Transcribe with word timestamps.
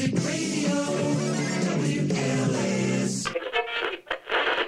Music 0.00 0.24
Radio, 0.24 0.72
WKLAS. 1.76 3.28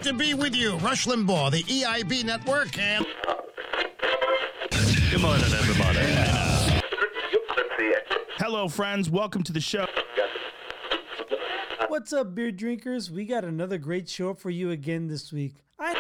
to 0.03 0.13
be 0.13 0.35
with 0.35 0.55
you, 0.55 0.77
Rush 0.77 1.07
Limbaugh, 1.07 1.51
the 1.51 1.63
EIB 1.63 2.23
network, 2.23 2.79
and 2.79 3.07
Good 5.11 5.23
morning, 5.23 5.47
everybody. 5.55 6.01
Hello, 8.37 8.69
friends. 8.69 9.09
Welcome 9.09 9.43
to 9.45 9.55
the 9.55 9.61
show. 9.63 9.87
What's 11.89 12.13
up, 12.13 12.35
beer 12.35 12.53
drinkers? 12.53 13.11
We 13.11 13.25
got 13.25 13.43
another 13.43 13.79
great 13.79 14.11
show 14.11 14.35
for 14.35 14.51
you 14.51 14.71
again 14.71 15.09
this 15.09 15.33
week. 15.33 15.55
I 15.79 15.95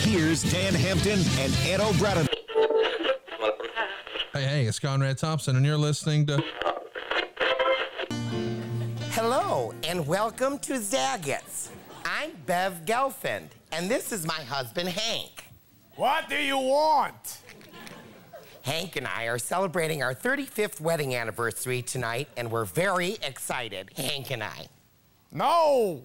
Here's 0.00 0.42
Dan 0.42 0.74
Hampton 0.74 1.20
and 1.38 1.54
Ed 1.68 1.78
O'Brien. 1.78 2.26
Hey, 4.32 4.42
hey, 4.42 4.66
it's 4.66 4.80
Conrad 4.80 5.18
Thompson, 5.18 5.54
and 5.54 5.64
you're 5.64 5.78
listening 5.78 6.26
to 6.26 6.42
and 10.04 10.10
welcome 10.10 10.58
to 10.58 10.74
Zagat's. 10.74 11.70
I'm 12.04 12.32
Bev 12.44 12.84
Gelfand, 12.84 13.48
and 13.72 13.90
this 13.90 14.12
is 14.12 14.26
my 14.26 14.42
husband 14.42 14.90
Hank. 14.90 15.46
What 15.96 16.28
do 16.28 16.36
you 16.36 16.58
want? 16.58 17.38
Hank 18.62 18.96
and 18.96 19.06
I 19.06 19.24
are 19.24 19.38
celebrating 19.38 20.02
our 20.02 20.14
35th 20.14 20.78
wedding 20.78 21.14
anniversary 21.14 21.80
tonight, 21.80 22.28
and 22.36 22.50
we're 22.50 22.66
very 22.66 23.16
excited, 23.22 23.92
Hank 23.96 24.30
and 24.30 24.42
I. 24.42 24.66
No. 25.32 26.02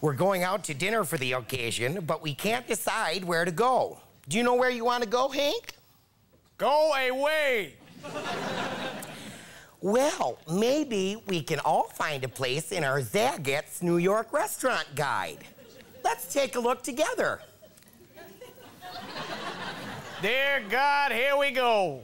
We're 0.00 0.14
going 0.14 0.42
out 0.42 0.64
to 0.64 0.74
dinner 0.74 1.04
for 1.04 1.18
the 1.18 1.32
occasion, 1.32 2.04
but 2.06 2.22
we 2.22 2.34
can't 2.34 2.66
decide 2.66 3.24
where 3.24 3.44
to 3.44 3.52
go. 3.52 4.00
Do 4.28 4.38
you 4.38 4.42
know 4.42 4.54
where 4.54 4.70
you 4.70 4.86
want 4.86 5.02
to 5.02 5.08
go, 5.08 5.28
Hank? 5.28 5.74
Go 6.56 6.92
away. 6.92 7.74
Well, 9.82 10.38
maybe 10.48 11.20
we 11.26 11.42
can 11.42 11.58
all 11.58 11.88
find 11.88 12.22
a 12.22 12.28
place 12.28 12.70
in 12.70 12.84
our 12.84 13.00
Zagat's 13.00 13.82
New 13.82 13.96
York 13.96 14.32
restaurant 14.32 14.86
guide. 14.94 15.38
Let's 16.04 16.32
take 16.32 16.54
a 16.54 16.60
look 16.60 16.84
together. 16.84 17.40
Dear 20.22 20.62
God, 20.70 21.10
here 21.10 21.36
we 21.36 21.50
go. 21.50 22.02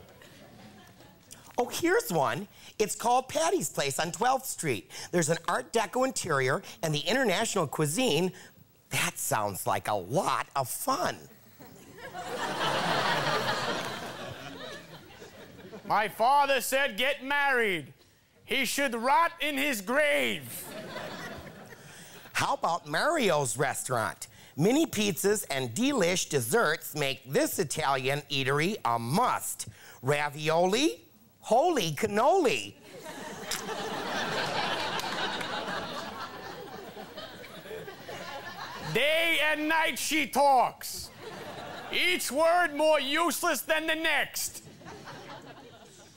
Oh, 1.57 1.69
here's 1.71 2.11
one. 2.11 2.49
It's 2.79 2.95
called 2.95 3.29
Patty's 3.29 3.69
Place 3.69 3.97
on 3.97 4.11
12th 4.11 4.45
Street. 4.45 4.91
There's 5.11 5.29
an 5.29 5.37
Art 5.47 5.71
Deco 5.71 6.05
interior 6.05 6.61
and 6.83 6.93
the 6.93 6.99
international 6.99 7.65
cuisine. 7.65 8.33
That 8.89 9.17
sounds 9.17 9.65
like 9.65 9.87
a 9.87 9.93
lot 9.93 10.47
of 10.53 10.67
fun. 10.67 11.15
My 15.89 16.07
father 16.07 16.61
said 16.61 16.97
get 16.97 17.23
married. 17.23 17.93
He 18.45 18.65
should 18.65 18.93
rot 18.93 19.31
in 19.41 19.57
his 19.57 19.81
grave. 19.81 20.63
How 22.33 22.53
about 22.53 22.87
Mario's 22.87 23.57
restaurant? 23.57 24.27
Mini 24.55 24.85
pizzas 24.85 25.47
and 25.49 25.71
delish 25.71 26.29
desserts 26.29 26.93
make 26.93 27.33
this 27.33 27.57
Italian 27.57 28.21
eatery 28.29 28.75
a 28.85 28.99
must. 28.99 29.67
Ravioli? 30.03 31.01
Holy 31.39 31.93
cannoli. 31.93 32.75
Day 38.93 39.39
and 39.51 39.67
night 39.67 39.97
she 39.97 40.27
talks. 40.27 41.09
Each 41.91 42.31
word 42.31 42.75
more 42.75 42.99
useless 42.99 43.61
than 43.61 43.87
the 43.87 43.95
next. 43.95 44.68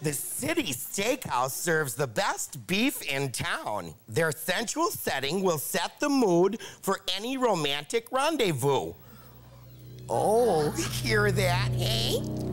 The 0.02 0.12
City 0.12 0.72
Steakhouse 0.72 1.52
serves 1.52 1.94
the 1.94 2.08
best 2.08 2.66
beef 2.66 3.02
in 3.02 3.30
town. 3.30 3.94
Their 4.08 4.32
sensual 4.32 4.90
setting 4.90 5.44
will 5.44 5.58
set 5.58 6.00
the 6.00 6.08
mood 6.08 6.60
for 6.80 6.98
any 7.16 7.36
romantic 7.36 8.10
rendezvous. 8.10 8.94
Oh, 10.10 10.72
hear 10.72 11.30
that, 11.30 11.70
eh? 11.78 12.51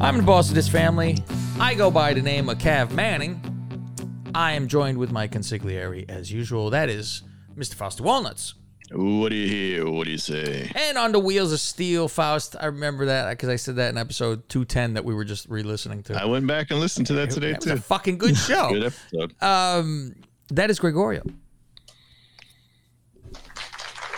I'm 0.00 0.16
the 0.16 0.22
boss 0.22 0.48
of 0.48 0.54
this 0.54 0.68
family. 0.68 1.18
I 1.58 1.74
go 1.74 1.90
by 1.90 2.14
the 2.14 2.22
name 2.22 2.48
of 2.48 2.58
Cav 2.58 2.90
Manning. 2.92 3.40
I 4.34 4.52
am 4.52 4.66
joined 4.66 4.96
with 4.98 5.12
my 5.12 5.28
consigliere 5.28 6.08
as 6.08 6.32
usual. 6.32 6.70
That 6.70 6.88
is 6.88 7.22
Mr. 7.56 7.74
Foster 7.74 8.02
Walnuts. 8.02 8.54
What 8.92 9.28
do 9.28 9.36
you 9.36 9.46
hear? 9.48 9.90
What 9.90 10.06
do 10.06 10.10
you 10.10 10.18
say? 10.18 10.70
And 10.74 10.96
on 10.98 11.12
the 11.12 11.20
wheels 11.20 11.52
of 11.52 11.60
steel, 11.60 12.08
Faust. 12.08 12.56
I 12.58 12.66
remember 12.66 13.06
that 13.06 13.30
because 13.30 13.48
I 13.50 13.56
said 13.56 13.76
that 13.76 13.90
in 13.90 13.98
episode 13.98 14.48
210 14.48 14.94
that 14.94 15.04
we 15.04 15.14
were 15.14 15.24
just 15.24 15.48
re 15.48 15.62
listening 15.62 16.02
to. 16.04 16.20
I 16.20 16.24
went 16.24 16.46
back 16.46 16.70
and 16.70 16.80
listened 16.80 17.06
to 17.08 17.12
that 17.14 17.30
today 17.30 17.52
That 17.52 17.60
was 17.60 17.66
a 17.72 17.74
too. 17.76 17.80
fucking 17.82 18.18
good 18.18 18.36
show. 18.38 18.70
Good 18.72 18.84
episode. 18.84 19.42
Um, 19.42 20.14
that 20.48 20.70
is 20.70 20.78
Gregorio. 20.80 21.22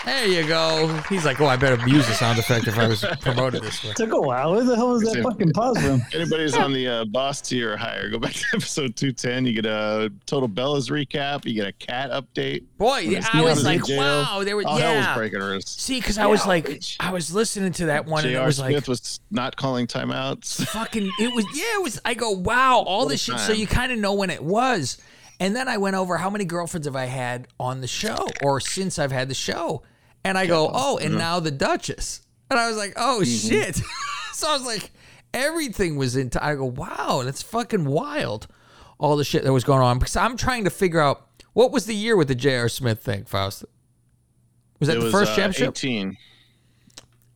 There 0.05 0.27
you 0.27 0.47
go. 0.47 0.89
He's 1.09 1.25
like, 1.25 1.41
oh, 1.41 1.47
I 1.47 1.57
better 1.57 1.77
use 1.89 2.07
the 2.09 2.15
sound 2.15 2.39
effect 2.39 2.67
if 2.67 2.77
I 2.77 2.89
was 2.89 3.05
promoted 3.21 3.63
this 3.63 3.85
way. 3.85 3.93
Took 3.93 4.13
a 4.13 4.21
while. 4.21 4.53
Where 4.53 4.65
the 4.65 4.75
hell 4.75 4.89
was 4.89 5.03
that 5.03 5.13
Same. 5.13 5.23
fucking 5.23 5.53
pause 5.53 5.81
room? 5.83 6.03
Anybody's 6.15 6.57
on 6.57 6.73
the 6.73 6.89
uh, 6.89 7.05
boss 7.05 7.41
tier 7.41 7.75
or 7.75 7.77
higher, 7.77 8.09
go 8.11 8.19
back 8.19 8.33
to 8.33 8.45
episode 8.55 8.97
210. 8.97 9.47
You 9.47 9.53
get 9.53 9.67
a 9.67 10.13
total 10.27 10.49
Bella's 10.49 10.89
recap. 10.91 11.45
You 11.45 11.55
get 11.55 11.69
a 11.69 11.73
cat 11.73 12.11
update. 12.11 12.65
Boy, 12.79 12.99
yeah, 12.99 13.27
I 13.33 13.43
was 13.43 13.65
like, 13.65 13.85
jail. 13.85 13.99
wow, 13.99 14.43
they 14.45 14.55
were, 14.55 14.65
All 14.67 14.77
hell 14.77 14.97
was 14.97 15.05
yeah. 15.05 15.15
breaking 15.15 15.39
loose. 15.39 15.67
See, 15.67 16.01
because 16.01 16.19
I 16.19 16.27
was 16.27 16.47
like, 16.47 16.67
bitch. 16.67 16.97
I 16.99 17.13
was 17.13 17.33
listening 17.33 17.73
to 17.75 17.87
that 17.87 18.07
one, 18.07 18.25
and 18.25 18.35
it 18.35 18.45
was 18.45 18.57
Smith 18.57 18.73
like, 18.73 18.89
was 18.89 19.21
not 19.31 19.57
calling 19.57 19.87
timeouts. 19.87 20.67
fucking, 20.67 21.11
it 21.21 21.33
was, 21.33 21.47
yeah, 21.55 21.79
it 21.79 21.83
was. 21.83 22.01
I 22.05 22.15
go, 22.15 22.31
wow, 22.31 22.79
all 22.81 23.07
this 23.07 23.23
shit. 23.23 23.39
So 23.39 23.53
you 23.53 23.69
kind 23.69 23.93
of 23.93 23.99
know 23.99 24.15
when 24.15 24.31
it 24.31 24.43
was. 24.43 24.99
And 25.39 25.57
then 25.57 25.67
I 25.69 25.77
went 25.77 25.97
over 25.97 26.17
how 26.19 26.31
many 26.31 26.45
girlfriends 26.45 26.87
have 26.87 26.95
I 26.95 27.07
had 27.07 27.49
on 27.59 27.81
the 27.81 27.89
show 27.89 28.29
or 28.45 28.61
since 28.61 28.99
I've 28.99 29.11
had 29.11 29.29
the 29.29 29.35
show. 29.35 29.83
And 30.25 30.39
I 30.39 30.47
go, 30.47 30.71
oh, 30.73 30.99
and 30.99 31.17
now 31.19 31.41
the 31.41 31.51
Duchess. 31.51 32.23
And 32.51 32.59
I 32.61 32.69
was 32.69 32.77
like, 32.77 32.93
oh, 32.97 33.25
shit. 33.25 33.77
so 34.33 34.49
I 34.49 34.53
was 34.53 34.65
like, 34.65 34.91
everything 35.35 35.97
was 35.97 36.17
into, 36.17 36.43
I 36.45 36.55
go, 36.55 36.67
wow, 36.67 37.23
that's 37.25 37.43
fucking 37.43 37.85
wild. 37.85 38.47
All 38.99 39.17
the 39.17 39.25
shit 39.25 39.43
that 39.45 39.53
was 39.53 39.65
going 39.65 39.83
on. 39.83 39.99
Because 39.99 40.15
I'm 40.17 40.37
trying 40.37 40.65
to 40.65 40.71
figure 40.71 41.01
out 41.01 41.27
what 41.55 41.73
was 41.73 41.87
the 41.87 41.95
year 41.95 42.17
with 42.17 42.29
the 42.29 42.35
J.R. 42.37 42.69
Smith 42.69 43.03
thing, 43.03 43.25
Faust? 43.25 43.65
Was 44.79 44.89
that 44.89 44.97
It 44.97 45.01
the 45.01 45.05
was, 45.07 45.13
first 45.13 45.33
uh, 45.33 45.37
championship? 45.37 45.71
18 45.77 46.17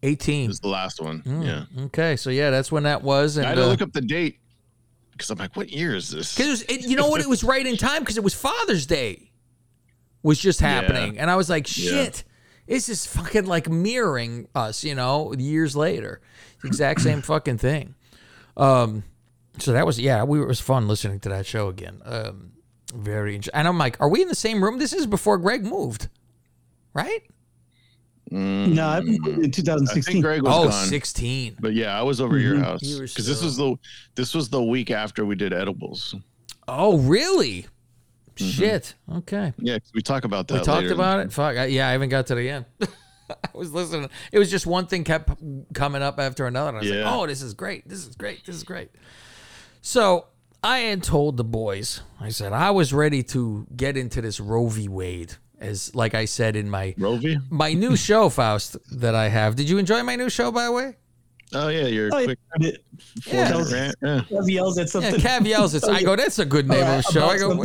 18. 0.03 0.51
is 0.51 0.61
the 0.61 0.69
last 0.69 1.01
one. 1.01 1.23
Mm, 1.23 1.45
Yeah. 1.45 1.85
Okay, 1.87 2.17
so 2.17 2.31
yeah, 2.31 2.51
that's 2.51 2.71
when 2.71 2.85
that 2.85 3.03
was. 3.03 3.37
And 3.37 3.47
I 3.47 3.51
had 3.51 3.55
to 3.57 3.65
uh, 3.65 3.69
look 3.69 3.83
up 3.83 3.93
the 3.93 4.01
date 4.01 4.39
because 5.13 5.31
I'm 5.31 5.39
like, 5.39 5.57
what 5.57 5.71
year 5.71 5.95
is 5.97 6.11
this? 6.11 6.37
Because 6.37 6.63
it 6.63 6.71
it, 6.71 6.81
you 6.83 6.97
know 6.97 7.09
what, 7.09 7.21
it 7.21 7.29
was 7.29 7.43
right 7.43 7.67
in 7.67 7.77
time 7.77 8.01
because 8.03 8.17
it 8.17 8.23
was 8.25 8.35
Father's 8.35 8.87
Day, 8.87 9.33
was 10.23 10.39
just 10.39 10.61
Yeah. 10.61 10.69
happening, 10.69 11.19
and 11.19 11.31
I 11.31 11.37
was 11.37 11.49
like, 11.51 11.67
Yeah. 11.77 12.11
Shit, 12.67 12.75
this 12.75 12.89
is 12.89 13.07
fucking 13.07 13.47
like 13.47 13.69
mirroring 13.69 14.49
us, 14.55 14.85
you 14.85 14.95
know, 14.95 15.33
years 15.35 15.75
later, 15.77 16.21
the 16.63 16.69
exact 16.69 17.01
same 17.01 17.23
fucking 17.23 17.59
thing. 17.59 17.95
Um, 18.57 19.05
so 19.59 19.73
that 19.73 19.87
was 19.87 19.99
yeah, 19.99 20.23
we 20.25 20.41
it 20.41 20.47
was 20.47 20.61
fun 20.61 20.89
listening 20.89 21.21
to 21.21 21.29
that 21.31 21.47
show 21.47 21.69
again. 21.69 22.01
Um, 22.05 22.53
very 22.95 23.35
interesting. 23.35 23.59
And 23.59 23.67
I'm 23.69 23.79
like, 23.79 24.01
are 24.01 24.09
we 24.09 24.23
in 24.23 24.29
the 24.29 24.35
same 24.35 24.63
room? 24.63 24.79
This 24.79 24.93
is 24.93 25.07
before 25.07 25.39
Greg 25.39 25.65
moved, 25.65 26.09
right? 26.95 27.21
No, 28.31 28.89
I 28.89 29.01
moved 29.01 29.27
in 29.29 29.45
I 29.45 29.49
2016. 29.49 30.03
think 30.15 30.25
Greg 30.25 30.43
was 30.43 30.53
Oh, 30.55 30.69
gone. 30.69 30.87
16. 30.87 31.59
But 31.61 31.75
yeah, 31.75 31.97
I 31.99 32.03
was 32.03 32.21
over 32.21 32.37
at 32.37 32.43
your 32.43 32.59
house 32.59 32.83
You 32.83 32.97
were 32.97 33.03
because 33.07 33.27
this 33.27 33.41
was 33.43 33.57
the 33.57 33.77
this 34.17 34.35
was 34.35 34.49
the 34.49 34.63
week 34.63 34.91
after 34.91 35.25
we 35.25 35.37
did 35.37 35.53
edibles. 35.53 36.15
Oh, 36.67 36.99
really? 36.99 37.67
Shit. 38.37 38.95
Mm-hmm. 39.09 39.19
Okay. 39.19 39.53
Yeah, 39.59 39.79
we 39.95 40.03
talk 40.03 40.25
about 40.25 40.49
that. 40.49 40.55
We 40.61 40.65
talked 40.65 40.91
about 40.91 41.21
it. 41.21 41.33
Fuck. 41.33 41.57
I, 41.57 41.67
yeah, 41.67 41.89
I 41.89 41.93
haven't 41.93 42.11
got 42.11 42.27
to 42.29 42.35
the 42.35 42.49
end. 42.49 42.65
I 43.31 43.37
was 43.55 43.73
listening. 43.73 44.09
It 44.31 44.39
was 44.39 44.51
just 44.51 44.67
one 44.67 44.87
thing 44.87 45.03
kept 45.03 45.31
coming 45.75 46.03
up 46.03 46.21
after 46.21 46.47
another. 46.47 46.69
And 46.69 46.79
I 46.79 46.81
was 46.81 46.91
Yeah. 46.91 47.05
like, 47.05 47.13
oh, 47.15 47.27
this 47.27 47.43
is 47.43 47.55
great. 47.55 47.89
This 47.89 48.07
is 48.07 48.15
great. 48.15 48.45
This 48.47 48.55
is 48.55 48.63
great. 48.63 48.91
So 49.81 50.27
I 50.63 50.79
had 50.79 51.03
told 51.03 51.37
the 51.37 51.45
boys, 51.45 52.03
I 52.21 52.29
said, 52.29 52.53
I 52.53 52.71
was 52.71 52.93
ready 52.93 53.23
to 53.25 53.67
get 53.75 53.97
into 53.97 54.21
this 54.21 54.39
Roe 54.41 54.69
v. 54.69 54.89
Wade, 54.89 55.35
as 55.61 55.95
like 55.95 56.15
I 56.15 56.25
said 56.25 56.57
in 56.57 56.69
my 56.71 56.93
Rovi. 56.99 57.41
my 57.51 57.73
new 57.73 57.97
show, 57.97 58.29
Faust, 58.29 58.77
that 58.99 59.15
I 59.15 59.29
have. 59.29 59.57
Did 59.57 59.69
you 59.69 59.79
enjoy 59.79 60.03
my 60.03 60.17
new 60.17 60.29
show, 60.31 60.53
by 60.53 60.65
the 60.67 60.73
way? 60.73 60.97
Oh 61.55 61.69
yeah, 61.69 61.87
your 61.87 62.11
Oh, 62.13 62.25
quick 62.25 62.39
I. 62.53 62.65
Yeah. 62.65 62.71
four-minute 63.23 63.73
rant. 63.73 63.97
Yeah. 64.03 64.21
Kev 64.39 64.51
yells 64.51 64.79
at 64.79 64.83
Yeah, 64.83 64.91
something. 64.91 65.15
Cav 65.15 65.47
yells. 65.47 65.75
It's, 65.75 65.87
I 65.87 66.03
go, 66.03 66.17
that's 66.17 66.39
a 66.39 66.45
good 66.45 66.69
name 66.69 66.83
of 66.83 66.99
a 66.99 67.03
show. 67.03 67.27
I 67.27 67.39
go, 67.39 67.63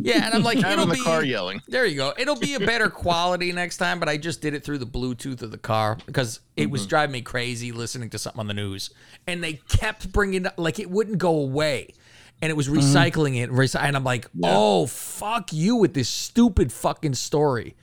yeah, 0.00 0.26
and 0.26 0.34
I'm 0.34 0.42
like, 0.42 0.58
it'll 0.58 0.82
in 0.82 0.88
the 0.88 0.94
be 0.94 1.00
car 1.02 1.24
yelling. 1.24 1.62
There 1.68 1.86
you 1.86 1.96
go. 1.96 2.12
It'll 2.18 2.38
be 2.38 2.54
a 2.54 2.60
better 2.60 2.90
quality 2.90 3.52
next 3.52 3.76
time, 3.76 4.00
but 4.00 4.08
I 4.08 4.16
just 4.16 4.40
did 4.40 4.54
it 4.54 4.64
through 4.64 4.78
the 4.78 4.86
Bluetooth 4.86 5.42
of 5.42 5.50
the 5.50 5.58
car 5.58 5.98
because 6.06 6.40
it 6.56 6.70
was 6.70 6.82
mm-hmm. 6.82 6.88
driving 6.88 7.12
me 7.12 7.22
crazy 7.22 7.72
listening 7.72 8.10
to 8.10 8.18
something 8.18 8.40
on 8.40 8.48
the 8.48 8.54
news, 8.54 8.90
and 9.26 9.42
they 9.42 9.54
kept 9.68 10.12
bringing 10.12 10.46
it 10.46 10.58
like 10.58 10.78
it 10.78 10.90
wouldn't 10.90 11.18
go 11.18 11.36
away, 11.36 11.94
and 12.40 12.50
it 12.50 12.54
was 12.54 12.68
mm-hmm. 12.68 12.78
recycling 12.78 13.40
it, 13.40 13.76
and 13.76 13.96
I'm 13.96 14.04
like, 14.04 14.26
oh 14.42 14.86
fuck 14.86 15.52
you 15.52 15.76
with 15.76 15.94
this 15.94 16.08
stupid 16.08 16.72
fucking 16.72 17.14
story. 17.14 17.76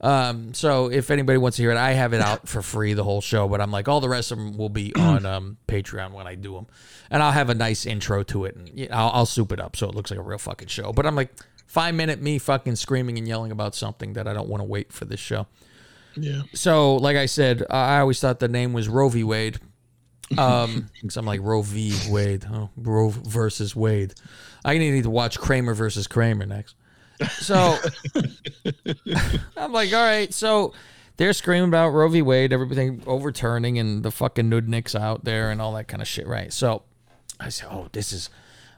Um, 0.00 0.54
so 0.54 0.90
if 0.90 1.10
anybody 1.10 1.38
wants 1.38 1.56
to 1.56 1.62
hear 1.62 1.72
it, 1.72 1.76
I 1.76 1.92
have 1.92 2.12
it 2.12 2.20
out 2.20 2.48
for 2.48 2.62
free 2.62 2.94
the 2.94 3.02
whole 3.02 3.20
show, 3.20 3.48
but 3.48 3.60
I'm 3.60 3.72
like 3.72 3.88
all 3.88 4.00
the 4.00 4.08
rest 4.08 4.30
of 4.30 4.38
them 4.38 4.56
will 4.56 4.68
be 4.68 4.94
on 4.98 5.26
um, 5.26 5.58
Patreon 5.66 6.12
when 6.12 6.26
I 6.26 6.34
do 6.34 6.54
them, 6.54 6.66
and 7.10 7.22
I'll 7.22 7.32
have 7.32 7.50
a 7.50 7.54
nice 7.54 7.84
intro 7.84 8.22
to 8.24 8.44
it, 8.44 8.54
and 8.54 8.68
you 8.78 8.88
know, 8.88 8.94
I'll, 8.94 9.10
I'll 9.10 9.26
soup 9.26 9.52
it 9.52 9.60
up 9.60 9.76
so 9.76 9.88
it 9.88 9.94
looks 9.94 10.10
like 10.10 10.20
a 10.20 10.22
real 10.22 10.38
fucking 10.38 10.68
show. 10.68 10.92
But 10.92 11.06
I'm 11.06 11.16
like 11.16 11.34
five 11.66 11.94
minute 11.94 12.20
me 12.22 12.38
fucking 12.38 12.76
screaming 12.76 13.18
and 13.18 13.26
yelling 13.26 13.50
about 13.50 13.74
something 13.74 14.12
that 14.14 14.28
I 14.28 14.32
don't 14.32 14.48
want 14.48 14.60
to 14.60 14.64
wait 14.64 14.92
for 14.92 15.04
this 15.04 15.20
show. 15.20 15.46
Yeah. 16.16 16.42
So 16.54 16.96
like 16.96 17.16
I 17.16 17.26
said, 17.26 17.64
I 17.68 17.98
always 17.98 18.20
thought 18.20 18.40
the 18.40 18.48
name 18.48 18.72
was 18.72 18.88
Roe 18.88 19.08
v. 19.08 19.24
Wade. 19.24 19.58
Um, 20.36 20.88
because 21.02 21.16
I'm 21.16 21.26
like 21.26 21.40
Roe 21.42 21.62
v. 21.62 21.94
Wade, 22.10 22.46
oh, 22.50 22.70
Roe 22.76 23.08
versus 23.08 23.74
Wade. 23.74 24.14
I 24.64 24.78
need 24.78 25.02
to 25.02 25.10
watch 25.10 25.38
Kramer 25.38 25.74
versus 25.74 26.06
Kramer 26.06 26.46
next. 26.46 26.74
So 27.30 27.76
I'm 29.56 29.72
like, 29.72 29.92
all 29.92 30.04
right. 30.04 30.32
So 30.32 30.72
they're 31.16 31.32
screaming 31.32 31.68
about 31.68 31.90
Roe 31.90 32.08
v. 32.08 32.22
Wade, 32.22 32.52
everything 32.52 33.02
overturning, 33.06 33.78
and 33.78 34.02
the 34.02 34.10
fucking 34.10 34.48
nudniks 34.50 34.98
out 34.98 35.24
there 35.24 35.50
and 35.50 35.60
all 35.60 35.74
that 35.74 35.88
kind 35.88 36.00
of 36.00 36.08
shit, 36.08 36.26
right? 36.26 36.52
So 36.52 36.82
I 37.40 37.48
said, 37.48 37.68
oh, 37.70 37.88
this 37.92 38.12
is, 38.12 38.30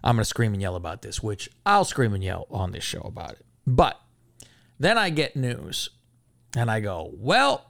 I'm 0.02 0.16
going 0.16 0.22
to 0.22 0.28
scream 0.28 0.52
and 0.52 0.62
yell 0.62 0.76
about 0.76 1.02
this, 1.02 1.22
which 1.22 1.50
I'll 1.66 1.84
scream 1.84 2.14
and 2.14 2.24
yell 2.24 2.46
on 2.50 2.72
this 2.72 2.84
show 2.84 3.00
about 3.00 3.32
it. 3.32 3.44
But 3.66 4.00
then 4.78 4.96
I 4.96 5.10
get 5.10 5.36
news 5.36 5.90
and 6.56 6.70
I 6.70 6.80
go, 6.80 7.10
well, 7.14 7.66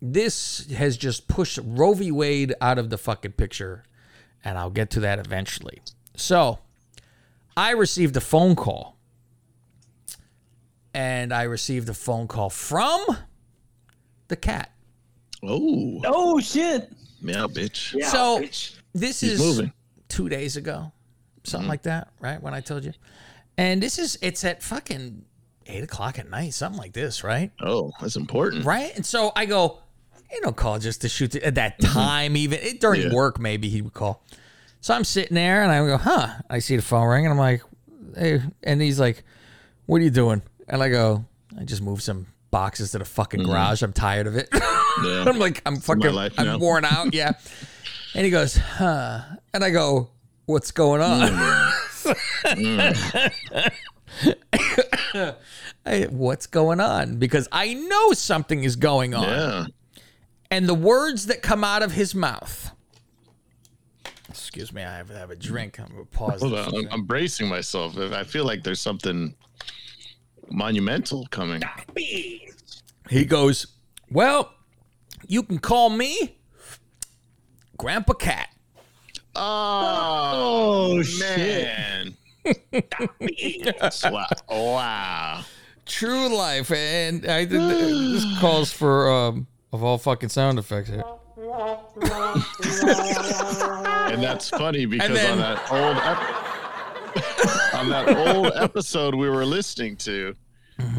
this 0.00 0.70
has 0.70 0.96
just 0.96 1.26
pushed 1.26 1.58
Roe 1.62 1.94
v. 1.94 2.12
Wade 2.12 2.54
out 2.60 2.78
of 2.78 2.90
the 2.90 2.98
fucking 2.98 3.32
picture. 3.32 3.82
And 4.44 4.56
I'll 4.56 4.70
get 4.70 4.90
to 4.90 5.00
that 5.00 5.18
eventually. 5.18 5.82
So 6.14 6.60
I 7.56 7.70
received 7.70 8.16
a 8.16 8.20
phone 8.20 8.54
call. 8.54 8.95
And 10.96 11.30
I 11.30 11.42
received 11.42 11.90
a 11.90 11.94
phone 11.94 12.26
call 12.26 12.48
from 12.48 13.04
the 14.28 14.36
cat. 14.36 14.72
Oh. 15.42 16.00
Oh 16.06 16.40
shit! 16.40 16.90
Yeah, 17.20 17.46
bitch. 17.48 18.02
so 18.04 18.40
this 18.94 19.20
He's 19.20 19.32
is 19.32 19.38
moving. 19.38 19.72
two 20.08 20.30
days 20.30 20.56
ago, 20.56 20.90
something 21.44 21.64
mm-hmm. 21.64 21.68
like 21.68 21.82
that, 21.82 22.08
right? 22.18 22.42
When 22.42 22.54
I 22.54 22.62
told 22.62 22.86
you, 22.86 22.94
and 23.58 23.82
this 23.82 23.98
is 23.98 24.18
it's 24.22 24.42
at 24.42 24.62
fucking 24.62 25.22
eight 25.66 25.84
o'clock 25.84 26.18
at 26.18 26.30
night, 26.30 26.54
something 26.54 26.78
like 26.78 26.94
this, 26.94 27.22
right? 27.22 27.50
Oh, 27.60 27.92
that's 28.00 28.16
important. 28.16 28.64
Right? 28.64 28.96
And 28.96 29.04
so 29.04 29.32
I 29.36 29.44
go, 29.44 29.80
you 30.32 30.40
don't 30.40 30.56
call 30.56 30.78
just 30.78 31.02
to 31.02 31.10
shoot 31.10 31.34
at 31.36 31.56
that 31.56 31.78
mm-hmm. 31.78 31.92
time, 31.92 32.36
even 32.38 32.58
it, 32.60 32.80
during 32.80 33.02
Yeah. 33.02 33.12
work, 33.14 33.38
maybe 33.38 33.68
he 33.68 33.82
would 33.82 33.92
call. 33.92 34.24
So 34.80 34.94
I'm 34.94 35.04
sitting 35.04 35.34
there 35.34 35.62
and 35.62 35.70
I 35.70 35.78
go, 35.86 35.98
huh? 35.98 36.28
I 36.48 36.60
see 36.60 36.76
the 36.76 36.82
phone 36.82 37.06
ring 37.06 37.26
and 37.26 37.32
I'm 37.32 37.38
like, 37.38 37.62
hey, 38.16 38.40
and 38.62 38.80
he's 38.80 38.98
like, 38.98 39.24
what 39.84 40.00
are 40.00 40.04
you 40.04 40.10
doing? 40.10 40.40
And 40.68 40.82
I 40.82 40.88
go, 40.88 41.24
I 41.58 41.64
just 41.64 41.82
moved 41.82 42.02
some 42.02 42.26
boxes 42.50 42.92
to 42.92 42.98
the 42.98 43.04
fucking 43.04 43.40
mm-hmm. 43.40 43.50
garage. 43.50 43.82
I'm 43.82 43.92
tired 43.92 44.26
of 44.26 44.36
it. 44.36 44.48
Yeah. 45.04 45.24
I'm 45.26 45.38
like, 45.38 45.60
I'm 45.66 45.76
fucking, 45.76 46.16
I'm 46.38 46.58
worn 46.58 46.86
out. 46.86 47.12
Yeah. 47.12 47.32
and 48.14 48.24
he 48.24 48.30
goes, 48.30 48.56
huh? 48.56 49.20
And 49.52 49.62
I 49.62 49.68
go, 49.68 50.08
what's 50.46 50.70
going 50.70 51.02
on? 51.02 51.28
Mm. 52.46 53.72
I, 55.86 56.04
what's 56.04 56.46
going 56.46 56.80
on? 56.80 57.18
Because 57.18 57.46
I 57.52 57.74
know 57.74 58.12
something 58.12 58.64
is 58.64 58.76
going 58.76 59.14
on. 59.14 59.24
Yeah. 59.24 59.66
And 60.50 60.66
the 60.66 60.74
words 60.74 61.26
that 61.26 61.42
come 61.42 61.62
out 61.62 61.82
of 61.82 61.92
his 61.92 62.14
mouth. 62.14 62.70
Excuse 64.30 64.72
me, 64.72 64.82
I 64.82 64.96
have 64.96 65.08
to 65.08 65.18
have 65.18 65.30
a 65.30 65.36
drink. 65.36 65.78
I'm 65.78 65.88
gonna 65.88 66.04
pause. 66.06 66.40
Hold 66.40 66.54
on. 66.54 66.74
I'm, 66.74 66.88
I'm 66.90 67.04
bracing 67.04 67.48
myself. 67.48 67.98
I 67.98 68.24
feel 68.24 68.46
like 68.46 68.62
there's 68.62 68.80
something 68.80 69.34
monumental 70.50 71.26
coming. 71.30 71.62
He 73.08 73.24
goes, 73.24 73.66
Well, 74.10 74.52
you 75.26 75.42
can 75.42 75.58
call 75.58 75.90
me 75.90 76.38
Grandpa 77.76 78.14
Cat. 78.14 78.48
Oh, 79.34 81.02
shit. 81.02 81.36
man. 81.68 82.16
wow. 84.04 84.26
Wow. 84.48 85.44
True 85.84 86.34
life. 86.34 86.70
And 86.72 87.26
I 87.26 87.44
did 87.44 87.60
this 87.60 88.24
calls 88.40 88.72
for 88.72 89.10
um 89.10 89.46
of 89.72 89.82
all 89.84 89.98
fucking 89.98 90.30
sound 90.30 90.58
effects 90.58 90.88
here. 90.88 91.04
And 94.08 94.22
that's 94.22 94.48
funny 94.50 94.86
because 94.86 95.10
then- 95.10 95.32
on 95.32 95.38
that 95.38 95.70
old 95.70 95.96
ep- 95.98 96.45
on 97.74 97.88
that 97.90 98.16
old 98.16 98.52
episode 98.54 99.14
we 99.14 99.28
were 99.28 99.44
listening 99.46 99.96
to, 99.98 100.34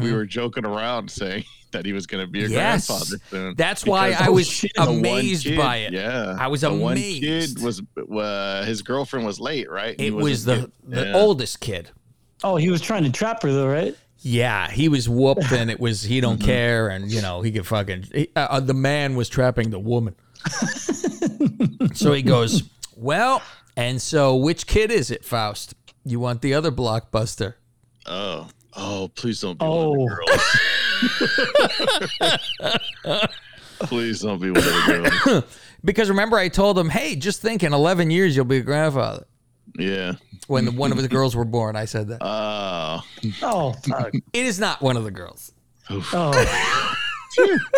we 0.00 0.12
were 0.12 0.26
joking 0.26 0.64
around 0.64 1.10
saying 1.10 1.44
that 1.72 1.84
he 1.84 1.92
was 1.92 2.06
going 2.06 2.24
to 2.24 2.30
be 2.30 2.40
a 2.40 2.44
Mm-hmm. 2.44 2.52
Yes. 2.54 2.86
grandfather 2.86 3.16
soon. 3.30 3.54
That's 3.56 3.84
why 3.86 4.12
I 4.18 4.28
was 4.30 4.60
the 4.60 4.70
amazed 4.78 5.44
kid- 5.44 5.56
by 5.58 5.76
it. 5.78 5.92
Yeah, 5.92 6.36
I 6.38 6.46
was 6.48 6.62
the 6.62 6.72
One 6.72 6.96
kid 6.96 7.60
was 7.60 7.82
uh, 8.10 8.64
his 8.64 8.82
girlfriend 8.82 9.26
was 9.26 9.38
late, 9.38 9.70
right? 9.70 9.98
He 10.00 10.08
It 10.08 10.14
wasn't 10.14 10.22
was 10.30 10.44
the, 10.44 10.56
get- 10.56 10.70
the 10.90 11.06
yeah. 11.10 11.16
oldest 11.16 11.60
kid. 11.60 11.90
Oh, 12.44 12.56
he 12.56 12.70
was 12.70 12.80
trying 12.80 13.04
to 13.04 13.10
trap 13.12 13.42
her 13.42 13.52
though, 13.52 13.68
right? 13.68 13.96
Yeah, 14.20 14.68
he 14.70 14.88
was 14.88 15.08
whooped, 15.08 15.52
and 15.52 15.70
it 15.70 15.78
was 15.78 16.02
he 16.02 16.20
don't 16.20 16.38
care, 16.38 16.88
and 16.88 17.08
you 17.10 17.22
know 17.22 17.40
he 17.40 17.52
could 17.52 17.66
fucking. 17.66 18.04
He, 18.12 18.28
uh, 18.34 18.46
uh, 18.50 18.60
the 18.60 18.74
man 18.74 19.14
was 19.14 19.28
trapping 19.28 19.70
the 19.70 19.78
woman. 19.78 20.16
so 21.94 22.12
he 22.12 22.22
goes, 22.22 22.64
well, 22.96 23.42
and 23.76 24.00
so 24.02 24.34
which 24.36 24.66
kid 24.66 24.90
is 24.90 25.10
it, 25.10 25.24
Faust? 25.24 25.74
You 26.08 26.18
want 26.20 26.40
the 26.40 26.54
other 26.54 26.70
blockbuster? 26.72 27.54
Oh, 28.06 28.48
oh, 28.74 29.10
please 29.14 29.40
don't 29.42 29.58
be 29.58 29.64
Oh. 29.66 29.90
one 29.90 30.10
of 30.12 30.18
the 30.18 31.28
girls. 33.10 33.26
please 33.80 34.20
don't 34.20 34.40
be 34.40 34.50
one 34.50 34.58
of 34.58 34.64
the 34.64 35.20
girls. 35.22 35.44
Because 35.84 36.08
remember, 36.08 36.36
I 36.36 36.48
told 36.48 36.76
him, 36.76 36.88
hey, 36.88 37.14
just 37.14 37.40
think, 37.40 37.62
in 37.62 37.72
eleven 37.72 38.10
years 38.10 38.34
you'll 38.34 38.44
be 38.46 38.56
a 38.56 38.62
grandfather. 38.62 39.26
Yeah. 39.78 40.14
When 40.48 40.64
the, 40.64 40.72
one 40.72 40.90
of 40.90 41.00
the 41.00 41.06
girls 41.06 41.36
were 41.36 41.44
born, 41.44 41.76
I 41.76 41.84
said 41.84 42.08
that. 42.08 42.18
Oh, 42.20 43.00
Oh, 43.42 43.74
fuck. 43.86 44.12
It 44.14 44.46
is 44.46 44.58
not 44.58 44.80
one 44.82 44.96
of 44.96 45.04
the 45.04 45.10
girls. 45.12 45.52
oh. 45.90 46.94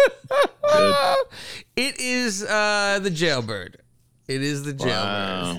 It 1.77 2.01
is 2.01 2.43
uh, 2.45 3.01
the 3.03 3.11
jailbird. 3.11 3.83
It 4.29 4.43
is 4.43 4.63
the 4.63 4.73
jailbird. 4.73 4.95
Wow. 4.95 5.59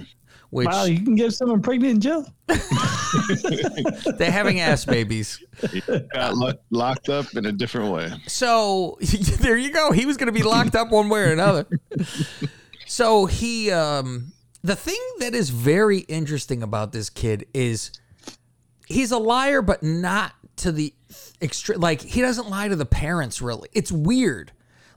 Which 0.51 0.67
Wow, 0.67 0.84
you 0.84 1.01
can 1.01 1.15
get 1.15 1.34
someone 1.34 1.62
pregnant 1.62 1.96
in 1.96 2.01
jail. 2.01 2.34
they're 4.17 4.31
having 4.31 4.60
ass 4.60 4.86
babies. 4.86 5.43
He 5.72 5.81
got 6.13 6.36
lo- 6.36 6.53
locked 6.70 7.10
up 7.10 7.25
in 7.36 7.46
a 7.46 7.51
different 7.51 7.91
way. 7.91 8.12
So 8.27 8.98
there 9.39 9.58
you 9.58 9.72
go. 9.72 9.91
He 9.91 10.05
was 10.05 10.17
going 10.17 10.27
to 10.27 10.34
be 10.34 10.43
locked 10.43 10.75
up 10.75 10.91
one 10.91 11.10
way 11.10 11.22
or 11.22 11.31
another. 11.31 11.67
So 12.86 13.25
he, 13.25 13.72
um, 13.72 14.34
the 14.62 14.75
thing 14.75 15.00
that 15.20 15.34
is 15.34 15.50
very 15.50 16.00
interesting 16.00 16.62
about 16.62 16.91
this 16.91 17.10
kid 17.10 17.48
is 17.53 17.91
he's 18.88 19.12
a 19.12 19.17
liar, 19.17 19.62
but 19.62 19.81
not 19.81 20.34
to 20.58 20.74
the 20.74 20.93
extreme. 21.41 21.79
Like 21.79 22.01
he 22.01 22.20
doesn't 22.20 22.50
lie 22.50 22.67
to 22.67 22.75
the 22.75 22.86
parents. 22.86 23.41
Really, 23.41 23.70
it's 23.74 23.91
weird. 23.91 24.51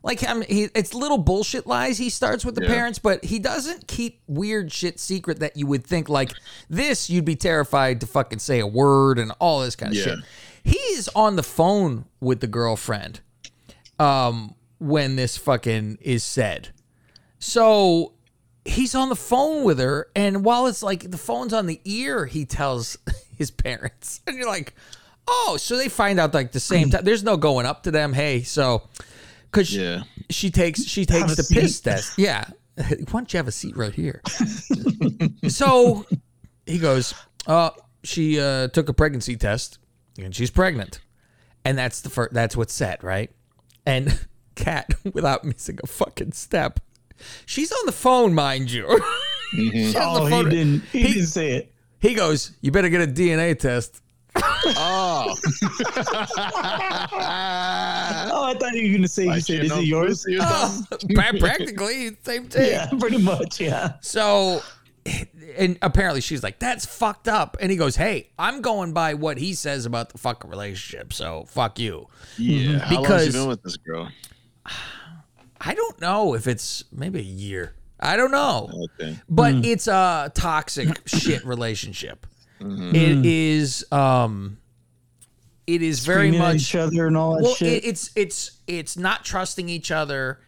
Like 0.04 0.23
I 0.28 0.34
mean, 0.34 0.44
he, 0.49 0.68
it's 0.75 0.92
little 0.94 1.16
bullshit 1.18 1.66
lies. 1.66 1.96
He 1.99 2.11
starts 2.11 2.44
with 2.44 2.54
the 2.54 2.62
Yeah. 2.62 2.68
parents, 2.68 2.99
but 3.00 3.25
he 3.25 3.38
doesn't 3.38 3.88
keep 3.88 4.20
weird 4.28 4.70
shit 4.70 5.00
secret 5.00 5.40
that 5.40 5.56
you 5.56 5.66
would 5.66 5.84
think 5.84 6.08
like 6.11 6.34
this. 6.68 7.08
You'd 7.08 7.25
be 7.25 7.37
terrified 7.37 8.00
to 8.02 8.06
fucking 8.06 8.38
say 8.40 8.61
a 8.61 8.66
word 8.66 9.18
and 9.18 9.32
all 9.40 9.62
this 9.62 9.75
kind 9.75 9.92
of 9.92 9.99
Yeah. 9.99 10.04
shit. 10.04 10.18
He's 10.62 11.08
on 11.08 11.37
the 11.37 11.42
phone 11.42 12.04
with 12.20 12.40
the 12.40 12.46
girlfriend 12.46 13.20
um, 13.99 14.54
when 14.78 15.16
this 15.16 15.37
fucking 15.38 15.99
is 16.02 16.23
said. 16.23 16.68
So 17.38 18.12
he's 18.64 18.94
on 18.94 19.08
the 19.08 19.16
phone 19.16 19.64
with 19.64 19.78
her, 19.78 20.08
and 20.16 20.44
while 20.44 20.66
it's 20.66 20.82
like 20.82 21.11
the 21.11 21.18
phone's 21.18 21.52
on 21.52 21.66
the 21.66 21.80
ear, 21.84 22.26
he 22.26 22.44
tells 22.44 22.96
his 23.38 23.50
parents, 23.50 24.20
and 24.26 24.37
you're 24.37 24.46
like, 24.46 24.75
oh, 25.28 25.56
so 25.58 25.76
they 25.76 25.88
find 25.88 26.20
out 26.20 26.34
like 26.34 26.52
the 26.52 26.61
same 26.61 26.90
time. 26.90 27.04
There's 27.04 27.23
no 27.23 27.37
going 27.37 27.66
up 27.66 27.82
to 27.84 27.90
them. 27.90 28.12
Hey, 28.12 28.42
so 28.42 28.82
because 29.54 29.75
Yeah. 29.75 30.02
she 30.30 30.50
takes 30.50 30.84
she 30.84 31.06
takes 31.06 31.32
a 31.32 31.37
the 31.37 31.42
seat. 31.44 31.61
piss 31.61 31.80
test. 31.80 32.12
Yeah, 32.18 32.44
why 32.76 32.96
don't 33.12 33.32
you 33.32 33.37
have 33.38 33.49
a 33.49 33.52
seat 33.52 33.76
right 33.76 33.94
here? 33.94 34.20
so 35.49 36.04
he 36.66 36.78
goes, 36.78 37.14
uh, 37.46 37.70
she 38.02 38.40
uh, 38.40 38.68
took 38.68 38.88
a 38.88 38.92
pregnancy 38.92 39.37
test, 39.37 39.78
and 40.18 40.34
she's 40.34 40.50
pregnant, 40.50 41.00
and 41.64 41.78
that's 41.78 42.00
the 42.00 42.11
first. 42.11 42.32
That's 42.34 42.56
what's 42.56 42.75
said, 42.75 43.02
right? 43.04 43.30
And 43.87 44.26
Cat, 44.54 44.94
without 45.12 45.44
missing 45.44 45.78
a 45.82 45.87
fucking 45.87 46.32
step, 46.32 46.80
she's 47.46 47.70
on 47.73 47.87
the 47.87 47.92
phone, 47.92 48.34
mind 48.34 48.70
you. 48.70 48.87
She's 49.52 49.94
on 49.96 50.28
the 50.30 50.37
Oh, 50.37 50.44
he 50.44 50.50
didn't. 50.50 50.82
He, 50.92 51.02
He- 51.02 51.12
didn't 51.14 51.26
say 51.28 51.52
it. 51.52 51.70
He 52.00 52.14
goes, 52.14 52.52
"You 52.61 52.70
better 52.70 52.88
get 52.90 53.00
a 53.08 53.11
DNA 53.11 53.58
test." 53.58 54.02
Oh. 54.36 55.34
Oh, 58.36 58.44
I 58.44 58.54
thought 58.58 58.74
you 58.74 58.88
were 58.90 58.96
gonna 58.96 59.08
say. 59.08 59.24
He 59.24 59.28
Like, 59.28 59.42
said, 59.42 59.56
you 59.58 59.62
"Is 59.64 59.70
know, 59.70 59.78
it 59.78 59.86
yours?" 59.86 60.24
pussy 60.24 60.36
or 60.38 60.42
oh, 60.42 60.84
Practically 61.38 62.16
same 62.22 62.46
thing. 62.48 62.70
Yeah, 62.72 62.88
pretty 62.98 63.18
much. 63.18 63.60
Yeah. 63.60 63.94
So, 64.00 64.62
and 65.56 65.78
apparently 65.82 66.20
she's 66.20 66.42
like, 66.42 66.58
"That's 66.58 66.84
fucked 66.86 67.28
up," 67.28 67.56
and 67.60 67.70
he 67.70 67.76
goes, 67.76 67.96
"Hey, 67.96 68.30
I'm 68.38 68.60
going 68.62 68.92
by 68.92 69.14
what 69.14 69.38
he 69.38 69.54
says 69.54 69.86
about 69.86 70.10
the 70.10 70.18
fucking 70.18 70.50
relationship, 70.50 71.12
so 71.12 71.44
fuck 71.48 71.78
you." 71.78 72.08
Yeah. 72.38 72.78
How 72.78 72.94
long 72.96 73.04
has 73.04 73.12
Because- 73.22 73.26
you 73.26 73.32
been 73.32 73.48
with 73.48 73.62
this 73.62 73.76
girl? 73.76 74.08
I 75.60 75.74
don't 75.74 76.00
know 76.00 76.34
if 76.34 76.46
it's 76.46 76.84
maybe 76.92 77.20
a 77.20 77.22
year. 77.22 77.74
I 78.00 78.16
don't 78.16 78.32
know. 78.32 78.70
Okay. 79.00 79.18
but 79.30 79.54
hmm. 79.54 79.60
it's 79.64 79.86
a 79.86 80.30
toxic 80.34 80.88
shit 81.06 81.44
relationship. 81.46 82.26
Mm-hmm. 82.61 82.94
It 82.94 83.14
hmm. 83.14 83.23
is 83.25 83.84
um 83.92 84.58
it 85.66 85.82
is 85.82 86.04
very 86.04 86.28
Screaming 86.28 86.40
at 86.40 86.52
much 86.52 86.56
each 86.56 86.75
other 86.75 87.06
and 87.06 87.16
all 87.16 87.37
that 87.37 87.42
well 87.42 87.54
shit. 87.54 87.84
it, 87.84 87.87
it's 87.87 88.11
it's 88.14 88.61
it's 88.66 88.96
not 88.96 89.25
trusting 89.25 89.68
each 89.68 89.90
other 89.90 90.40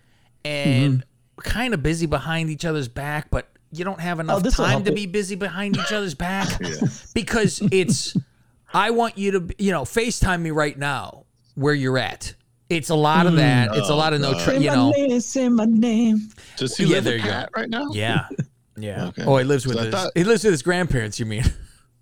and 0.45 1.01
mm-hmm. 1.01 1.41
kind 1.41 1.75
of 1.75 1.83
busy 1.83 2.07
behind 2.07 2.51
each 2.51 2.65
other's 2.65 2.89
back 2.89 3.31
but 3.31 3.49
you 3.73 3.85
don't 3.85 4.01
have 4.01 4.19
oh, 4.19 4.23
enough 4.23 4.43
this'll 4.43 4.65
time 4.65 4.85
to 4.85 4.93
it. 4.93 4.95
be 4.95 5.07
busy 5.07 5.35
behind 5.35 5.77
each 5.77 5.93
other's 5.93 6.15
back 6.15 6.49
because 7.15 7.61
it's 7.73 8.17
I 8.75 8.91
want 8.91 9.17
you 9.17 9.33
to 9.33 9.55
you 9.59 9.73
know 9.73 9.83
FaceTime 9.83 10.43
me 10.43 10.51
right 10.51 10.79
now 10.79 11.25
where 11.55 11.75
you're 11.75 11.99
at. 11.99 12.35
It's 12.69 12.91
a 12.91 12.95
lot 12.95 13.27
of 13.27 13.35
mm. 13.35 13.37
that. 13.37 13.77
It's 13.77 13.89
a 13.89 13.93
oh, 13.93 13.97
lot 13.97 14.13
of 14.13 14.21
no, 14.21 14.33
tra- 14.33 14.55
say 14.55 14.59
you 14.59 14.69
my 14.71 14.75
know. 14.75 14.91
name. 14.91 15.21
Say 15.21 15.49
my 15.49 15.67
name. 15.67 16.29
Does 16.57 16.77
he 16.77 16.85
Yeah, 16.85 16.97
live 16.97 17.05
there 17.05 17.17
you 17.17 17.23
go. 17.23 17.31
Pat 17.31 17.51
right 17.57 17.71
now? 17.71 17.89
Yeah. 17.93 18.29
Yeah. 18.79 19.07
Okay. 19.07 19.25
Oh, 19.25 19.39
he 19.39 19.45
lives 19.45 19.67
with 19.67 19.79
So 19.79 19.85
his 19.85 19.95
thought- 19.95 20.13
he 20.15 20.23
lives 20.23 20.45
with 20.45 20.53
his 20.53 20.63
grandparents, 20.63 21.19
you 21.19 21.25
mean? 21.25 21.45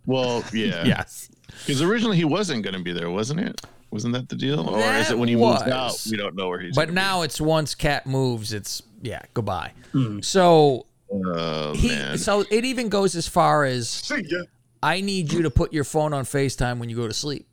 Well, 0.06 0.44
yeah. 0.52 0.84
yes. 0.84 1.30
Because 1.66 1.82
originally 1.82 2.16
he 2.16 2.24
wasn't 2.24 2.62
going 2.62 2.74
to 2.74 2.82
be 2.82 2.92
there, 2.92 3.10
wasn't 3.10 3.40
it? 3.40 3.60
Wasn't 3.90 4.12
that 4.14 4.28
the 4.28 4.34
deal? 4.34 4.68
Or 4.68 4.80
is 4.94 5.10
it 5.10 5.18
when 5.18 5.28
he 5.28 5.36
moves 5.36 5.62
was. 5.62 5.70
out, 5.70 6.10
we 6.10 6.16
don't 6.16 6.34
know 6.34 6.48
where 6.48 6.58
he's 6.58 6.74
But 6.74 6.86
gonna 6.86 6.94
now 6.96 7.22
it's 7.22 7.40
once 7.40 7.76
cat 7.76 8.06
moves, 8.06 8.52
it's 8.52 8.82
yeah, 9.02 9.22
goodbye. 9.34 9.70
Hmm. 9.92 10.20
So 10.20 10.86
be. 11.08 11.32
Oh, 11.34 11.74
he 11.74 11.88
man. 11.88 12.18
so 12.18 12.44
it 12.50 12.64
even 12.64 12.88
goes 12.88 13.14
as 13.14 13.28
far 13.28 13.64
as 13.64 14.10
I 14.82 15.00
need 15.00 15.32
you 15.32 15.42
to 15.42 15.50
put 15.50 15.72
your 15.72 15.84
phone 15.84 16.12
on 16.12 16.24
FaceTime 16.24 16.78
when 16.78 16.88
you 16.88 16.96
go 16.96 17.06
to 17.06 17.14
sleep. 17.14 17.46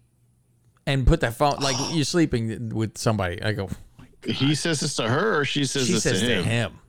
And 0.87 1.05
put 1.05 1.21
that 1.21 1.35
phone 1.35 1.57
like 1.59 1.75
you're 1.93 2.05
sleeping 2.05 2.69
with 2.69 2.97
somebody. 2.97 3.41
I 3.43 3.51
go, 3.51 3.69
oh 3.69 4.05
he 4.25 4.55
says 4.55 4.79
this 4.79 4.95
to 4.95 5.07
her 5.07 5.39
or 5.39 5.45
she 5.45 5.65
says 5.65 5.85
she 5.85 5.93
this 5.93 6.03
says 6.03 6.21
to 6.21 6.27
to 6.27 6.43
him? 6.43 6.79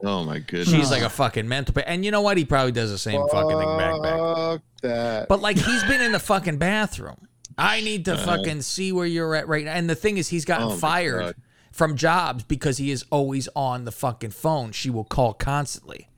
Him. 0.00 0.08
Oh, 0.08 0.24
my 0.24 0.38
goodness. 0.38 0.68
She's 0.70 0.90
like 0.90 1.02
a 1.02 1.10
fucking 1.10 1.46
mental 1.48 1.74
pa- 1.74 1.82
and 1.86 2.04
you 2.04 2.10
know 2.10 2.20
what? 2.22 2.36
He 2.36 2.44
probably 2.44 2.72
does 2.72 2.90
the 2.90 2.98
same 2.98 3.20
fucking 3.28 3.58
thing 3.58 3.78
back 3.78 4.02
back. 4.02 4.18
Fuck 4.18 4.62
that. 4.82 5.28
But 5.28 5.40
like 5.40 5.56
he's 5.58 5.82
been 5.84 6.00
in 6.02 6.12
the 6.12 6.18
fucking 6.20 6.58
bathroom. 6.58 7.28
I 7.56 7.80
need 7.80 8.04
to 8.04 8.16
fucking 8.16 8.62
see 8.62 8.92
where 8.92 9.06
you're 9.06 9.34
at 9.34 9.48
right 9.48 9.64
now. 9.64 9.72
And 9.72 9.90
the 9.90 9.96
thing 9.96 10.16
is, 10.18 10.28
he's 10.28 10.44
gotten 10.44 10.66
Oh 10.68 10.70
my 10.70 10.76
fired 10.76 11.20
God. 11.20 11.34
from 11.72 11.96
jobs 11.96 12.44
because 12.44 12.78
he 12.78 12.90
is 12.92 13.04
always 13.10 13.48
on 13.56 13.84
the 13.84 13.90
fucking 13.92 14.30
phone. 14.30 14.70
She 14.70 14.90
will 14.90 15.02
call 15.04 15.34
constantly, 15.34 16.08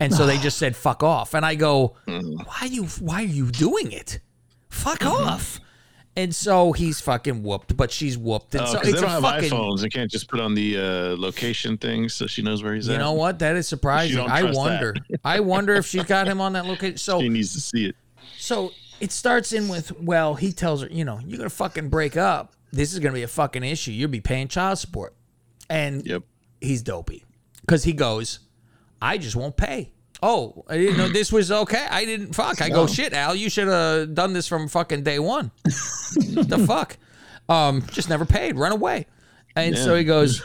and 0.00 0.14
so 0.14 0.24
they 0.24 0.38
just 0.46 0.56
said 0.56 0.74
fuck 0.76 1.02
off. 1.02 1.34
And 1.34 1.44
I 1.44 1.56
go, 1.56 1.94
Mm-hmm. 2.06 2.38
why 2.44 2.68
you? 2.70 2.84
Why 2.84 3.16
are 3.16 3.26
you 3.26 3.50
doing 3.50 3.92
it? 3.92 4.20
Fuck 4.70 5.04
off. 5.04 5.60
And 6.18 6.34
so 6.34 6.72
he's 6.72 7.00
fucking 7.00 7.42
whooped, 7.44 7.76
but 7.76 7.92
she's 7.92 8.18
whooped. 8.18 8.54
And 8.56 8.64
Oh, 8.64 8.72
so 8.72 8.78
it's 8.80 8.86
they 8.92 9.00
don't 9.00 9.08
have 9.08 9.22
fucking. 9.22 9.50
iPhones. 9.50 9.80
They 9.82 9.88
can't 9.88 10.10
just 10.10 10.28
put 10.28 10.40
on 10.40 10.54
the 10.54 10.76
uh, 10.76 10.82
location 11.16 11.78
thing 11.78 12.08
so 12.08 12.26
she 12.26 12.42
knows 12.42 12.62
where 12.62 12.74
he's 12.74 12.88
You 12.88 12.94
at. 12.94 12.96
You 12.96 13.04
know 13.04 13.12
what? 13.12 13.38
That 13.38 13.54
is 13.56 13.68
surprising. 13.68 14.18
I 14.18 14.42
wonder. 14.50 14.94
I 15.24 15.38
wonder 15.40 15.74
if 15.74 15.86
she's 15.86 16.02
got 16.04 16.26
him 16.26 16.40
on 16.40 16.54
that 16.54 16.66
location. 16.66 16.98
So 16.98 17.20
She 17.20 17.28
needs 17.28 17.54
to 17.54 17.60
see 17.60 17.86
it. 17.86 17.94
So 18.36 18.72
it 19.00 19.12
starts 19.12 19.52
in 19.52 19.68
with, 19.68 19.92
well, 20.00 20.34
he 20.34 20.52
tells 20.52 20.82
her, 20.82 20.88
you 20.90 21.04
know, 21.04 21.20
you're 21.24 21.38
gonna 21.38 21.50
fucking 21.50 21.88
break 21.88 22.16
up. 22.16 22.54
This 22.72 22.92
is 22.92 22.98
gonna 22.98 23.14
be 23.14 23.22
a 23.22 23.28
fucking 23.28 23.62
issue. 23.62 23.92
You'll 23.92 24.10
be 24.10 24.20
paying 24.20 24.48
child 24.48 24.78
support. 24.78 25.14
And 25.70 26.04
Yep. 26.04 26.22
he's 26.60 26.82
dopey. 26.82 27.24
Cause 27.68 27.84
he 27.84 27.92
goes, 27.92 28.40
I 29.00 29.18
just 29.18 29.36
won't 29.36 29.56
pay. 29.56 29.92
Oh, 30.22 30.64
I 30.68 30.76
didn't 30.78 30.96
know 30.98 31.08
this 31.12 31.32
was 31.32 31.50
okay. 31.52 31.86
I 31.90 32.04
didn't 32.04 32.34
fuck. 32.34 32.60
I 32.60 32.68
go, 32.68 32.86
shit, 32.86 33.12
Al, 33.12 33.34
you 33.34 33.48
should 33.50 33.68
have 33.68 34.14
done 34.14 34.32
this 34.32 34.46
from 34.48 34.68
fucking 34.68 35.02
day 35.02 35.18
one. 35.18 35.50
the 35.64 36.64
fuck? 36.66 36.96
Um, 37.48 37.82
just 37.92 38.08
never 38.08 38.24
paid, 38.24 38.56
run 38.56 38.72
away. 38.72 39.06
And 39.56 39.76
so 39.76 39.94
he 39.94 40.04
goes, 40.04 40.42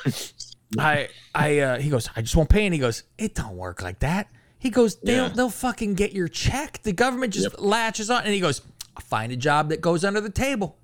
I 0.80 1.10
I 1.36 1.60
uh 1.60 1.80
he 1.80 1.90
goes, 1.90 2.10
I 2.16 2.22
just 2.22 2.36
won't 2.36 2.50
pay. 2.50 2.66
And 2.66 2.74
he 2.74 2.80
goes, 2.80 3.04
It 3.18 3.36
don't 3.36 3.58
work 3.58 3.82
like 3.82 4.00
that. 4.00 4.28
He 4.60 4.70
goes, 4.70 4.96
They'll 4.98 5.28
Yeah. 5.28 5.34
they'll 5.34 5.50
fucking 5.50 5.96
get 5.96 6.14
your 6.14 6.28
check. 6.28 6.82
The 6.84 6.94
government 6.94 7.34
just 7.34 7.60
latches 7.60 8.10
on 8.10 8.24
and 8.24 8.34
he 8.34 8.40
goes, 8.40 8.62
I'll 8.96 9.04
find 9.04 9.32
a 9.32 9.36
job 9.36 9.70
that 9.70 9.82
goes 9.82 10.04
under 10.06 10.22
the 10.22 10.30
table. 10.30 10.78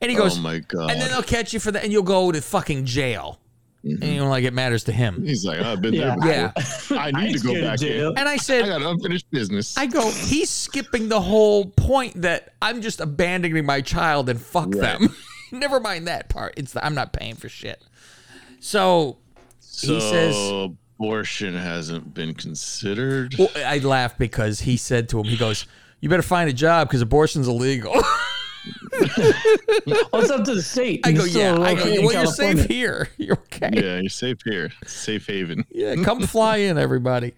And 0.00 0.10
he 0.10 0.16
goes, 0.16 0.38
oh, 0.38 0.42
my 0.42 0.60
God. 0.60 0.90
and 0.90 1.00
then 1.00 1.10
they'll 1.10 1.22
catch 1.22 1.52
you 1.52 1.60
for 1.60 1.70
that 1.72 1.84
and 1.84 1.92
you'll 1.92 2.02
go 2.02 2.32
to 2.32 2.40
fucking 2.40 2.86
jail. 2.86 3.38
Mm-hmm. 3.84 4.02
And 4.02 4.12
you 4.12 4.20
know, 4.20 4.28
like 4.28 4.44
it 4.44 4.52
matters 4.52 4.84
to 4.84 4.92
him. 4.92 5.24
He's 5.24 5.44
like, 5.44 5.58
I've 5.60 5.80
been 5.80 5.94
Yeah. 5.94 6.14
there. 6.20 6.30
Yeah. 6.30 6.52
before. 6.54 6.98
I 6.98 7.06
I 7.08 7.10
need 7.12 7.28
ain't 7.30 7.38
to 7.40 7.46
go 7.46 7.60
back 7.62 7.78
jail. 7.78 8.10
in. 8.10 8.18
And 8.18 8.28
I 8.28 8.36
said, 8.36 8.64
I 8.64 8.68
said, 8.68 8.82
got 8.82 8.90
unfinished 8.90 9.30
business. 9.30 9.76
I 9.78 9.86
go, 9.86 10.10
he's 10.10 10.50
skipping 10.50 11.08
the 11.08 11.20
whole 11.20 11.64
point 11.66 12.20
that 12.22 12.52
I'm 12.60 12.82
just 12.82 13.00
abandoning 13.00 13.64
my 13.64 13.80
child 13.80 14.28
and 14.28 14.40
fuck 14.40 14.74
Right. 14.74 14.98
them. 14.98 15.16
Never 15.52 15.80
mind 15.80 16.08
that 16.08 16.28
part. 16.28 16.54
It's 16.58 16.72
the, 16.72 16.84
I'm 16.84 16.94
not 16.94 17.12
paying 17.14 17.36
for 17.36 17.48
shit. 17.48 17.82
So 18.60 19.16
so 19.60 19.94
he 19.94 20.00
says- 20.00 20.36
abortion 20.98 21.54
hasn't 21.56 22.12
been 22.12 22.34
considered. 22.34 23.34
well, 23.38 23.48
I 23.56 23.78
laugh 23.78 24.18
because 24.18 24.60
he 24.60 24.76
said 24.76 25.08
to 25.08 25.18
him, 25.20 25.24
he 25.24 25.38
goes, 25.38 25.64
"You 26.00 26.10
better 26.10 26.20
find 26.20 26.50
a 26.50 26.52
job 26.52 26.88
because 26.88 27.00
abortion's 27.00 27.48
illegal." 27.48 27.94
Oh, 30.12 30.20
it's 30.20 30.30
up 30.30 30.44
to 30.44 30.54
the 30.54 30.62
state. 30.62 31.00
I 31.04 31.12
go, 31.12 31.24
"Yeah." 31.24 31.58
I 31.58 31.74
go, 31.74 31.84
"Well, 31.84 32.12
you're 32.12 32.26
safe 32.26 32.66
here. 32.66 33.08
You're 33.18 33.36
okay. 33.36 33.70
yeah, 33.72 34.00
you're 34.00 34.08
safe 34.08 34.38
here. 34.44 34.70
Safe 34.86 35.26
haven. 35.26 35.64
Yeah, 35.70 35.94
come 35.96 36.20
fly 36.22 36.58
in, 36.58 36.78
everybody. 36.78 37.34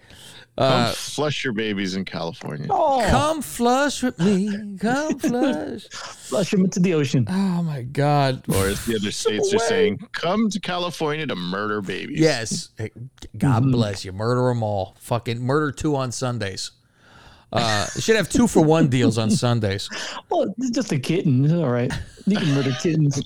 Uh, 0.59 0.87
Come 0.87 0.95
flush 0.95 1.45
your 1.45 1.55
babies 1.55 1.95
in 1.97 2.05
California. 2.05 2.67
Oh, 2.69 3.03
Come 3.09 3.41
flush 3.41 4.03
with 4.03 4.19
me. 4.19 4.77
Come 4.79 5.19
flush. 5.19 5.89
flush 5.91 6.51
them 6.51 6.65
into 6.65 6.79
the 6.79 6.93
ocean. 6.93 7.27
Oh 7.29 7.63
my 7.63 7.83
God. 7.83 8.45
Or 8.51 8.67
as 8.67 8.85
the 8.85 8.97
other 8.97 9.11
states 9.13 9.53
are 9.55 9.59
saying, 9.59 10.07
come 10.13 10.51
to 10.51 10.61
California 10.61 11.27
to 11.27 11.35
murder 11.35 11.81
babies. 11.81 12.21
Yes. 12.21 12.69
Hey, 12.77 12.91
God 13.39 13.63
bless 13.73 14.05
you. 14.05 14.13
Murder 14.13 14.49
them 14.49 14.63
all. 14.63 14.95
Fucking 15.01 15.41
murder 15.41 15.73
two 15.73 15.97
on 15.97 16.13
Sundays. 16.13 16.73
Uh, 17.53 17.87
should 17.99 18.17
have 18.17 18.29
two 18.29 18.47
for 18.49 18.65
one 18.65 18.89
deals 18.89 19.19
on 19.19 19.31
Sundays. 19.31 19.89
Well, 20.31 20.55
it's 20.59 20.71
just 20.71 20.93
a 20.93 20.99
kitten. 20.99 21.45
It's 21.45 21.53
all 21.53 21.69
right. 21.69 21.93
You 22.27 22.39
can 22.39 22.55
murder 22.55 22.73
kittens. 22.81 23.21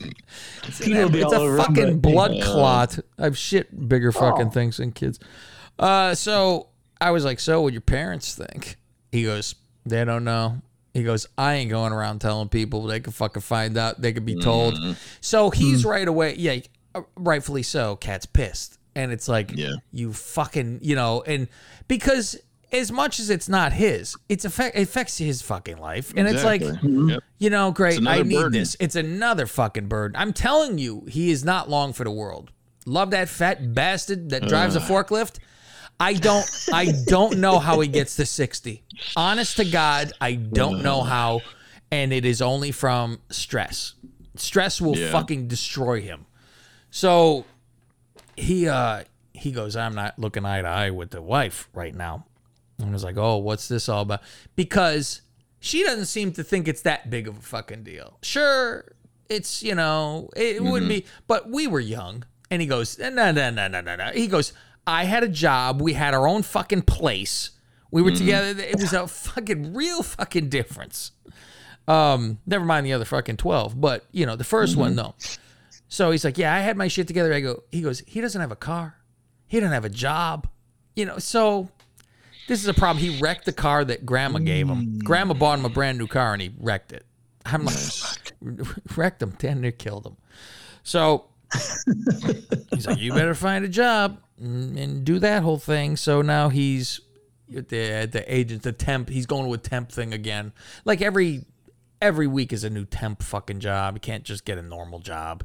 Will 0.00 1.08
be 1.10 1.20
It's 1.20 1.32
all 1.32 1.46
a 1.48 1.50
him, 1.52 1.56
fucking 1.58 1.98
blood 2.00 2.42
clot. 2.42 2.98
I've 3.18 3.38
shit 3.38 3.88
bigger 3.88 4.10
fucking 4.10 4.48
Oh. 4.48 4.50
things 4.50 4.78
than 4.78 4.90
kids. 4.92 5.18
Uh, 5.78 6.14
so 6.14 6.68
I 7.00 7.10
was 7.12 7.24
like, 7.24 7.38
so 7.40 7.60
what 7.62 7.72
your 7.72 7.82
parents 7.82 8.34
think? 8.34 8.76
He 9.12 9.22
goes, 9.24 9.54
they 9.86 10.04
don't 10.04 10.24
know. 10.24 10.62
He 10.94 11.04
goes, 11.04 11.26
I 11.38 11.54
ain't 11.54 11.70
going 11.70 11.92
around 11.92 12.20
telling 12.20 12.48
people. 12.48 12.82
They 12.84 13.00
could 13.00 13.14
fucking 13.14 13.42
find 13.42 13.76
out. 13.78 14.00
They 14.00 14.12
could 14.12 14.26
be 14.26 14.36
told. 14.36 14.76
So 15.20 15.50
he's 15.50 15.84
right 15.84 16.06
away. 16.08 16.34
Yeah, 16.36 16.58
uh, 16.94 17.02
rightfully 17.16 17.62
so. 17.62 17.96
Cat's 17.96 18.26
pissed, 18.26 18.78
and 18.94 19.10
it's 19.12 19.28
like, 19.28 19.52
Yeah. 19.54 19.72
you 19.92 20.12
fucking, 20.12 20.80
you 20.82 20.94
know, 20.96 21.22
and 21.22 21.48
because 21.88 22.36
as 22.72 22.90
much 22.90 23.20
as 23.20 23.28
it's 23.30 23.48
not 23.48 23.72
his, 23.72 24.16
it's 24.28 24.44
affect 24.44 24.76
it 24.76 24.82
affects 24.82 25.18
his 25.18 25.42
fucking 25.42 25.76
life, 25.78 26.12
and 26.16 26.26
it's 26.26 26.42
like, 26.44 26.62
Exactly. 26.62 26.88
Mhm. 26.90 27.10
Yep. 27.10 27.22
you 27.38 27.50
know, 27.50 27.70
great. 27.70 28.06
I 28.06 28.22
need 28.22 28.34
burden. 28.34 28.52
this. 28.52 28.76
It's 28.80 28.96
another 28.96 29.46
fucking 29.46 29.88
burden. 29.88 30.16
I'm 30.16 30.32
telling 30.32 30.78
you, 30.78 31.04
he 31.08 31.30
is 31.30 31.44
not 31.44 31.68
long 31.68 31.92
for 31.92 32.04
the 32.04 32.10
world. 32.10 32.50
Love 32.86 33.10
that 33.10 33.28
fat 33.28 33.74
bastard 33.74 34.30
that 34.30 34.48
drives 34.48 34.74
a 34.74 34.80
uh. 34.80 34.86
forklift. 34.88 35.38
I 36.00 36.14
don't 36.14 36.46
I 36.72 36.92
don't 37.06 37.38
know 37.38 37.58
how 37.58 37.78
he 37.80 37.86
gets 37.88 38.16
to 38.16 38.26
60. 38.26 38.82
Honest 39.16 39.56
to 39.58 39.64
God, 39.64 40.12
I 40.20 40.34
don't 40.34 40.82
know 40.82 41.00
uh. 41.02 41.04
how. 41.04 41.40
And 41.90 42.12
it 42.12 42.24
is 42.24 42.40
only 42.40 42.72
from 42.72 43.20
stress. 43.30 43.94
Stress 44.34 44.80
will 44.80 44.96
Yeah. 44.96 45.12
fucking 45.12 45.46
destroy 45.46 46.00
him. 46.00 46.24
So 46.90 47.44
he 48.36 48.66
uh 48.66 49.04
he 49.34 49.52
goes, 49.52 49.76
I'm 49.76 49.94
not 49.94 50.18
looking 50.18 50.44
eye 50.46 50.62
to 50.62 50.68
eye 50.68 50.90
with 50.90 51.10
the 51.10 51.20
wife 51.22 51.68
right 51.74 51.94
now. 51.94 52.26
And 52.82 52.92
I 52.92 52.94
was 52.94 53.04
like, 53.04 53.16
oh, 53.16 53.36
what's 53.38 53.68
this 53.68 53.88
all 53.88 54.02
about? 54.02 54.22
Because 54.56 55.22
she 55.60 55.84
doesn't 55.84 56.06
seem 56.06 56.32
to 56.32 56.44
think 56.44 56.68
it's 56.68 56.82
that 56.82 57.10
big 57.10 57.28
of 57.28 57.38
a 57.38 57.42
fucking 57.42 57.84
deal. 57.84 58.18
Sure, 58.22 58.92
it's, 59.28 59.62
you 59.62 59.74
know, 59.74 60.28
it 60.36 60.62
wouldn't 60.62 60.90
mm-hmm. 60.90 61.00
be, 61.00 61.06
but 61.26 61.50
we 61.50 61.66
were 61.66 61.80
young. 61.80 62.24
And 62.50 62.60
he 62.60 62.68
goes, 62.68 62.98
no, 62.98 63.08
no, 63.08 63.32
no, 63.32 63.50
no, 63.50 63.68
no, 63.68 63.96
no. 63.96 64.10
He 64.12 64.26
goes, 64.26 64.52
I 64.86 65.04
had 65.04 65.22
a 65.22 65.28
job. 65.28 65.80
We 65.80 65.94
had 65.94 66.12
our 66.12 66.28
own 66.28 66.42
fucking 66.42 66.82
place. 66.82 67.52
We 67.90 68.02
were 68.02 68.10
mm-hmm. 68.10 68.18
together. 68.18 68.60
It 68.60 68.80
was 68.80 68.92
a 68.92 69.06
fucking 69.06 69.74
real 69.74 70.02
fucking 70.02 70.48
difference. 70.48 71.12
Um, 71.88 72.38
never 72.46 72.64
mind 72.64 72.86
the 72.86 72.92
other 72.92 73.04
fucking 73.04 73.38
12, 73.38 73.80
but 73.80 74.06
you 74.12 74.26
know, 74.26 74.36
the 74.36 74.44
1st 74.44 74.76
one, 74.76 74.90
mm-hmm. 74.90 74.96
though. 74.96 75.14
So 75.88 76.10
he's 76.10 76.24
like, 76.24 76.38
Yeah, 76.38 76.54
I 76.54 76.60
had 76.60 76.76
my 76.76 76.88
shit 76.88 77.06
together. 77.06 77.32
I 77.32 77.40
go, 77.40 77.64
he 77.70 77.82
goes, 77.82 78.00
he 78.00 78.20
doesn't 78.20 78.40
have 78.40 78.52
a 78.52 78.56
car. 78.56 78.96
He 79.46 79.60
doesn't 79.60 79.72
have 79.72 79.84
a 79.84 79.90
job. 79.90 80.48
You 80.96 81.06
know, 81.06 81.18
so 81.18 81.68
this 82.48 82.60
is 82.60 82.68
a 82.68 82.74
problem. 82.74 83.02
He 83.02 83.18
wrecked 83.20 83.44
the 83.44 83.52
car 83.52 83.84
that 83.84 84.04
grandma 84.04 84.38
gave 84.38 84.68
him. 84.68 84.86
Mm. 84.86 85.04
Grandma 85.04 85.34
bought 85.34 85.58
him 85.58 85.64
a 85.64 85.70
brand 85.70 85.98
new 85.98 86.06
car 86.06 86.32
and 86.32 86.42
he 86.42 86.52
wrecked 86.58 86.92
it. 86.92 87.04
I'm 87.44 87.64
like, 87.64 88.32
wrecked 88.96 89.22
him, 89.22 89.34
damn 89.38 89.60
near 89.60 89.72
killed 89.72 90.06
him. 90.06 90.16
So 90.82 91.26
he's 92.70 92.86
like, 92.86 92.98
you 92.98 93.12
better 93.12 93.34
find 93.34 93.64
a 93.64 93.68
job 93.68 94.20
and, 94.38 94.78
and 94.78 95.04
do 95.04 95.18
that 95.20 95.42
whole 95.42 95.58
thing. 95.58 95.96
So 95.96 96.22
now 96.22 96.48
he's 96.48 97.00
at 97.56 97.68
the, 97.68 97.90
at 97.90 98.12
the 98.12 98.34
agent, 98.34 98.62
the 98.62 98.72
temp. 98.72 99.08
He's 99.08 99.26
going 99.26 99.46
to 99.46 99.52
a 99.52 99.58
temp 99.58 99.92
thing 99.92 100.12
again. 100.12 100.52
Like 100.84 101.02
every 101.02 101.44
every 102.02 102.26
week 102.26 102.52
is 102.52 102.64
a 102.64 102.70
new 102.70 102.84
temp 102.84 103.22
fucking 103.22 103.60
job. 103.60 103.94
You 103.94 104.00
can't 104.00 104.24
just 104.24 104.44
get 104.44 104.58
a 104.58 104.62
normal 104.62 104.98
job. 104.98 105.44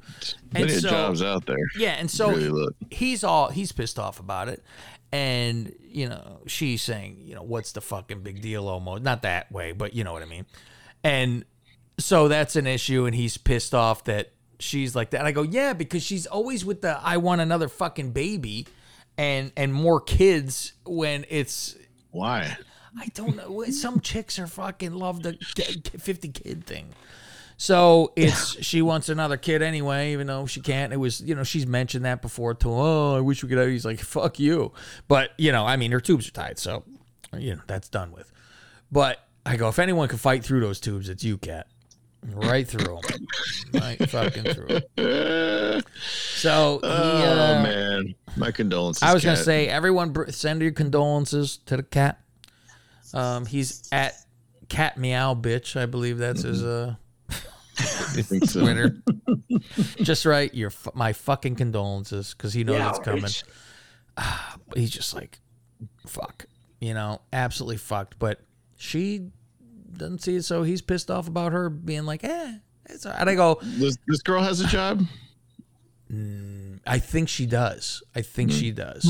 Plenty 0.52 0.76
of 0.76 0.82
jobs 0.82 1.22
out 1.22 1.46
there. 1.46 1.56
Yeah, 1.78 1.92
and 1.92 2.10
so 2.10 2.32
Really 2.32 2.68
he's 2.90 3.24
all 3.24 3.50
he's 3.50 3.72
pissed 3.72 4.00
off 4.00 4.20
about 4.20 4.50
it. 4.50 4.64
And, 5.12 5.74
you 5.82 6.10
know, 6.10 6.40
she's 6.48 6.82
saying, 6.82 7.22
you 7.24 7.34
know, 7.36 7.44
what's 7.44 7.72
the 7.72 7.82
fucking 7.82 8.22
big 8.22 8.42
deal 8.42 8.68
almost? 8.68 9.04
Not 9.04 9.22
that 9.22 9.52
way, 9.52 9.72
but 9.72 9.94
you 9.94 10.04
know 10.04 10.14
what 10.14 10.22
I 10.22 10.26
mean. 10.26 10.46
And 11.04 11.46
so 11.98 12.28
that's 12.28 12.56
an 12.56 12.68
issue 12.68 13.06
and 13.06 13.16
he's 13.16 13.38
pissed 13.38 13.74
off 13.74 14.04
that 14.06 14.32
she's 14.60 14.96
like 14.96 15.12
that. 15.12 15.20
And 15.20 15.28
I 15.28 15.32
go, 15.32 15.42
"Yeah, 15.42 15.74
because 15.74 16.04
she's 16.04 16.26
always 16.26 16.66
with 16.66 16.82
the 16.82 17.00
I 17.02 17.18
want 17.18 17.42
another 17.42 17.68
fucking 17.68 18.12
baby 18.12 18.68
and 19.18 19.52
and 19.58 19.74
more 19.74 20.00
kids 20.02 20.74
when 20.86 21.26
it's 21.30 21.76
Why? 22.12 22.58
I 23.00 23.08
don't 23.14 23.36
know. 23.36 23.64
Some 23.66 24.00
chicks 24.00 24.40
are 24.40 24.48
fucking 24.48 24.94
love 24.94 25.22
the 25.22 25.34
50 25.34 26.30
kid 26.30 26.66
thing. 26.66 26.96
So 27.60 28.14
it's 28.16 28.64
she 28.64 28.84
wants 28.84 29.10
another 29.10 29.36
kid 29.36 29.64
anyway, 29.64 30.14
even 30.14 30.28
though 30.28 30.46
she 30.46 30.62
can't. 30.62 30.94
It 30.94 30.98
was 30.98 31.22
you 31.22 31.34
know 31.34 31.44
she's 31.44 31.66
mentioned 31.66 32.06
that 32.06 32.22
before 32.22 32.54
to. 32.54 32.70
Oh, 32.70 33.16
I 33.18 33.20
wish 33.22 33.42
we 33.44 33.50
could 33.50 33.58
have. 33.58 33.68
He's 33.68 33.84
like 33.84 34.00
fuck 34.00 34.40
you, 34.40 34.74
but 35.08 35.32
you 35.40 35.52
know 35.52 35.66
I 35.66 35.76
mean 35.76 35.92
her 35.92 36.00
tubes 36.00 36.28
are 36.28 36.32
tied, 36.32 36.60
so 36.60 36.84
you 37.36 37.56
know 37.56 37.62
that's 37.66 37.90
done 37.90 38.12
with. 38.12 38.32
But 38.92 39.20
I 39.44 39.58
go 39.58 39.70
if 39.70 39.80
anyone 39.80 40.08
can 40.08 40.20
fight 40.20 40.44
through 40.44 40.60
those 40.60 40.80
tubes, 40.80 41.10
it's 41.10 41.24
you, 41.24 41.38
cat. 41.40 41.68
Right 42.30 42.68
through 42.68 43.00
them, 43.00 43.28
right 43.74 44.10
fucking 44.10 44.54
through. 44.54 44.82
'em. 44.98 45.82
So 46.36 46.80
he, 46.82 46.88
Oh 46.88 47.56
uh, 47.58 47.64
man, 47.64 48.16
my 48.36 48.52
condolences. 48.52 49.02
I 49.02 49.14
was 49.14 49.24
gonna 49.24 49.38
say, 49.38 49.68
everyone, 49.68 50.32
send 50.32 50.62
your 50.62 50.72
condolences 50.72 51.58
to 51.68 51.78
the 51.78 51.84
cat. 51.84 52.20
Um, 53.14 53.46
he's 53.46 53.88
at 53.92 54.16
Cat 54.68 54.98
Meow 54.98 55.34
Bitch, 55.36 55.80
I 55.80 55.86
believe 55.86 56.18
that's 56.18 56.42
his 56.42 56.64
uh 56.64 56.96
I 57.80 58.22
think 58.22 58.46
so. 58.46 58.62
Twitter. 58.62 58.98
just 60.02 60.26
right, 60.26 60.54
your 60.54 60.72
my 60.94 61.14
fucking 61.14 61.56
condolences 61.56 62.34
because 62.34 62.54
he 62.54 62.64
knows 62.64 62.82
it's 62.90 63.00
coming. 63.00 63.32
Ah, 64.18 64.56
but 64.68 64.78
he's 64.78 64.90
just 64.90 65.14
like, 65.14 65.40
fuck, 66.08 66.46
you 66.80 66.94
know, 66.94 67.22
absolutely 67.32 67.78
fucked. 67.78 68.18
But 68.18 68.42
she 68.78 69.30
doesn't 69.94 70.24
see 70.24 70.38
it, 70.38 70.46
so 70.46 70.64
he's 70.64 70.82
pissed 70.82 71.12
off 71.12 71.28
about 71.28 71.52
her 71.52 71.70
being 71.70 72.06
like, 72.06 72.24
eh. 72.24 72.56
It's 72.90 73.06
all 73.06 73.12
right. 73.12 73.22
And 73.22 73.30
I 73.30 73.36
go, 73.36 73.60
This, 73.62 73.98
this 74.08 74.22
girl 74.22 74.42
has 74.42 74.62
a 74.62 74.68
job, 74.68 75.04
I 76.88 77.00
think 77.00 77.30
she 77.30 77.46
does. 77.46 78.02
I 78.16 78.22
think 78.22 78.52
she 78.52 78.72
does. 78.72 79.04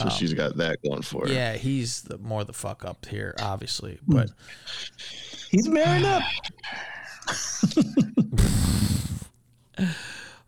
so 0.00 0.08
she's 0.08 0.32
got 0.32 0.56
that 0.56 0.78
going 0.82 1.02
for 1.02 1.26
her. 1.26 1.32
Yeah, 1.32 1.54
he's 1.54 2.02
the 2.02 2.18
more 2.18 2.44
the 2.44 2.54
fuck 2.54 2.84
up 2.84 3.06
here, 3.06 3.34
obviously. 3.40 3.98
But 4.06 4.30
He's 5.50 5.68
married 5.68 6.04
up. 6.04 6.22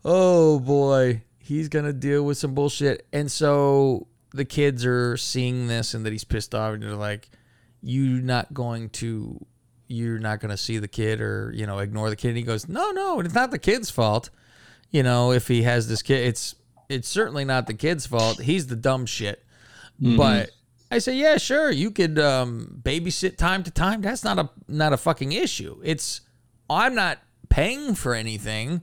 oh 0.05 0.59
boy, 0.59 1.23
he's 1.39 1.69
gonna 1.69 1.93
deal 1.93 2.23
with 2.23 2.37
some 2.37 2.53
bullshit. 2.53 3.05
And 3.11 3.31
so 3.31 4.07
the 4.33 4.45
kids 4.45 4.85
are 4.85 5.17
seeing 5.17 5.67
this 5.67 5.93
and 5.93 6.05
that 6.05 6.11
he's 6.11 6.23
pissed 6.23 6.53
off, 6.53 6.73
and 6.73 6.83
they're 6.83 6.95
like, 6.95 7.29
"You're 7.81 8.21
not 8.21 8.53
going 8.53 8.89
to, 8.91 9.45
you're 9.87 10.19
not 10.19 10.39
gonna 10.39 10.57
see 10.57 10.77
the 10.77 10.87
kid 10.87 11.21
or 11.21 11.51
you 11.55 11.65
know 11.65 11.79
ignore 11.79 12.09
the 12.09 12.15
kid." 12.15 12.29
And 12.29 12.37
he 12.37 12.43
goes, 12.43 12.67
"No, 12.67 12.91
no, 12.91 13.19
it's 13.19 13.33
not 13.33 13.51
the 13.51 13.59
kid's 13.59 13.89
fault. 13.89 14.29
You 14.91 15.03
know, 15.03 15.31
if 15.31 15.47
he 15.47 15.63
has 15.63 15.87
this 15.87 16.01
kid, 16.01 16.27
it's 16.27 16.55
it's 16.89 17.07
certainly 17.07 17.45
not 17.45 17.67
the 17.67 17.73
kid's 17.73 18.05
fault. 18.05 18.41
He's 18.41 18.67
the 18.67 18.75
dumb 18.75 19.05
shit." 19.05 19.43
But 19.99 20.51
I 20.89 20.99
say, 20.99 21.15
yeah, 21.15 21.37
sure, 21.37 21.71
you 21.71 21.91
could 21.91 22.17
um, 22.19 22.79
babysit 22.81 23.37
time 23.37 23.63
to 23.63 23.71
time. 23.71 24.01
That's 24.01 24.23
not 24.23 24.39
a 24.39 24.49
not 24.67 24.93
a 24.93 24.97
fucking 24.97 25.33
issue. 25.33 25.79
It's 25.83 26.21
I'm 26.69 26.95
not 26.95 27.19
paying 27.49 27.95
for 27.95 28.13
anything. 28.13 28.81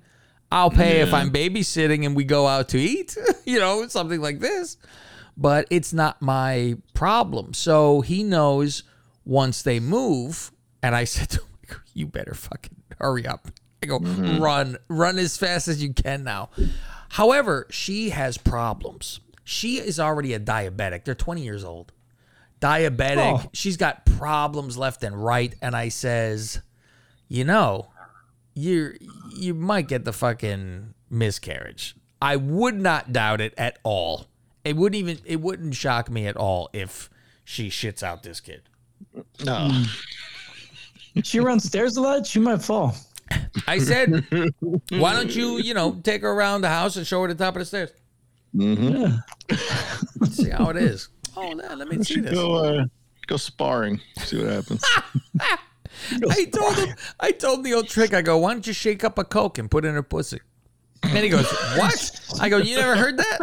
I'll 0.50 0.70
pay 0.70 1.00
if 1.00 1.12
I'm 1.12 1.30
babysitting 1.30 2.06
and 2.06 2.14
we 2.14 2.24
go 2.24 2.46
out 2.46 2.68
to 2.70 2.78
eat, 2.78 3.16
you 3.44 3.58
know, 3.58 3.86
something 3.88 4.20
like 4.20 4.38
this. 4.38 4.76
But 5.36 5.66
it's 5.70 5.92
not 5.92 6.22
my 6.22 6.76
problem. 6.94 7.54
So 7.54 8.02
he 8.02 8.22
knows 8.22 8.84
once 9.24 9.62
they 9.62 9.80
move, 9.80 10.52
and 10.82 10.94
I 10.94 11.04
said 11.04 11.30
to 11.30 11.40
him, 11.40 11.80
you 11.92 12.06
better 12.06 12.34
fucking 12.34 12.76
hurry 13.00 13.26
up. 13.26 13.48
I 13.82 13.86
go, 13.86 13.98
mm-hmm. 13.98 14.42
run, 14.42 14.78
run 14.88 15.18
as 15.18 15.36
fast 15.36 15.68
as 15.68 15.82
you 15.82 15.92
can 15.92 16.24
now. 16.24 16.50
However, 17.10 17.66
she 17.70 18.10
has 18.10 18.38
problems. 18.38 19.20
She 19.44 19.78
is 19.78 20.00
already 20.00 20.34
a 20.34 20.40
diabetic. 20.40 21.04
They're 21.04 21.14
20 21.14 21.42
years 21.42 21.64
old. 21.64 21.92
Diabetic. 22.60 23.44
Oh. 23.44 23.50
She's 23.52 23.76
got 23.76 24.06
problems 24.06 24.78
left 24.78 25.02
and 25.02 25.22
right. 25.22 25.54
And 25.60 25.76
I 25.76 25.90
says, 25.90 26.60
you 27.34 27.44
know, 27.44 27.88
you 28.54 28.96
you 29.34 29.54
might 29.54 29.88
get 29.88 30.04
the 30.04 30.12
fucking 30.12 30.94
miscarriage. 31.10 31.96
I 32.22 32.36
would 32.36 32.80
not 32.80 33.12
doubt 33.12 33.40
it 33.40 33.54
at 33.58 33.78
all. 33.82 34.26
It 34.64 34.76
wouldn't 34.76 35.00
even 35.00 35.18
it 35.24 35.40
wouldn't 35.40 35.74
shock 35.74 36.08
me 36.08 36.28
at 36.28 36.36
all 36.36 36.70
if 36.72 37.10
she 37.42 37.70
shits 37.70 38.04
out 38.04 38.22
this 38.22 38.40
kid. 38.40 38.62
No. 39.44 39.82
She 41.22 41.38
runs 41.38 41.62
stairs 41.62 41.96
a 41.96 42.00
lot. 42.00 42.26
She 42.26 42.40
might 42.40 42.60
fall. 42.60 42.96
I 43.68 43.78
said, 43.78 44.26
why 44.88 45.12
don't 45.12 45.32
you, 45.32 45.58
you 45.58 45.72
know, 45.72 45.92
take 46.02 46.22
her 46.22 46.28
around 46.32 46.62
the 46.62 46.68
house 46.68 46.96
and 46.96 47.06
show 47.06 47.22
her 47.22 47.28
the 47.28 47.36
top 47.36 47.54
of 47.54 47.60
the 47.60 47.64
stairs? 47.64 47.92
Yeah. 48.52 49.18
See 50.28 50.50
how 50.50 50.70
it 50.70 50.76
is. 50.76 51.10
Oh, 51.36 51.52
no, 51.52 51.72
let 51.76 51.86
me 51.86 52.02
see 52.02 52.18
this. 52.18 52.34
Go, 52.34 52.56
uh, 52.56 52.86
go 53.28 53.36
sparring. 53.36 54.00
See 54.24 54.42
what 54.42 54.52
happens. 54.54 54.84
I 56.30 56.44
told 56.44 56.74
him, 56.76 56.96
I 57.20 57.30
told 57.32 57.58
him 57.58 57.64
the 57.64 57.74
old 57.74 57.88
trick. 57.88 58.14
I 58.14 58.22
go, 58.22 58.38
why 58.38 58.52
don't 58.52 58.66
you 58.66 58.72
shake 58.72 59.04
up 59.04 59.18
a 59.18 59.24
coke 59.24 59.58
and 59.58 59.70
put 59.70 59.84
it 59.84 59.88
in 59.88 59.94
her 59.94 60.02
pussy? 60.02 60.40
And 61.02 61.18
he 61.18 61.28
goes, 61.28 61.50
what? 61.76 62.36
I 62.40 62.48
go, 62.48 62.56
you 62.56 62.76
never 62.76 62.96
heard 62.96 63.18
that? 63.18 63.38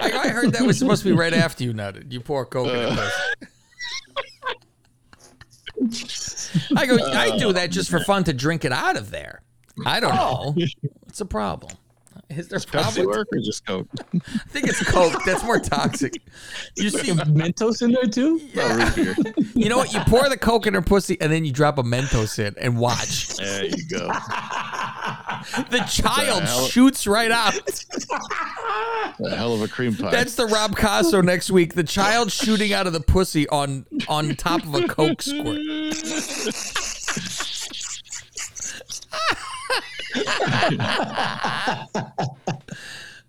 I 0.00 0.10
go, 0.10 0.18
I 0.18 0.28
heard 0.28 0.52
that 0.52 0.62
was 0.62 0.78
supposed 0.78 1.02
to 1.02 1.08
be 1.10 1.14
right 1.14 1.34
after 1.34 1.64
you 1.64 1.72
nutted. 1.72 2.10
You 2.12 2.20
pour 2.20 2.46
coke 2.46 2.68
in 2.68 2.74
her 2.74 3.10
pussy. 5.80 6.72
I 6.76 6.86
go, 6.86 6.96
I 6.96 7.36
do 7.38 7.52
that 7.52 7.70
just 7.70 7.90
for 7.90 8.00
fun 8.00 8.24
to 8.24 8.32
drink 8.32 8.64
it 8.64 8.72
out 8.72 8.96
of 8.96 9.10
there. 9.10 9.42
I 9.84 10.00
don't 10.00 10.12
oh. 10.12 10.54
know. 10.56 10.66
What's 11.04 11.18
the 11.18 11.26
problem? 11.26 11.72
Is 12.30 12.48
there 12.48 12.58
Pepsi 12.58 12.70
probably? 12.70 13.06
work 13.06 13.28
or 13.32 13.38
just 13.40 13.66
Coke? 13.66 13.88
I 14.14 14.18
think 14.48 14.66
it's 14.68 14.82
Coke. 14.88 15.12
That's 15.26 15.44
more 15.44 15.58
toxic. 15.58 16.22
You 16.76 16.88
see, 16.90 17.12
Mentos 17.12 17.82
in 17.82 17.92
there 17.92 18.06
too. 18.06 18.40
Oh, 18.56 18.76
root 18.76 18.94
beer. 18.94 19.14
you 19.54 19.68
know 19.68 19.76
what? 19.78 19.92
You 19.92 20.00
pour 20.06 20.28
the 20.28 20.36
Coke 20.36 20.66
in 20.66 20.74
her 20.74 20.82
pussy, 20.82 21.20
and 21.20 21.32
then 21.32 21.44
you 21.44 21.52
drop 21.52 21.78
a 21.78 21.82
Mentos 21.82 22.38
in 22.38 22.54
and 22.58 22.78
watch. 22.78 23.36
There 23.36 23.64
you 23.66 23.88
go. 23.88 24.10
The 25.70 25.80
child 25.90 26.44
hell? 26.44 26.66
shoots 26.66 27.04
right 27.04 27.30
out. 27.32 27.54
A 29.24 29.34
hell 29.34 29.52
of 29.54 29.62
a 29.62 29.66
cream 29.68 29.96
pie. 29.96 30.10
That's 30.12 30.36
the 30.36 30.46
Rob 30.46 30.76
Casso 30.76 31.22
next 31.22 31.50
week. 31.50 31.74
The 31.74 31.82
child 31.82 32.30
shooting 32.30 32.72
out 32.72 32.86
of 32.86 32.92
the 32.92 33.00
pussy 33.00 33.48
on 33.48 33.84
on 34.06 34.36
top 34.36 34.62
of 34.62 34.72
a 34.76 34.86
Coke 34.86 35.20
squirt. 35.20 35.58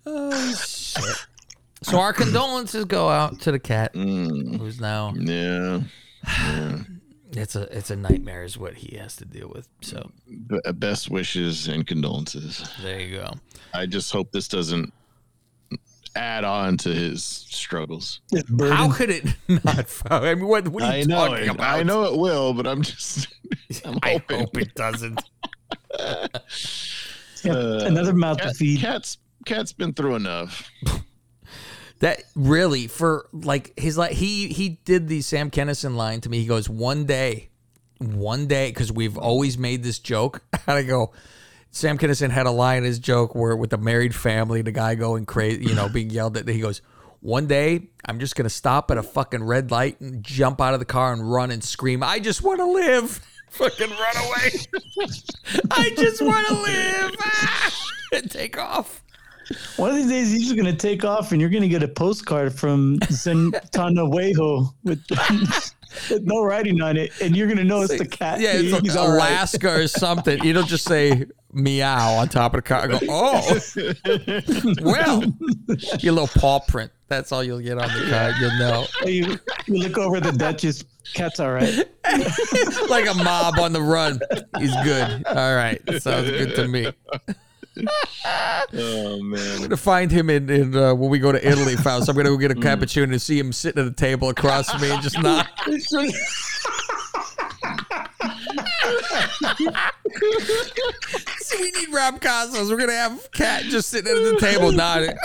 Oh 0.06 0.54
shit! 0.54 1.26
So 1.82 1.98
our 1.98 2.12
condolences 2.12 2.84
go 2.84 3.08
out 3.08 3.40
to 3.40 3.52
the 3.52 3.58
cat, 3.58 3.94
mm. 3.94 4.58
who's 4.58 4.80
now 4.80 5.12
yeah. 5.16 5.80
it's 7.32 7.56
a 7.56 7.62
it's 7.76 7.90
a 7.90 7.96
nightmare 7.96 8.44
is 8.44 8.56
what 8.58 8.74
he 8.74 8.96
has 8.96 9.16
to 9.16 9.24
deal 9.24 9.50
with. 9.54 9.68
So 9.82 10.10
B- 10.48 10.60
uh, 10.64 10.72
best 10.72 11.10
wishes 11.10 11.68
and 11.68 11.86
condolences. 11.86 12.68
there 12.82 13.00
you 13.00 13.18
go. 13.18 13.34
I 13.72 13.86
just 13.86 14.12
hope 14.12 14.32
this 14.32 14.48
doesn't 14.48 14.92
add 16.16 16.44
on 16.44 16.76
to 16.78 16.94
his 16.94 17.24
struggles. 17.24 18.20
It's. 18.32 18.48
How 18.60 18.92
could 18.92 19.10
it 19.10 19.24
not? 19.64 19.86
I 20.10 20.34
mean, 20.34 20.46
what, 20.46 20.68
what 20.68 20.82
are 20.82 20.96
you 20.96 21.02
I 21.02 21.04
know, 21.04 21.28
talking 21.28 21.44
it, 21.44 21.50
about? 21.50 21.78
I 21.78 21.82
know 21.82 22.04
it 22.04 22.18
will, 22.18 22.54
but 22.54 22.66
I'm 22.66 22.82
just. 22.82 23.28
I'm 23.84 23.98
I 24.02 24.12
hoping. 24.12 24.40
hope 24.40 24.56
it 24.58 24.74
doesn't. 24.74 25.22
Yeah, 27.44 27.52
uh, 27.52 27.80
another 27.84 28.14
mouth 28.14 28.38
to 28.38 28.44
Cat, 28.44 28.56
feed. 28.56 28.80
cat's 28.80 29.18
cat's 29.44 29.72
been 29.72 29.92
through 29.92 30.16
enough. 30.16 30.70
That 32.00 32.22
really 32.34 32.86
for 32.88 33.28
like 33.32 33.78
his 33.78 33.96
like 33.96 34.10
he 34.12 34.48
he 34.48 34.80
did 34.84 35.08
the 35.08 35.22
Sam 35.22 35.48
Kinison 35.50 35.94
line 35.94 36.20
to 36.22 36.28
me. 36.28 36.40
He 36.40 36.44
goes 36.46 36.68
one 36.68 37.06
day, 37.06 37.48
one 37.98 38.46
day 38.46 38.68
because 38.70 38.92
we've 38.92 39.16
always 39.16 39.56
made 39.56 39.82
this 39.82 40.00
joke. 40.00 40.42
And 40.66 40.76
I 40.76 40.82
go, 40.82 41.12
Sam 41.70 41.96
Kinison 41.96 42.30
had 42.30 42.46
a 42.46 42.50
line 42.50 42.78
in 42.78 42.84
his 42.84 42.98
joke 42.98 43.34
where 43.34 43.56
with 43.56 43.70
the 43.70 43.78
married 43.78 44.14
family, 44.14 44.60
the 44.60 44.72
guy 44.72 44.96
going 44.96 45.24
crazy, 45.24 45.64
you 45.64 45.74
know, 45.74 45.88
being 45.88 46.10
yelled 46.10 46.36
at. 46.36 46.48
He 46.48 46.60
goes, 46.60 46.82
one 47.20 47.46
day 47.46 47.88
I'm 48.04 48.18
just 48.18 48.34
gonna 48.34 48.50
stop 48.50 48.90
at 48.90 48.98
a 48.98 49.02
fucking 49.02 49.44
red 49.44 49.70
light 49.70 49.98
and 50.00 50.22
jump 50.22 50.60
out 50.60 50.74
of 50.74 50.80
the 50.80 50.86
car 50.86 51.12
and 51.12 51.32
run 51.32 51.50
and 51.52 51.62
scream, 51.62 52.02
I 52.02 52.18
just 52.18 52.42
want 52.42 52.58
to 52.58 52.66
live. 52.66 53.24
Fucking 53.54 53.90
run 53.90 54.16
away. 54.16 55.06
I 55.70 55.90
just 55.96 56.20
want 56.20 56.46
to 56.48 56.54
live. 56.54 57.14
Ah! 57.20 57.84
and 58.14 58.30
take 58.30 58.58
off. 58.58 59.02
One 59.76 59.90
of 59.90 59.96
these 59.96 60.08
days, 60.08 60.30
he's 60.30 60.44
just 60.44 60.56
gonna 60.56 60.74
take 60.74 61.04
off, 61.04 61.32
and 61.32 61.40
you're 61.40 61.50
gonna 61.50 61.68
get 61.68 61.82
a 61.82 61.88
postcard 61.88 62.58
from 62.58 62.98
Santanahuejo 63.00 64.72
with, 64.84 65.04
with 66.10 66.22
no 66.22 66.42
writing 66.42 66.80
on 66.80 66.96
it, 66.96 67.12
and 67.20 67.36
you're 67.36 67.46
gonna 67.46 67.62
know 67.62 67.82
it's 67.82 67.98
the 67.98 68.06
cat. 68.06 68.40
Yeah, 68.40 68.52
it's 68.54 68.72
like 68.72 68.82
He's 68.82 68.96
all 68.96 69.10
right. 69.10 69.32
Alaska 69.32 69.82
or 69.82 69.86
something. 69.86 70.42
You 70.42 70.54
don't 70.54 70.66
just 70.66 70.86
say 70.86 71.26
meow 71.52 72.14
on 72.14 72.30
top 72.30 72.54
of 72.54 72.58
the 72.58 72.62
car. 72.62 72.84
I 72.84 72.86
go, 72.86 72.98
oh, 73.06 73.60
well, 74.82 75.22
your 76.00 76.14
little 76.14 76.40
paw 76.40 76.60
print. 76.60 76.90
That's 77.14 77.30
all 77.30 77.44
you'll 77.44 77.60
get 77.60 77.78
on 77.78 77.86
the 77.88 78.06
card. 78.10 78.34
You'll 78.40 78.58
know. 78.58 78.86
You, 79.04 79.38
you 79.66 79.82
look 79.82 79.98
over 79.98 80.18
the 80.20 80.32
Duchess. 80.32 80.84
Cat's 81.14 81.38
all 81.40 81.52
right. 81.52 81.84
Like 82.88 83.08
a 83.08 83.14
mob 83.14 83.58
on 83.58 83.72
the 83.72 83.80
run. 83.80 84.20
He's 84.58 84.74
good. 84.84 85.24
All 85.26 85.54
right. 85.56 85.80
Sounds 86.00 86.30
good 86.30 86.54
to 86.56 86.68
me. 86.68 86.92
Oh 88.72 89.20
man. 89.20 89.56
I'm 89.56 89.62
gonna 89.62 89.76
find 89.76 90.08
him 90.08 90.30
in, 90.30 90.48
in 90.48 90.76
uh, 90.76 90.94
when 90.94 91.10
we 91.10 91.18
go 91.18 91.32
to 91.32 91.44
Italy, 91.48 91.74
Faust. 91.74 92.08
I'm 92.08 92.14
gonna 92.14 92.28
go 92.28 92.36
get 92.36 92.52
a 92.52 92.54
cappuccino 92.54 93.02
and 93.02 93.20
see 93.20 93.36
him 93.36 93.52
sitting 93.52 93.82
at 93.82 93.88
a 93.88 93.92
table 93.92 94.28
across 94.28 94.70
from 94.70 94.80
me 94.80 94.92
and 94.92 95.02
just 95.02 95.20
not. 95.20 95.48
See, 101.40 101.56
we 101.60 101.70
need 101.72 101.92
Rob 101.92 102.20
Cosmos. 102.20 102.70
We're 102.70 102.76
gonna 102.78 102.92
have 102.92 103.30
Cat 103.32 103.64
just 103.64 103.88
sitting 103.88 104.10
at 104.16 104.22
the 104.22 104.38
table 104.40 104.72
nodding 104.72 105.16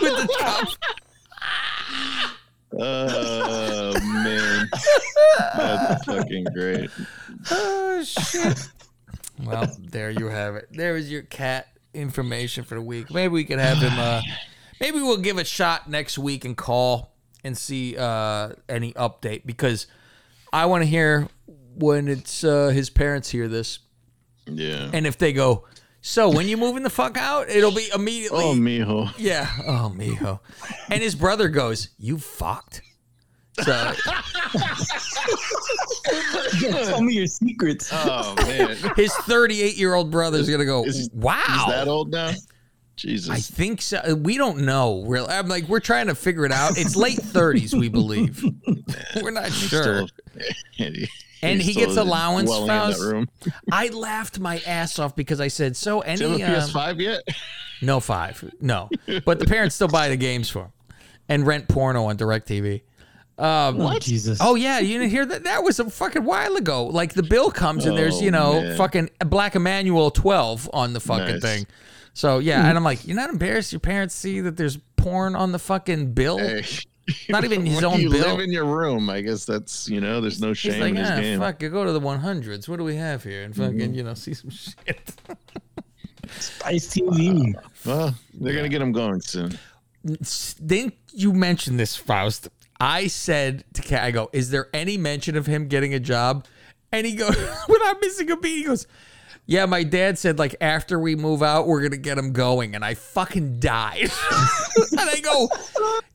with 0.00 0.16
the 0.16 0.36
cup. 0.38 0.68
Oh 2.76 3.92
man. 4.02 4.68
That's 5.56 6.04
fucking 6.04 6.44
great. 6.54 6.90
Oh 7.50 8.02
shit. 8.04 8.68
Well, 9.44 9.68
there 9.80 10.10
you 10.12 10.28
have 10.28 10.54
it. 10.54 10.68
There 10.70 10.96
is 10.96 11.10
your 11.10 11.22
cat 11.22 11.66
information 11.92 12.62
for 12.62 12.76
the 12.76 12.80
week. 12.80 13.12
Maybe 13.12 13.32
we 13.32 13.44
could 13.44 13.58
have 13.58 13.78
him. 13.78 13.98
Uh, 13.98 14.22
maybe 14.80 15.00
we'll 15.00 15.16
give 15.16 15.38
a 15.38 15.44
shot 15.44 15.90
next 15.90 16.18
week 16.18 16.44
and 16.44 16.56
call 16.56 17.12
and 17.42 17.58
see 17.58 17.96
uh, 17.98 18.50
any 18.68 18.92
update 18.92 19.42
because 19.44 19.88
I 20.52 20.66
want 20.66 20.82
to 20.82 20.86
hear 20.88 21.26
when 21.74 22.06
it's 22.06 22.44
uh, 22.44 22.68
his 22.68 22.90
parents 22.90 23.28
hear 23.28 23.48
this 23.48 23.80
Yeah. 24.46 24.88
and 24.92 25.04
if 25.04 25.18
they 25.18 25.32
go. 25.32 25.66
So 26.06 26.28
when 26.28 26.46
you 26.48 26.58
moving 26.58 26.82
the 26.82 26.90
fuck 26.90 27.16
out, 27.16 27.48
it'll 27.48 27.72
be 27.72 27.88
immediately. 27.94 28.44
Oh 28.44 28.52
mijo. 28.54 29.10
Yeah. 29.16 29.48
Oh, 29.66 29.90
mijo. 29.96 30.38
And 30.90 31.02
his 31.02 31.14
brother 31.14 31.48
goes, 31.48 31.88
"You 31.98 32.18
fucked." 32.18 32.82
So 33.62 33.92
Tell 36.84 37.00
me 37.00 37.14
your 37.14 37.26
secrets. 37.26 37.88
Oh 37.90 38.34
man. 38.46 38.76
his 38.96 39.14
38 39.14 39.76
year 39.78 39.94
old 39.94 40.10
brother's 40.10 40.48
gonna 40.50 40.66
go, 40.66 40.84
Is- 40.84 41.08
"Wow." 41.14 41.40
Is 41.42 41.66
that 41.74 41.88
old 41.88 42.10
now? 42.10 42.32
Jesus. 42.96 43.30
I 43.30 43.38
think 43.40 43.80
so. 43.80 44.14
We 44.14 44.36
don't 44.36 44.58
know. 44.60 45.04
Really, 45.06 45.28
I'm 45.28 45.48
like 45.48 45.68
we're 45.68 45.80
trying 45.80 46.08
to 46.08 46.14
figure 46.14 46.44
it 46.44 46.52
out. 46.52 46.76
It's 46.78 46.94
late 46.96 47.18
30s, 47.18 47.72
we 47.72 47.88
believe. 47.88 48.44
we're 49.22 49.30
not 49.30 49.46
He's 49.46 49.54
sure. 49.70 50.06
still- 50.06 50.08
he- 50.72 51.08
And 51.44 51.60
he 51.62 51.74
gets 51.74 51.96
allowance, 51.96 52.48
dwelling 52.48 52.62
in 52.62 52.68
that 52.68 52.86
Faust? 52.92 53.02
room. 53.02 53.28
I 53.72 53.88
laughed 53.88 54.38
my 54.40 54.58
ass 54.66 54.98
off 54.98 55.14
because 55.16 55.40
I 55.40 55.48
said, 55.48 55.76
"So 55.76 56.02
Do 56.02 56.10
you 56.12 56.28
any 56.34 56.40
have 56.40 56.52
a 56.52 56.62
um, 56.64 56.70
PS5 56.70 57.00
yet? 57.00 57.22
no 57.82 58.00
five, 58.00 58.44
no." 58.60 58.88
But 59.24 59.38
the 59.38 59.46
parents 59.46 59.74
still 59.74 59.88
buy 59.88 60.08
the 60.08 60.16
games 60.16 60.48
for 60.50 60.60
him 60.64 60.72
and 61.28 61.46
rent 61.46 61.68
porno 61.68 62.04
on 62.06 62.16
Directv. 62.18 62.82
Um, 63.36 63.80
Oh, 63.80 63.98
Jesus. 63.98 64.38
Oh 64.40 64.54
yeah, 64.54 64.78
you 64.78 64.98
didn't 64.98 65.10
hear 65.10 65.26
that? 65.26 65.44
That 65.44 65.64
was 65.64 65.80
a 65.80 65.90
fucking 65.90 66.22
while 66.24 66.54
ago. 66.56 66.86
Like 66.86 67.14
the 67.14 67.22
bill 67.24 67.50
comes 67.50 67.84
and 67.84 67.96
there's 67.98 68.18
Oh, 68.18 68.22
you 68.22 68.30
know 68.30 68.60
man. 68.60 68.76
fucking 68.76 69.10
Black 69.26 69.54
Emanuelle 69.54 70.14
twelve 70.14 70.70
on 70.72 70.92
the 70.92 71.00
fucking 71.00 71.34
Nice. 71.34 71.42
thing. 71.42 71.66
So 72.12 72.38
yeah, 72.38 72.68
and 72.68 72.76
I'm 72.78 72.84
like, 72.84 73.06
you're 73.08 73.16
not 73.16 73.30
embarrassed 73.30 73.72
your 73.72 73.80
parents 73.80 74.14
see 74.14 74.40
that 74.40 74.56
there's 74.56 74.78
porn 74.96 75.34
on 75.34 75.50
the 75.50 75.58
fucking 75.58 76.12
bill? 76.12 76.38
Hey. 76.38 76.64
Not 77.28 77.44
even 77.44 77.66
his 77.66 77.76
when 77.76 77.84
own 77.84 78.00
you 78.00 78.10
bill. 78.10 78.34
live 78.34 78.40
in 78.40 78.50
your 78.50 78.64
room, 78.64 79.10
I 79.10 79.20
guess 79.20 79.44
that's 79.44 79.88
you 79.88 80.00
know, 80.00 80.20
there's 80.20 80.40
no 80.40 80.48
He's 80.48 80.58
shame 80.58 80.80
like, 80.80 80.90
in 80.90 80.96
his 80.96 81.10
ah, 81.10 81.20
game. 81.20 81.38
fuck, 81.38 81.62
you 81.62 81.68
go 81.68 81.84
to 81.84 81.92
the 81.92 82.00
100s. 82.00 82.68
What 82.68 82.78
do 82.78 82.84
we 82.84 82.96
have 82.96 83.22
here? 83.22 83.42
And 83.42 83.54
fucking, 83.54 83.94
you 83.94 84.02
know, 84.02 84.14
see 84.14 84.34
some 84.34 84.50
shit. 84.50 85.12
Spice 86.38 86.94
TV. 86.94 87.54
Well, 87.84 88.14
they're 88.34 88.54
gonna 88.54 88.68
get 88.68 88.80
him 88.80 88.92
going 88.92 89.20
soon. 89.20 89.58
Didn't 90.64 90.94
you 91.12 91.32
mention 91.32 91.76
this, 91.76 91.96
Faust? 91.96 92.48
I 92.80 93.06
said 93.06 93.64
to 93.74 93.82
Kat, 93.82 94.02
I 94.04 94.10
go, 94.10 94.30
is 94.32 94.50
there 94.50 94.68
any 94.74 94.96
mention 94.98 95.36
of 95.36 95.46
him 95.46 95.68
getting 95.68 95.94
a 95.94 96.00
job? 96.00 96.46
And 96.92 97.06
he 97.06 97.14
goes, 97.14 97.36
without 97.68 98.00
missing 98.00 98.30
a 98.30 98.36
beat, 98.36 98.56
he 98.58 98.64
goes, 98.64 98.86
yeah, 99.46 99.66
my 99.66 99.82
dad 99.82 100.18
said 100.18 100.38
like 100.38 100.56
after 100.60 100.98
we 100.98 101.16
move 101.16 101.42
out, 101.42 101.66
we're 101.66 101.82
gonna 101.82 101.96
get 101.96 102.16
him 102.18 102.32
going, 102.32 102.74
and 102.74 102.84
I 102.84 102.94
fucking 102.94 103.60
died. 103.60 104.00
and 104.92 105.00
I 105.00 105.20
go, 105.20 105.48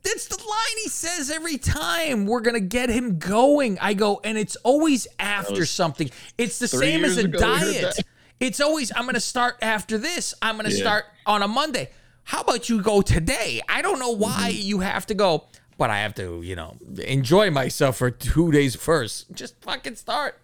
that's 0.04 0.28
the 0.28 0.38
line 0.38 0.78
he 0.84 0.89
says 0.89 1.30
every 1.30 1.58
time. 1.58 2.26
We're 2.26 2.42
gonna 2.42 2.60
get 2.60 2.89
him 2.89 3.20
going. 3.20 3.78
I 3.80 3.94
go, 3.94 4.20
and 4.24 4.38
it's 4.38 4.56
always 4.58 5.08
after 5.20 5.65
something. 5.65 6.10
It's 6.38 6.60
the 6.60 6.68
same 6.68 7.06
as 7.06 7.18
a 7.18 7.26
ago 7.26 7.39
we 7.39 7.44
heard 7.60 7.72
diet. 7.74 8.00
It's 8.39 8.60
always 8.62 8.92
I'm 8.96 9.06
gonna 9.06 9.20
start 9.20 9.58
after 9.62 9.98
this. 9.98 10.34
I'm 10.42 10.56
gonna 10.56 10.70
Yeah. 10.70 10.82
start 10.82 11.06
on 11.26 11.42
a 11.44 11.48
Monday. 11.48 11.89
How 12.24 12.42
about 12.42 12.70
you 12.70 12.82
go 12.82 13.02
today? 13.02 13.62
I 13.68 13.82
don't 13.82 14.00
know 14.00 14.12
why 14.12 14.52
Mm-hmm. 14.54 14.62
you 14.68 14.80
have 14.80 15.06
to 15.08 15.13
go, 15.13 15.46
but 15.78 15.89
I 15.89 16.00
have 16.00 16.13
to, 16.15 16.42
you 16.44 16.56
know, 16.56 16.78
enjoy 17.06 17.50
myself 17.52 17.98
for 17.98 18.10
two 18.12 18.52
days 18.52 18.76
first. 18.76 19.32
Just 19.34 19.60
fucking 19.62 19.96
start. 19.96 20.39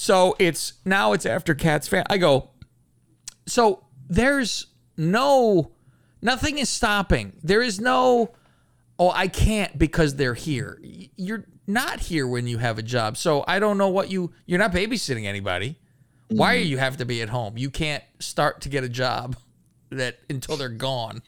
So 0.00 0.34
it's 0.38 0.72
now 0.86 1.12
it's 1.12 1.26
after 1.26 1.54
Cat's 1.54 1.86
fan. 1.86 2.04
I 2.08 2.16
go, 2.16 2.48
so 3.46 3.84
there's 4.08 4.68
no 4.96 5.72
nothing 6.22 6.56
is 6.56 6.70
stopping. 6.70 7.34
There 7.42 7.60
is 7.60 7.78
no 7.78 8.32
oh, 8.98 9.10
I 9.10 9.28
can't 9.28 9.78
because 9.78 10.14
they're 10.16 10.32
here. 10.32 10.80
You're 11.16 11.44
not 11.66 12.00
here 12.00 12.26
when 12.26 12.46
you 12.46 12.56
have 12.56 12.78
a 12.78 12.82
job. 12.82 13.18
So 13.18 13.44
I 13.46 13.58
don't 13.58 13.76
know 13.76 13.90
what 13.90 14.10
you 14.10 14.32
you're 14.46 14.58
not 14.58 14.72
babysitting 14.72 15.26
anybody. 15.26 15.78
Why 16.28 16.54
Mm-hmm. 16.54 16.62
do 16.62 16.68
you 16.70 16.78
have 16.78 16.96
to 16.96 17.04
be 17.04 17.20
at 17.20 17.28
home? 17.28 17.58
You 17.58 17.68
can't 17.68 18.02
start 18.20 18.62
to 18.62 18.70
get 18.70 18.82
a 18.84 18.88
job 18.88 19.36
that 19.90 20.16
until 20.30 20.56
they're 20.56 20.70
gone. 20.70 21.20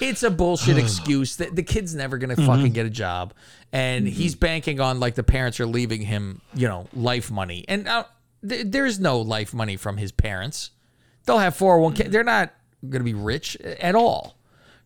It's 0.00 0.22
a 0.22 0.30
bullshit 0.30 0.78
excuse 0.78 1.36
that 1.36 1.56
the 1.56 1.62
kid's 1.62 1.94
never 1.94 2.18
gonna 2.18 2.36
mm-hmm. 2.36 2.46
fucking 2.46 2.72
get 2.72 2.86
a 2.86 2.90
job, 2.90 3.34
and 3.72 4.06
mm-hmm. 4.06 4.14
he's 4.14 4.34
banking 4.34 4.80
on 4.80 5.00
like 5.00 5.14
the 5.14 5.22
parents 5.22 5.60
are 5.60 5.66
leaving 5.66 6.02
him, 6.02 6.40
you 6.54 6.68
know, 6.68 6.88
life 6.92 7.30
money, 7.30 7.64
and 7.68 7.88
uh, 7.88 8.04
th- 8.46 8.66
there's 8.68 9.00
no 9.00 9.20
life 9.20 9.54
money 9.54 9.76
from 9.76 9.96
his 9.96 10.12
parents. 10.12 10.70
They'll 11.24 11.38
have 11.38 11.56
401k. 11.56 11.94
Mm-hmm. 11.94 12.10
They're 12.12 12.24
not 12.24 12.54
going 12.82 13.00
to 13.00 13.04
be 13.04 13.14
rich 13.14 13.56
at 13.56 13.94
all. 13.94 14.36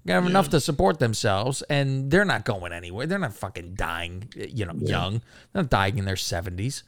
Gonna 0.07 0.23
have 0.23 0.31
enough 0.31 0.49
to 0.51 0.61
support 0.61 0.99
themselves, 0.99 1.61
and 1.69 2.11
they're 2.11 2.25
not 2.25 2.47
going 2.47 2.73
anywhere. 2.73 3.07
They're 3.07 3.19
not 3.19 3.35
fucking 3.35 3.75
dying, 3.75 4.31
you 4.35 4.65
know, 4.65 4.73
young. 4.75 5.21
They're 5.53 5.63
not 5.63 5.69
dying 5.71 5.99
in 5.99 6.07
their 6.07 6.17
seventies. 6.17 6.85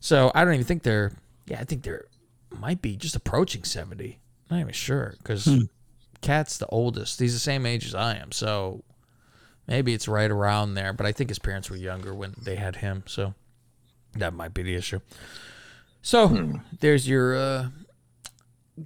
So 0.00 0.30
I 0.34 0.44
don't 0.44 0.52
even 0.54 0.66
think 0.66 0.82
they're. 0.82 1.12
Yeah, 1.46 1.60
I 1.60 1.64
think 1.64 1.82
they're 1.82 2.04
might 2.50 2.82
be 2.82 2.94
just 2.94 3.16
approaching 3.16 3.64
seventy. 3.64 4.20
Not 4.50 4.60
even 4.60 4.72
sure 4.74 5.14
because 5.16 5.46
hmm. 5.46 5.62
Cat's 6.22 6.56
the 6.56 6.66
oldest. 6.68 7.20
He's 7.20 7.34
the 7.34 7.40
same 7.40 7.66
age 7.66 7.84
as 7.84 7.94
I 7.94 8.16
am, 8.16 8.32
so 8.32 8.82
maybe 9.66 9.92
it's 9.92 10.08
right 10.08 10.30
around 10.30 10.74
there. 10.74 10.92
But 10.92 11.04
I 11.04 11.12
think 11.12 11.30
his 11.30 11.38
parents 11.38 11.68
were 11.68 11.76
younger 11.76 12.14
when 12.14 12.34
they 12.40 12.56
had 12.56 12.76
him, 12.76 13.02
so 13.06 13.34
that 14.14 14.32
might 14.32 14.54
be 14.54 14.62
the 14.62 14.74
issue. 14.74 15.00
So 16.00 16.60
there's 16.80 17.08
your 17.08 17.36
uh, 17.36 17.68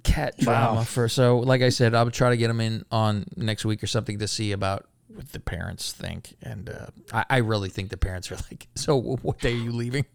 cat 0.03 0.37
drama 0.37 0.83
for. 0.83 1.07
So 1.07 1.39
like 1.39 1.61
I 1.61 1.69
said, 1.69 1.95
I'll 1.95 2.11
try 2.11 2.31
to 2.31 2.37
get 2.37 2.49
him 2.49 2.59
in 2.59 2.85
on 2.91 3.25
next 3.35 3.65
week 3.65 3.83
or 3.83 3.87
something 3.87 4.19
to 4.19 4.27
see 4.27 4.51
about 4.51 4.87
what 5.07 5.31
the 5.31 5.39
parents 5.39 5.93
think, 5.93 6.35
and 6.41 6.69
uh, 6.69 6.87
I, 7.13 7.25
I 7.29 7.37
really 7.37 7.69
think 7.69 7.89
the 7.89 7.97
parents 7.97 8.31
are 8.31 8.35
like, 8.51 8.67
so 8.75 8.99
what 8.99 9.39
day 9.39 9.53
are 9.53 9.57
you 9.57 9.71
leaving? 9.71 10.05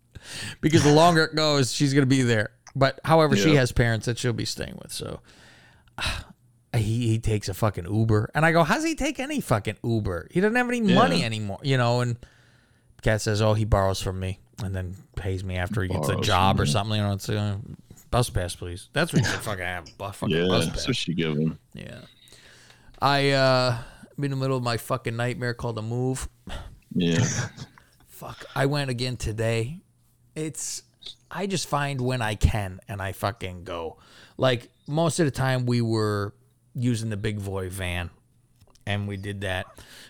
because 0.60 0.84
the 0.84 0.92
longer 0.92 1.24
it 1.24 1.34
goes, 1.34 1.72
she's 1.72 1.94
gonna 1.94 2.06
be 2.06 2.22
there. 2.22 2.50
But 2.74 3.00
however, 3.04 3.36
she 3.36 3.56
has 3.56 3.70
parents 3.70 4.06
that 4.06 4.18
she'll 4.18 4.32
be 4.32 4.46
staying 4.46 4.78
with, 4.80 4.92
so 4.92 5.20
he 6.74 7.08
he 7.08 7.18
takes 7.18 7.48
a 7.48 7.54
fucking 7.54 7.84
Uber, 7.92 8.30
and 8.34 8.44
I 8.46 8.52
go, 8.52 8.62
how's 8.64 8.84
he 8.84 8.94
take 8.94 9.20
any 9.20 9.40
fucking 9.40 9.76
Uber? 9.84 10.28
He 10.30 10.40
doesn't 10.40 10.56
have 10.56 10.68
any 10.68 10.80
money 10.80 11.24
anymore, 11.24 11.58
you 11.62 11.76
know. 11.76 12.00
And 12.00 12.16
Cat 13.02 13.20
says, 13.20 13.42
oh, 13.42 13.54
he 13.54 13.64
borrows 13.64 14.00
from 14.00 14.18
me, 14.20 14.38
and 14.62 14.74
then 14.74 14.94
pays 15.16 15.44
me 15.44 15.56
after 15.56 15.82
he 15.82 15.88
gets 15.88 16.08
a 16.08 16.16
job 16.20 16.60
or 16.60 16.66
something. 16.66 16.96
You 16.96 17.02
know, 17.02 17.12
it's 17.12 17.28
uh, 17.28 17.58
bus 18.10 18.30
pass, 18.30 18.54
please. 18.54 18.88
That's 18.92 19.12
what 19.12 19.22
you 19.22 19.28
should 19.28 19.40
fucking 19.40 19.64
have. 19.64 19.84
bu- 19.98 20.12
Fucking 20.12 20.36
Yeah, 20.36 20.46
bus 20.48 20.64
that's 20.66 20.76
pass. 20.78 20.86
what 20.88 20.96
she 20.96 21.14
give 21.14 21.36
him. 21.36 21.58
Yeah. 21.74 22.00
I 23.00 23.30
uh 23.30 23.78
been 24.16 24.26
in 24.26 24.38
the 24.38 24.44
middle 24.44 24.56
of 24.56 24.62
my 24.62 24.76
fucking 24.76 25.16
nightmare 25.16 25.54
called 25.54 25.76
a 25.78 25.82
move. 25.82 26.28
Yeah. 26.94 27.24
Fuck. 28.06 28.44
I 28.54 28.66
went 28.66 28.90
again 28.90 29.16
today. 29.16 29.80
It's 30.36 30.82
I 31.30 31.46
just 31.46 31.66
find 31.68 32.00
when 32.00 32.22
I 32.22 32.34
can 32.36 32.78
and 32.88 33.02
I 33.02 33.12
fucking 33.12 33.64
go. 33.64 33.98
Like 34.36 34.68
most 34.86 35.18
of 35.18 35.24
the 35.26 35.30
time 35.32 35.66
we 35.66 35.80
were 35.80 36.34
using 36.74 37.10
the 37.10 37.16
big 37.16 37.44
boy 37.44 37.68
van 37.68 38.10
and 38.86 39.06
we 39.06 39.16
did 39.16 39.42
that. 39.42 39.66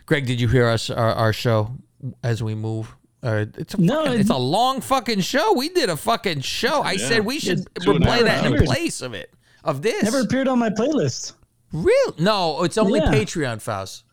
Greg, 0.07 0.27
did 0.27 0.41
you 0.41 0.49
hear 0.49 0.67
us 0.69 0.91
our, 0.91 1.13
our 1.15 1.33
show 1.33 1.75
as 2.23 2.43
we 2.43 2.55
move? 2.55 2.95
Uh, 3.23 3.47
it's 3.57 3.75
a 3.75 3.81
No, 3.81 4.05
fucking- 4.05 4.21
it's 4.21 4.31
a 4.31 4.37
long 4.37 4.81
fucking 4.81 5.21
show. 5.21 5.53
We 5.55 5.69
did 5.69 5.89
a 5.91 5.97
fucking 5.97 6.41
show. 6.41 6.83
I 6.83 6.93
Yeah. 6.93 7.09
said 7.09 7.25
we 7.25 7.39
should 7.39 7.61
It's 7.77 7.85
two 7.85 7.93
and 7.93 8.03
a 8.03 8.07
play 8.07 8.17
half 8.27 8.43
that 8.45 8.53
in 8.53 8.65
place 8.67 9.01
of 9.01 9.15
it. 9.15 9.33
Of 9.65 9.83
this. 9.83 10.03
Never 10.03 10.21
appeared 10.21 10.49
on 10.49 10.59
my 10.59 10.71
playlist. 10.71 11.35
Real? 11.73 12.15
No, 12.19 12.65
it's 12.65 12.77
only 12.77 12.99
Yeah. 12.99 13.13
Patreon, 13.13 13.61
Faust. 13.63 14.05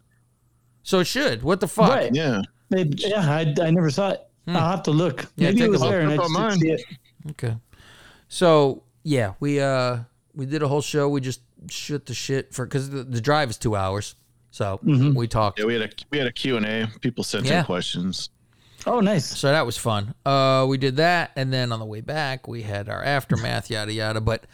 So 0.84 1.00
it 1.00 1.06
should. 1.06 1.42
What 1.44 1.60
the 1.60 1.68
fuck? 1.68 1.90
Right. 1.90 2.14
Yeah. 2.14 2.42
Maybe, 2.70 2.96
yeah, 3.00 3.22
I, 3.22 3.54
I 3.62 3.72
never 3.72 3.90
saw 3.90 4.12
it. 4.12 4.22
I'll 4.48 4.70
have 4.72 4.84
to 4.84 4.92
look. 4.92 5.22
Hmm. 5.22 5.28
Yeah, 5.44 5.50
Maybe 5.50 5.64
it 5.64 5.70
was 5.70 5.82
there 5.82 6.02
and 6.02 6.12
I 6.12 6.18
just 6.18 6.34
didn't 6.34 6.60
see 6.60 6.70
it. 6.72 6.82
Okay. 7.32 7.56
So 8.28 8.84
yeah, 9.04 9.34
we 9.40 9.60
uh 9.60 10.00
we 10.36 10.46
did 10.46 10.62
a 10.64 10.68
whole 10.68 10.82
show. 10.82 11.10
We 11.10 11.22
just 11.22 11.42
shit 11.70 12.06
the 12.06 12.14
shit 12.14 12.54
for 12.54 12.66
because 12.66 12.90
the, 12.90 13.04
the 13.04 13.22
drive 13.22 13.50
is 13.50 13.58
two 13.58 13.76
hours. 13.76 14.16
So 14.52 14.80
we 14.84 15.28
talked. 15.28 15.60
Yeah, 15.60 15.66
we 15.66 15.74
had 15.74 15.84
a 15.84 15.90
we 16.12 16.18
had 16.18 16.28
a 16.28 16.32
Q 16.32 16.58
and 16.58 16.66
A. 16.66 16.88
People 17.02 17.24
sent 17.24 17.46
Yeah. 17.46 17.60
in 17.60 17.66
questions. 17.66 18.30
Oh, 18.88 19.00
nice. 19.02 19.26
So 19.38 19.50
that 19.52 19.66
was 19.66 19.78
fun. 19.78 20.16
Uh, 20.26 20.66
we 20.68 20.78
did 20.78 20.96
that, 20.98 21.32
and 21.36 21.52
then 21.52 21.72
on 21.72 21.80
the 21.80 21.86
way 21.86 22.00
back, 22.02 22.48
we 22.48 22.62
had 22.64 22.88
our 22.90 23.04
aftermath, 23.04 23.70
yada 23.72 23.92
yada. 23.94 24.22
But 24.22 24.46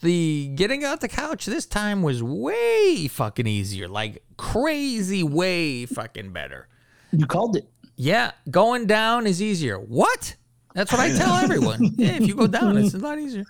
the 0.00 0.50
getting 0.54 0.84
out 0.84 1.00
the 1.00 1.08
couch 1.08 1.46
this 1.46 1.66
time 1.66 2.02
was 2.02 2.22
way 2.22 3.06
fucking 3.08 3.46
easier, 3.46 3.86
like 3.88 4.22
crazy, 4.36 5.22
way 5.22 5.86
fucking 5.86 6.32
better. 6.32 6.66
You 7.12 7.26
called 7.26 7.56
it. 7.56 7.68
Yeah, 7.96 8.32
going 8.50 8.86
down 8.86 9.26
is 9.26 9.40
easier. 9.40 9.78
What? 9.78 10.34
That's 10.74 10.90
what 10.90 11.00
I 11.00 11.12
tell 11.16 11.34
everyone. 11.34 11.92
Yeah, 11.96 12.16
if 12.16 12.26
you 12.26 12.34
go 12.34 12.48
down, 12.48 12.76
it's 12.76 12.94
a 12.94 12.98
lot 12.98 13.20
easier. 13.20 13.44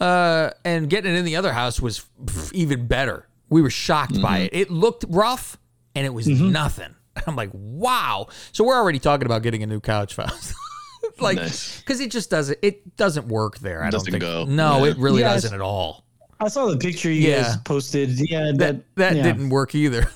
Uh, 0.00 0.50
and 0.64 0.88
getting 0.88 1.14
it 1.14 1.18
in 1.18 1.24
the 1.24 1.36
other 1.36 1.52
house 1.52 1.80
was 1.80 2.06
pff, 2.24 2.52
even 2.52 2.86
better. 2.86 3.26
We 3.50 3.60
were 3.62 3.70
shocked 3.70 4.20
by 4.20 4.38
mm-hmm. 4.38 4.56
it. 4.56 4.68
It 4.68 4.70
looked 4.70 5.04
rough, 5.08 5.58
and 5.94 6.06
it 6.06 6.14
was 6.14 6.26
mm-hmm. 6.26 6.52
nothing. 6.52 6.94
I'm 7.26 7.36
like, 7.36 7.50
wow. 7.52 8.28
So 8.52 8.64
we're 8.64 8.76
already 8.76 8.98
talking 8.98 9.26
about 9.26 9.42
getting 9.42 9.62
a 9.62 9.66
new 9.66 9.80
couch, 9.80 10.14
Faust. 10.16 10.54
like, 11.18 11.36
Nice. 11.36 11.80
because 11.80 12.00
it 12.00 12.10
just 12.10 12.30
doesn't. 12.30 12.58
It 12.62 12.96
doesn't 12.96 13.28
work 13.28 13.58
there. 13.58 13.82
I 13.82 13.90
Doesn't 13.90 14.12
don't 14.12 14.20
think. 14.20 14.32
go. 14.32 14.44
No, 14.44 14.84
Yeah. 14.84 14.92
it 14.92 14.98
really 14.98 15.20
Yeah, 15.20 15.34
doesn't 15.34 15.52
at 15.52 15.60
all. 15.60 16.06
I 16.38 16.48
saw 16.48 16.66
the 16.66 16.78
picture 16.78 17.10
you 17.10 17.28
Yeah. 17.28 17.42
guys 17.42 17.56
posted. 17.58 18.30
Yeah, 18.30 18.52
that 18.52 18.58
That 18.58 18.82
that 18.96 19.16
yeah. 19.16 19.22
didn't 19.22 19.50
work 19.50 19.74
either. 19.74 20.10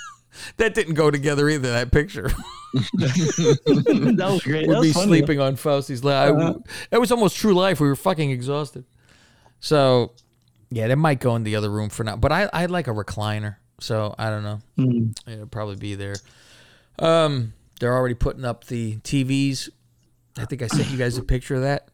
that 0.56 0.74
didn't 0.74 0.94
go 0.94 1.10
together 1.10 1.48
either. 1.50 1.70
That 1.70 1.90
picture. 1.92 2.30
that 2.72 4.16
was 4.30 4.42
great. 4.42 4.66
We'd 4.66 4.76
that 4.76 4.82
be 4.82 4.92
funny. 4.92 5.06
sleeping 5.06 5.40
on 5.40 5.56
Fauci's 5.56 6.02
lap. 6.04 6.28
I- 6.28 6.36
uh-huh. 6.36 6.58
It 6.90 6.98
was 6.98 7.12
almost 7.12 7.36
true 7.36 7.54
life. 7.54 7.80
We 7.80 7.88
were 7.88 7.96
fucking 7.96 8.30
exhausted. 8.30 8.84
So, 9.60 10.12
yeah, 10.70 10.88
that 10.88 10.96
might 10.96 11.20
go 11.20 11.36
in 11.36 11.44
the 11.44 11.56
other 11.56 11.70
room 11.70 11.88
for 11.88 12.04
now. 12.04 12.16
But 12.16 12.32
I, 12.32 12.48
I 12.52 12.66
like 12.66 12.88
a 12.88 12.92
recliner. 12.92 13.56
So 13.80 14.14
I 14.18 14.30
don't 14.30 14.42
know. 14.42 14.60
Hmm. 14.76 15.10
It'll 15.30 15.46
probably 15.46 15.76
be 15.76 15.94
there. 15.94 16.16
Um, 16.98 17.52
they're 17.78 17.94
already 17.94 18.14
putting 18.14 18.44
up 18.44 18.64
the 18.64 18.96
TVs. 18.98 19.68
I 20.38 20.44
think 20.44 20.62
I 20.62 20.66
sent 20.66 20.90
you 20.90 20.96
guys 20.96 21.18
a 21.18 21.22
picture 21.22 21.54
of 21.56 21.62
that. 21.62 21.88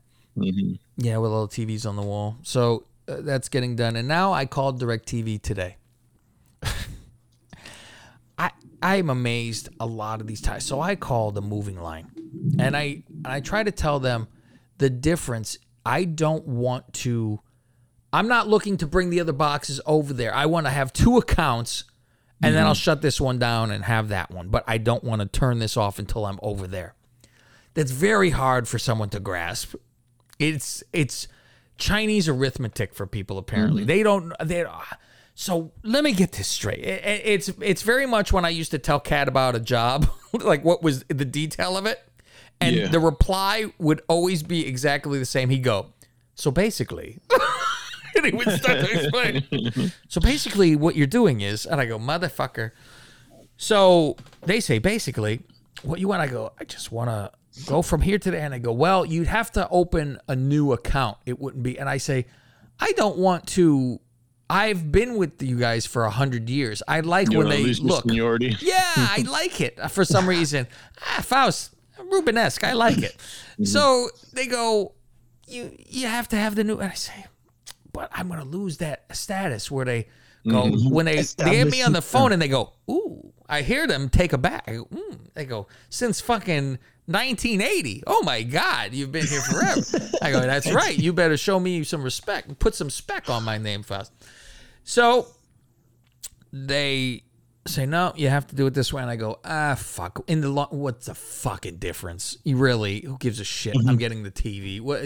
Yeah, 0.97 1.19
with 1.19 1.31
all 1.33 1.47
the 1.47 1.67
TVs 1.67 1.89
on 1.89 1.97
the 1.97 2.03
wall. 2.03 2.37
So 2.43 2.87
uh, 3.09 3.17
that's 3.21 3.49
getting 3.49 3.77
done. 3.77 3.97
And 3.97 4.07
now 4.09 4.33
I 4.33 4.47
called 4.47 4.81
DirecTV 4.81 5.43
today. 5.43 5.77
I 8.39 8.51
I'm 8.81 9.11
amazed 9.11 9.69
a 9.79 9.87
lot 9.87 10.21
of 10.21 10.27
these 10.27 10.41
times. 10.41 10.65
So 10.65 10.81
I 10.81 10.97
call 10.97 11.31
the 11.33 11.43
moving 11.43 11.81
line, 11.81 12.11
and 12.59 12.77
I 12.77 13.03
and 13.09 13.27
I 13.27 13.41
try 13.41 13.63
to 13.63 13.73
tell 13.73 14.01
them 14.01 14.29
the 14.79 14.91
difference. 14.91 15.59
I 15.85 16.05
don't 16.05 16.47
want 16.47 16.93
to. 16.95 17.41
I'm 18.13 18.29
not 18.29 18.49
looking 18.49 18.77
to 18.79 18.87
bring 18.87 19.11
the 19.11 19.21
other 19.21 19.33
boxes 19.33 19.81
over 19.87 20.13
there. 20.13 20.35
I 20.35 20.47
want 20.47 20.67
to 20.67 20.71
have 20.71 20.93
two 20.93 21.17
accounts, 21.19 21.85
and 22.43 22.55
then 22.55 22.61
mm-hmm. 22.61 22.69
I'll 22.69 22.75
shut 22.75 23.01
this 23.01 23.21
one 23.21 23.39
down 23.39 23.71
and 23.71 23.85
have 23.85 24.09
that 24.09 24.31
one. 24.31 24.49
But 24.49 24.65
I 24.67 24.79
don't 24.79 25.03
want 25.03 25.23
to 25.23 25.27
turn 25.29 25.59
this 25.59 25.77
off 25.77 25.99
until 25.99 26.27
I'm 26.27 26.39
over 26.43 26.67
there. 26.67 26.95
That's 27.75 27.91
very 27.91 28.31
hard 28.31 28.69
for 28.69 28.79
someone 28.79 29.09
to 29.11 29.21
grasp. 29.21 29.75
It's 30.39 30.83
it's 30.93 31.29
Chinese 31.79 32.29
arithmetic 32.29 32.95
for 32.95 33.07
people. 33.07 33.39
Apparently, 33.39 33.83
mm-hmm. 33.83 33.89
they 33.89 34.03
don't. 34.03 34.33
They 34.45 34.65
so 35.35 35.73
let 35.83 36.05
me 36.05 36.13
get 36.13 36.33
this 36.33 36.49
straight. 36.49 36.81
It- 36.81 37.05
it- 37.05 37.23
it's 37.25 37.49
it's 37.61 37.83
very 37.83 38.07
much 38.07 38.33
when 38.33 38.45
I 38.45 38.51
used 38.51 38.71
to 38.73 38.79
tell 38.79 39.01
Kat 39.01 39.29
about 39.29 39.55
a 39.55 39.61
job, 39.61 40.09
like 40.33 40.65
what 40.65 40.83
was 40.83 41.05
the 41.05 41.25
detail 41.25 41.77
of 41.77 41.87
it, 41.87 42.03
and 42.61 42.77
Yeah. 42.77 42.89
the 42.89 43.01
reply 43.01 43.73
would 43.79 44.03
always 44.09 44.43
be 44.43 44.67
exactly 44.67 45.19
the 45.19 45.25
same. 45.25 45.49
He'd 45.49 45.63
go, 45.63 45.87
so 46.35 46.51
basically. 46.51 47.19
and 48.17 48.27
he 48.27 48.33
would 48.33 48.51
start 48.51 48.81
to 48.81 48.91
explain. 48.91 49.93
so 50.09 50.21
basically, 50.21 50.77
what 50.77 50.97
you're 50.97 51.07
doing 51.07 51.41
is, 51.41 51.67
and 51.67 51.81
I 51.81 51.87
go, 51.87 51.99
motherfucker. 51.99 52.73
So 53.57 54.17
they 54.45 54.61
say 54.61 54.79
basically, 54.79 55.43
what 55.83 56.01
you 56.01 56.09
want? 56.09 56.23
I 56.23 56.27
go, 56.27 56.53
I 56.59 56.65
just 56.65 56.91
want 56.93 57.11
to 57.11 57.31
go 57.67 57.83
from 57.83 58.01
here 58.01 58.19
to 58.19 58.31
there, 58.31 58.41
and 58.45 58.55
I 58.55 58.59
go, 58.59 58.73
well, 58.73 59.05
you'd 59.05 59.27
have 59.29 59.51
to 59.53 59.69
open 59.69 60.19
a 60.29 60.35
new 60.37 60.73
account. 60.73 61.19
It 61.27 61.39
wouldn't 61.39 61.63
be, 61.63 61.79
and 61.79 61.89
I 61.89 61.99
say, 61.99 62.27
I 62.81 62.93
don't 62.93 63.19
want 63.19 63.47
to. 63.49 64.01
I've 64.51 64.93
been 64.93 65.17
with 65.17 65.43
you 65.43 65.57
guys 65.59 65.87
for 65.87 66.05
a 66.05 66.11
hundred 66.11 66.51
years. 66.51 66.83
I 66.87 67.01
like 67.01 67.31
You 67.33 67.39
when 67.39 67.49
they 67.49 67.63
lose 67.63 67.79
your 67.79 67.89
look. 67.89 68.03
seniority? 68.03 68.55
Yeah, 68.61 68.77
I 68.97 69.25
like 69.31 69.61
it 69.63 69.79
for 69.91 70.05
some 70.05 70.29
reason. 70.29 70.67
Ah, 71.01 71.23
Faust, 71.23 71.75
Rubenesque, 71.99 72.65
I 72.65 72.73
like 72.75 72.99
it. 72.99 73.17
So 73.65 74.11
they 74.35 74.47
go, 74.47 74.93
you 75.47 75.75
you 75.89 76.07
have 76.07 76.29
to 76.29 76.37
have 76.37 76.55
the 76.55 76.65
new. 76.65 76.79
And 76.79 76.91
I 76.91 76.95
say, 76.95 77.25
but 77.93 78.11
I'm 78.13 78.29
gonna 78.29 78.45
lose 78.45 78.79
that 78.79 79.05
status 79.15 79.71
where 79.71 79.85
they 79.85 80.09
go 80.49 80.71
when 80.71 81.07
they 81.07 81.23
they 81.23 81.51
get 81.51 81.71
me 81.71 81.83
on 81.83 81.93
the 81.93 82.03
phone 82.03 82.33
and 82.33 82.41
they 82.41 82.49
go, 82.49 82.73
ooh. 82.91 83.33
I 83.49 83.61
hear 83.61 83.87
them 83.87 84.09
take 84.09 84.33
a 84.33 84.39
back. 84.39 84.65
I 84.67 84.77
go, 84.77 84.85
mm. 84.87 85.19
They 85.35 85.45
go 85.45 85.67
since 85.91 86.23
fucking 86.23 86.79
1980. 87.05 88.05
Oh 88.07 88.23
my 88.23 88.43
God, 88.43 88.95
you've 88.95 89.13
been 89.13 89.27
here 89.27 89.43
forever. 89.43 89.83
I 90.23 90.31
go, 90.31 90.41
that's 90.41 90.73
right. 90.73 90.99
You 90.99 91.13
better 91.13 91.37
show 91.37 91.61
me 91.61 91.85
some 91.85 92.03
respect. 92.03 92.59
Put 92.59 92.75
some 92.75 92.89
spec 92.89 93.29
on 93.29 93.45
my 93.45 93.59
name, 93.59 93.83
Faust. 93.83 94.11
So 94.85 95.27
they 96.51 97.25
say 97.65 97.87
no 97.87 98.13
you 98.17 98.29
have 98.29 98.47
to 98.49 98.57
do 98.57 98.67
it 98.67 98.75
this 98.75 98.93
way. 98.93 99.03
And 99.03 99.11
i 99.11 99.17
go 99.17 99.39
ah 99.45 99.75
fuck. 99.77 100.23
In 100.27 100.41
the 100.41 100.49
long 100.49 100.69
what's 100.71 101.07
the 101.07 101.15
fucking 101.15 101.77
difference? 101.77 102.39
You 102.45 102.57
really? 102.57 103.01
Who 103.03 103.17
gives 103.19 103.39
a 103.41 103.45
shit? 103.45 103.77
I'm 103.87 103.97
getting 103.97 104.23
the 104.25 104.31
tv 104.31 104.81
what? 104.81 105.03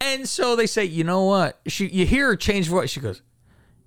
And 0.00 0.28
so 0.28 0.56
they 0.56 0.66
say 0.66 0.84
you 0.84 1.04
know 1.04 1.24
what? 1.24 1.60
She 1.66 1.86
you 1.88 2.06
hear 2.06 2.26
her 2.28 2.36
change 2.36 2.68
voice. 2.68 2.90
She 2.90 3.00
goes 3.00 3.22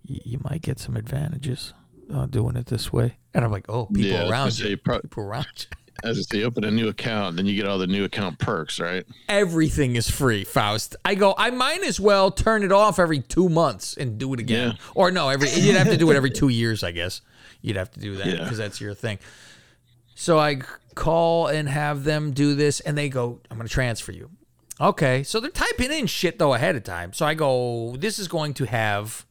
you 0.03 0.39
might 0.43 0.61
get 0.61 0.79
some 0.79 0.95
advantages 0.95 1.73
uh, 2.13 2.25
doing 2.25 2.55
it 2.55 2.65
this 2.67 2.91
way. 2.91 3.17
And 3.33 3.43
i'm 3.45 3.51
like 3.51 3.65
oh 3.69 3.85
people 3.87 4.11
Yeah, 4.11 4.29
around 4.29 4.57
you. 4.57 4.77
pro- 4.77 5.01
people 5.01 5.23
around 5.23 5.47
you. 5.57 5.65
As 6.01 6.17
I 6.17 6.21
say, 6.21 6.43
open 6.45 6.63
a 6.63 6.71
new 6.71 6.87
account, 6.87 7.35
then 7.35 7.45
you 7.45 7.57
get 7.57 7.67
all 7.67 7.77
the 7.77 7.85
new 7.85 8.05
account 8.05 8.39
perks, 8.39 8.79
right? 8.79 9.05
Everything 9.27 9.97
is 9.97 10.09
free, 10.09 10.45
Faust. 10.45 10.95
I 11.03 11.13
go, 11.13 11.35
I 11.37 11.49
might 11.49 11.83
as 11.83 11.99
well 11.99 12.31
turn 12.31 12.63
it 12.63 12.71
off 12.71 12.99
every 12.99 13.19
two 13.19 13.49
months 13.49 13.97
and 13.97 14.17
do 14.17 14.33
it 14.33 14.39
again. 14.39 14.69
Yeah. 14.69 14.77
Or 14.95 15.11
no, 15.11 15.27
every 15.27 15.49
you'd 15.49 15.75
have 15.75 15.89
to 15.89 15.97
do 15.97 16.09
it 16.09 16.15
every 16.15 16.31
two 16.31 16.47
years, 16.47 16.85
I 16.85 16.91
guess. 16.93 17.19
You'd 17.61 17.75
have 17.77 17.91
to 17.91 17.99
do 17.99 18.15
that 18.17 18.27
Yeah. 18.27 18.43
because 18.43 18.57
that's 18.57 18.79
your 18.81 18.93
thing. 18.93 19.19
So 20.15 20.37
I 20.39 20.61
call 20.95 21.47
and 21.47 21.67
have 21.69 22.03
them 22.03 22.31
do 22.31 22.55
this, 22.55 22.79
and 22.81 22.97
they 22.97 23.09
go, 23.09 23.39
I'm 23.49 23.57
going 23.57 23.67
to 23.67 23.73
transfer 23.73 24.11
you. 24.11 24.29
Okay. 24.81 25.23
So 25.23 25.39
they're 25.39 25.49
typing 25.51 25.91
in 25.91 26.07
shit 26.07 26.39
though 26.39 26.53
ahead 26.53 26.75
of 26.75 26.83
time. 26.83 27.13
So 27.13 27.25
I 27.25 27.33
go, 27.33 27.95
this 27.97 28.17
is 28.19 28.27
going 28.27 28.53
to 28.55 28.65
have 28.65 29.25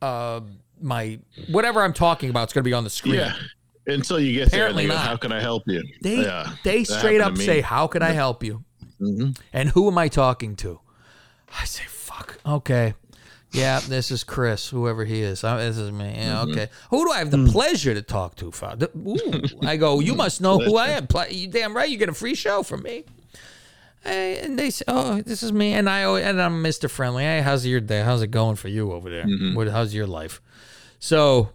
uh 0.00 0.40
my 0.80 1.18
whatever 1.50 1.82
I'm 1.82 1.92
talking 1.92 2.30
about 2.30 2.48
is 2.48 2.52
going 2.52 2.62
to 2.62 2.68
be 2.68 2.72
on 2.74 2.84
the 2.84 2.90
screen. 2.90 3.14
Yeah. 3.16 3.34
Until 3.86 4.20
you 4.20 4.32
get 4.34 4.48
Apparently 4.48 4.84
there, 4.86 4.96
go, 4.96 4.98
not. 5.00 5.06
how 5.08 5.16
can 5.16 5.32
I 5.32 5.40
help 5.40 5.62
you? 5.66 5.82
They 6.02 6.22
yeah, 6.22 6.52
they 6.62 6.84
straight 6.84 7.20
up 7.22 7.36
say, 7.38 7.62
"How 7.62 7.86
can 7.86 8.02
I 8.02 8.10
help 8.10 8.44
you?" 8.44 8.62
Mhm. 9.00 9.36
And 9.52 9.70
who 9.70 9.88
am 9.90 9.96
I 9.96 10.08
talking 10.08 10.56
to? 10.56 10.80
I 11.58 11.64
say, 11.64 11.84
"Fuck." 11.88 12.38
Okay. 12.44 12.92
Yeah, 13.52 13.80
this 13.80 14.10
is 14.10 14.24
Chris, 14.24 14.68
whoever 14.68 15.04
he 15.06 15.22
is. 15.22 15.42
Uh, 15.42 15.56
This 15.56 15.78
is 15.78 15.90
me. 15.90 16.04
Yeah, 16.16 16.36
Mm-hmm. 16.42 16.50
okay. 16.52 16.68
Who 16.90 17.04
do 17.06 17.12
I 17.12 17.18
have 17.18 17.30
the 17.30 17.38
Hmm. 17.38 17.46
pleasure 17.46 17.94
to 17.94 18.02
talk 18.02 18.36
to? 18.36 18.50
Father? 18.50 18.88
Ooh. 18.96 19.42
I 19.62 19.76
go, 19.78 20.00
you 20.00 20.14
must 20.14 20.40
know 20.42 20.58
who 20.58 20.76
I 20.76 20.88
am. 20.88 21.08
You 21.30 21.46
damn 21.48 21.74
right, 21.74 21.88
you 21.88 21.96
get 21.96 22.08
a 22.10 22.14
free 22.14 22.34
show 22.34 22.62
from 22.62 22.82
me. 22.82 23.04
Hey, 24.04 24.38
and 24.40 24.56
they 24.58 24.70
say, 24.70 24.84
"Oh, 24.86 25.20
this 25.22 25.42
is 25.42 25.52
me," 25.52 25.72
and 25.72 25.90
I 25.90 26.00
and 26.20 26.40
I'm 26.40 26.62
Mr. 26.62 26.88
Friendly. 26.88 27.24
Hey, 27.24 27.40
how's 27.40 27.66
your 27.66 27.80
day? 27.80 28.02
How's 28.02 28.22
it 28.22 28.28
going 28.30 28.54
for 28.54 28.68
you 28.68 28.92
over 28.92 29.10
there? 29.10 29.24
Mm-hmm. 29.24 29.54
What, 29.56 29.66
how's 29.68 29.92
your 29.92 30.06
life? 30.06 30.40
So, 31.00 31.50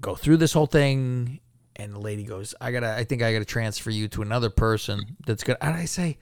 go 0.00 0.14
through 0.14 0.36
this 0.36 0.52
whole 0.52 0.66
thing, 0.66 1.40
and 1.74 1.92
the 1.92 1.98
lady 1.98 2.22
goes, 2.22 2.54
"I 2.60 2.70
gotta, 2.70 2.94
I 2.94 3.02
think 3.02 3.22
I 3.22 3.32
gotta 3.32 3.44
transfer 3.44 3.90
you 3.90 4.06
to 4.08 4.22
another 4.22 4.50
person 4.50 5.16
that's 5.26 5.42
good." 5.42 5.56
And 5.60 5.74
I 5.74 5.86
say, 5.86 6.16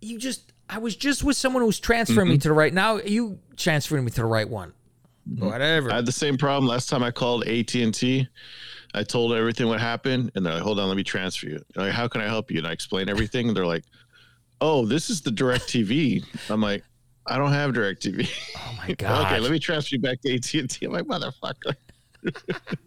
"You 0.00 0.18
just, 0.18 0.50
I 0.72 0.78
was 0.78 0.94
just 0.96 1.22
with 1.24 1.36
someone 1.36 1.60
who 1.62 1.66
was 1.66 1.80
transferring 1.80 2.28
me 2.28 2.34
Mm-hmm. 2.34 2.42
to 2.42 2.48
the 2.48 2.54
right. 2.54 2.72
Now 2.72 2.98
you 2.98 3.38
transferring 3.56 4.04
me 4.04 4.10
to 4.12 4.20
the 4.20 4.24
right 4.26 4.48
one. 4.48 4.72
Whatever." 5.36 5.90
I 5.92 5.96
had 5.96 6.06
the 6.06 6.12
same 6.12 6.38
problem 6.38 6.66
last 6.68 6.88
time 6.88 7.02
I 7.02 7.10
called 7.10 7.44
AT 7.46 7.74
and 7.74 7.92
T. 7.94 8.28
I 8.94 9.02
told 9.04 9.32
everything 9.34 9.68
what 9.68 9.80
happened, 9.80 10.32
and 10.34 10.44
they're 10.46 10.54
like, 10.54 10.62
"Hold 10.62 10.80
on, 10.80 10.88
let 10.88 10.96
me 10.96 11.04
transfer 11.04 11.46
you." 11.48 11.60
They're 11.74 11.84
like, 11.86 11.92
how 11.94 12.08
can 12.08 12.20
I 12.20 12.26
help 12.26 12.50
you? 12.50 12.58
And 12.58 12.66
I 12.66 12.72
explain 12.72 13.08
everything, 13.08 13.48
and 13.48 13.56
they're 13.56 13.66
like, 13.66 13.84
"Oh, 14.60 14.86
this 14.86 15.10
is 15.10 15.20
the 15.20 15.30
DirecTV." 15.30 16.24
I'm 16.50 16.60
like, 16.60 16.82
"I 17.26 17.36
don't 17.38 17.52
have 17.52 17.72
DirecTV." 17.72 18.28
oh 18.56 18.74
my 18.78 18.94
god. 18.98 19.26
okay, 19.26 19.40
let 19.40 19.50
me 19.52 19.58
transfer 19.58 19.94
you 19.96 20.00
back 20.00 20.20
to 20.22 20.34
AT 20.34 20.54
and 20.54 20.70
T. 20.70 20.86
I'm 20.86 20.92
like, 20.92 21.04
"Motherfucker." 21.04 21.74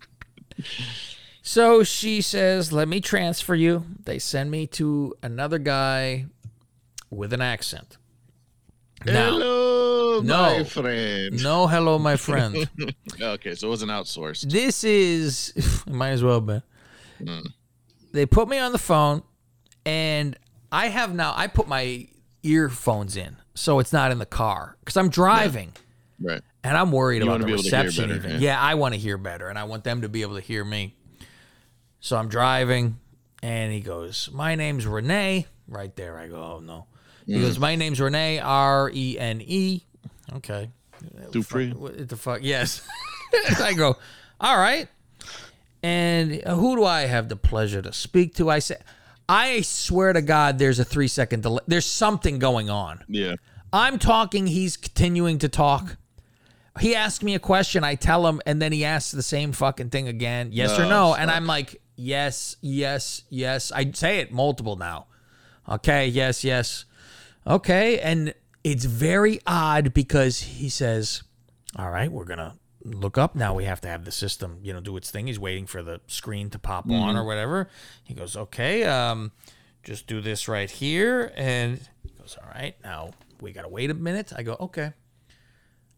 So 1.46 1.84
she 1.84 2.22
says, 2.22 2.72
"Let 2.72 2.88
me 2.88 3.02
transfer 3.02 3.54
you." 3.54 3.86
They 4.06 4.18
send 4.18 4.50
me 4.50 4.66
to 4.68 5.14
another 5.22 5.60
guy 5.60 6.28
with 7.16 7.34
an 7.34 7.42
accent. 7.42 7.98
Now, 9.06 9.32
Hello, 9.32 10.22
my 10.22 10.64
friend. 10.64 11.44
no, 11.44 11.68
hello, 11.68 12.00
my 12.00 12.16
friend. 12.16 12.70
Okay, 13.22 13.56
so 13.56 13.68
it 13.68 13.70
wasn't 13.70 13.92
outsourced. 13.92 14.50
this 14.50 14.84
is 14.84 15.54
might 15.88 16.10
as 16.12 16.24
well 16.24 16.42
be. 16.42 16.62
Mm. 17.22 17.48
They 18.12 18.26
put 18.26 18.48
me 18.48 18.58
on 18.58 18.72
the 18.72 18.78
phone, 18.78 19.24
and 19.86 20.38
I 20.72 20.88
have 20.88 21.14
now. 21.14 21.34
I 21.36 21.48
put 21.48 21.68
my 21.68 22.08
earphones 22.44 23.16
in, 23.18 23.38
so 23.56 23.80
it's 23.80 23.94
not 23.94 24.12
in 24.12 24.20
the 24.20 24.26
car 24.26 24.78
because 24.80 24.98
I'm 24.98 25.10
driving. 25.10 25.74
Right. 26.22 26.42
And 26.64 26.78
I'm 26.78 26.92
worried 26.92 27.24
You 27.24 27.30
about 27.30 27.42
the 27.42 27.46
be 27.48 27.54
able 27.54 27.64
to 27.64 27.70
hear 27.70 27.80
reception. 27.84 28.10
better, 28.10 28.20
even 28.20 28.32
yeah. 28.42 28.54
yeah, 28.54 28.62
I 28.62 28.76
want 28.76 28.94
to 28.94 29.00
hear 29.00 29.18
better, 29.18 29.48
and 29.50 29.60
I 29.60 29.64
want 29.66 29.84
them 29.84 30.02
to 30.02 30.10
be 30.10 30.22
able 30.22 30.36
to 30.36 30.42
hear 30.42 30.64
me. 30.64 30.96
So 32.00 32.18
I'm 32.18 32.30
driving, 32.30 33.00
and 33.42 33.72
he 33.74 33.82
goes, 33.82 34.30
"My 34.34 34.56
name's 34.56 34.86
Renee." 34.88 35.48
Right 35.68 35.94
there, 35.96 36.18
I 36.18 36.28
go, 36.28 36.36
"Oh 36.42 36.60
no." 36.60 36.88
He 37.26 37.34
Mm. 37.36 37.42
goes, 37.42 37.60
"My 37.60 37.76
name's 37.76 38.00
Renee, 38.02 38.40
R 38.40 38.92
E 38.94 39.18
N 39.20 39.42
E." 39.42 39.82
Okay. 40.34 40.70
Dupree. 41.32 41.72
What 41.72 42.08
the 42.08 42.18
fuck? 42.18 42.40
Yes. 42.42 42.82
I 43.60 43.74
go, 43.74 43.98
"All 44.40 44.58
right." 44.58 44.88
And 45.82 46.32
who 46.48 46.76
do 46.78 46.86
I 46.86 47.02
have 47.02 47.28
the 47.30 47.36
pleasure 47.36 47.82
to 47.82 47.92
speak 47.92 48.36
to? 48.36 48.50
I 48.50 48.60
say, 48.60 48.78
I 49.28 49.62
swear 49.62 50.14
to 50.14 50.22
God, 50.22 50.58
there's 50.58 50.80
a 50.80 50.86
three 50.86 51.08
second 51.10 51.44
delay. 51.44 51.62
There's 51.68 51.86
something 51.86 52.40
going 52.40 52.70
on. 52.70 53.04
Yeah. 53.10 53.36
I'm 53.74 54.00
talking, 54.00 54.48
he's 54.48 54.78
continuing 54.78 55.40
to 55.40 55.50
talk. 55.50 55.98
He 56.80 56.96
asks 56.96 57.24
me 57.24 57.36
a 57.36 57.40
question, 57.40 57.84
I 57.84 57.96
tell 57.96 58.26
him, 58.28 58.42
and 58.46 58.62
then 58.62 58.72
he 58.72 58.86
asks 58.86 59.12
the 59.12 59.22
same 59.24 59.52
fucking 59.52 59.90
thing 59.90 60.08
again, 60.08 60.50
yes 60.52 60.78
or 60.80 60.86
no. 60.86 61.14
And 61.16 61.30
fuck. 61.30 61.38
I'm 61.38 61.46
like, 61.48 61.82
yes, 61.96 62.56
yes, 62.62 63.24
yes. 63.30 63.72
I 63.72 63.92
say 63.92 64.20
it 64.20 64.32
multiple 64.32 64.76
now. 64.76 65.08
Okay, 65.70 66.08
yes, 66.08 66.44
yes. 66.44 66.86
Okay. 67.46 68.00
And 68.00 68.34
it's 68.64 68.86
very 68.86 69.40
odd 69.46 69.94
because 69.94 70.40
he 70.40 70.70
says, 70.70 71.24
All 71.76 71.90
right, 71.90 72.12
we're 72.12 72.26
gonna 72.26 72.56
look 72.84 73.18
up 73.18 73.36
now. 73.36 73.54
We 73.54 73.66
have 73.66 73.82
to 73.82 73.88
have 73.88 74.06
the 74.06 74.12
system, 74.12 74.60
you 74.62 74.74
know, 74.74 74.82
do 74.82 74.98
its 74.98 75.12
thing. 75.12 75.28
He's 75.28 75.40
waiting 75.40 75.66
for 75.66 75.82
the 75.84 76.02
screen 76.08 76.50
to 76.52 76.60
pop 76.60 76.90
on 76.90 77.16
or 77.16 77.24
whatever. 77.24 77.70
He 78.04 78.14
goes, 78.14 78.36
Okay, 78.36 78.84
um, 78.84 79.32
just 79.84 80.08
do 80.08 80.22
this 80.22 80.48
right 80.48 80.70
here. 80.70 81.32
And 81.36 81.80
he 82.04 82.10
goes, 82.18 82.38
All 82.42 82.50
right, 82.50 82.76
now 82.84 83.12
we 83.42 83.52
gotta 83.52 83.70
wait 83.70 83.90
a 83.90 83.94
minute. 83.94 84.32
I 84.36 84.44
go, 84.44 84.56
Okay. 84.60 84.94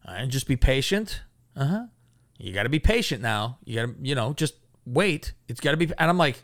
And 0.04 0.30
just 0.30 0.46
be 0.46 0.56
patient. 0.56 1.22
Uh 1.56 1.64
huh. 1.66 1.86
You 2.38 2.52
gotta 2.52 2.68
be 2.68 2.78
patient 2.78 3.22
now. 3.22 3.58
You 3.64 3.76
gotta, 3.76 3.94
you 4.00 4.14
know, 4.14 4.32
just 4.34 4.54
wait. 4.84 5.32
It's 5.48 5.60
gotta 5.60 5.76
be. 5.76 5.86
And 5.98 6.10
I'm 6.10 6.18
like, 6.18 6.36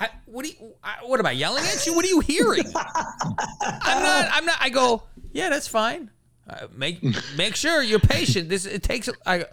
I, 0.00 0.08
what 0.26 0.44
are 0.44 0.48
you? 0.48 0.72
I, 0.82 0.94
what 1.04 1.20
am 1.20 1.26
I 1.26 1.32
yelling 1.32 1.62
at 1.64 1.84
you? 1.86 1.94
What 1.94 2.04
are 2.04 2.08
you 2.08 2.20
hearing? 2.20 2.64
I'm 2.74 4.02
not. 4.02 4.28
I'm 4.32 4.44
not. 4.46 4.56
I 4.60 4.70
go. 4.70 5.02
Yeah, 5.32 5.50
that's 5.50 5.68
fine. 5.68 6.10
Uh, 6.48 6.66
make 6.74 7.00
make 7.36 7.54
sure 7.54 7.82
you're 7.82 7.98
patient. 8.00 8.48
This 8.48 8.64
it 8.66 8.82
takes. 8.82 9.08
I 9.26 9.44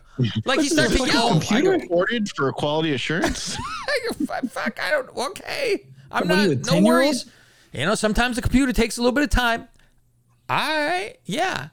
like 0.45 0.61
he 0.61 0.69
starts 0.69 0.95
to 0.95 1.05
yell. 1.05 1.41
I 1.51 1.61
go, 1.61 1.71
Recorded 1.71 2.29
for 2.35 2.51
quality 2.53 2.93
assurance. 2.93 3.57
I 3.59 3.99
go, 4.07 4.25
"Fuck, 4.25 4.45
fuck, 4.45 4.79
I 4.81 4.91
don't. 4.91 5.09
Okay, 5.15 5.85
I'm 6.11 6.27
What 6.27 6.35
not. 6.35 6.43
you, 6.49 6.55
no 6.55 6.61
10-year-old? 6.61 6.83
worries. 6.85 7.25
You 7.73 7.85
know, 7.85 7.95
sometimes 7.95 8.37
the 8.37 8.41
computer 8.41 8.71
takes 8.73 8.97
a 8.97 9.01
little 9.01 9.11
bit 9.13 9.23
of 9.25 9.29
time. 9.29 9.67
All 10.49 10.57
right. 10.57 11.17
Yeah. 11.25 11.67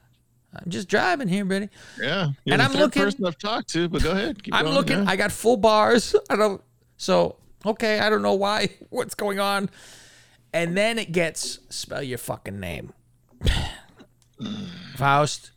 I'm 0.56 0.70
just 0.70 0.88
driving 0.88 1.26
here, 1.28 1.44
buddy. 1.44 1.68
yeah. 2.00 2.28
You're 2.44 2.52
And 2.54 2.60
the 2.60 2.64
I'm 2.64 2.70
third 2.72 2.78
looking- 2.80 3.02
person 3.04 3.24
I've 3.26 3.38
talked 3.38 3.68
to, 3.70 3.88
but 3.88 4.02
go 4.02 4.10
ahead. 4.10 4.42
Keep 4.42 4.54
I'm 4.54 4.64
going, 4.64 4.76
looking. 4.76 4.98
yeah. 5.04 5.10
I 5.10 5.16
got 5.16 5.32
full 5.32 5.56
bars. 5.56 6.14
I 6.28 6.36
don't. 6.36 6.60
So 6.96 7.36
okay, 7.64 7.98
I 7.98 8.10
don't 8.10 8.22
know 8.22 8.34
why. 8.34 8.70
What's 8.90 9.14
going 9.14 9.38
on? 9.38 9.70
And 10.52 10.76
then 10.76 10.98
it 10.98 11.12
gets 11.12 11.58
spell 11.68 12.02
your 12.02 12.18
fucking 12.18 12.60
name, 12.60 12.92
Faust. 14.96 15.50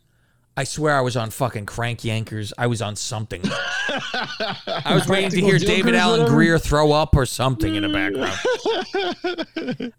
I 0.56 0.64
swear 0.64 0.96
I 0.96 1.02
was 1.02 1.16
on 1.16 1.30
fucking 1.30 1.66
Crank 1.66 2.00
Yankers. 2.00 2.52
I 2.58 2.66
was 2.66 2.82
on 2.82 2.96
something. 2.96 3.42
I 3.44 4.92
was 4.92 5.06
waiting 5.06 5.30
to 5.30 5.40
hear 5.40 5.56
David 5.56 5.94
Alan? 5.94 6.26
Grier 6.26 6.58
throw 6.58 6.90
up 6.90 7.14
or 7.14 7.26
something 7.26 7.76
in 7.76 7.84
the 7.84 7.88
background. 7.88 8.34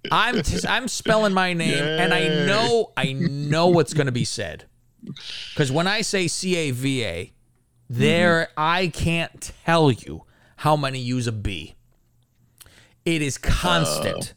I'm 0.11 0.43
just, 0.43 0.67
I'm 0.67 0.89
spelling 0.89 1.31
my 1.31 1.53
name, 1.53 1.81
and 1.81 2.13
I 2.13 2.27
know 2.45 2.91
I 2.97 3.13
know 3.13 3.67
what's 3.67 3.93
going 3.93 4.07
to 4.07 4.11
be 4.11 4.25
said. 4.25 4.65
Because 5.53 5.71
when 5.71 5.87
I 5.87 6.01
say 6.01 6.27
C 6.27 6.57
A 6.57 6.71
V 6.71 7.05
A, 7.05 7.33
there 7.89 8.49
I 8.57 8.87
can't 8.87 9.53
tell 9.63 9.93
you 9.93 10.25
how 10.57 10.75
many 10.75 10.99
use 10.99 11.25
a 11.25 11.31
B. 11.31 11.75
It 13.15 13.21
is 13.21 13.37
constant. 13.37 14.33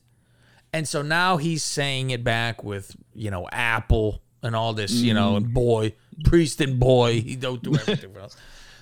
And 0.72 0.88
so 0.88 1.02
now 1.02 1.36
he's 1.36 1.62
saying 1.62 2.10
it 2.10 2.24
back 2.24 2.64
with, 2.64 2.96
you 3.14 3.30
know, 3.30 3.46
Apple 3.52 4.22
and 4.42 4.56
all 4.56 4.72
this, 4.72 4.92
you 4.92 5.12
know, 5.12 5.36
and 5.36 5.52
boy, 5.52 5.92
priest 6.24 6.60
and 6.62 6.80
boy. 6.80 7.20
He 7.20 7.36
don't 7.36 7.62
do 7.62 7.74
everything 7.74 8.16
else. 8.16 8.34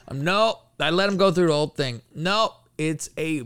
Um, 0.07 0.22
no, 0.22 0.61
I 0.79 0.90
let 0.90 1.09
him 1.09 1.16
go 1.16 1.33
through 1.33 1.48
the 1.48 1.53
whole 1.53 1.66
thing. 1.66 2.00
No, 2.14 2.55
it's 2.79 3.11
a 3.18 3.42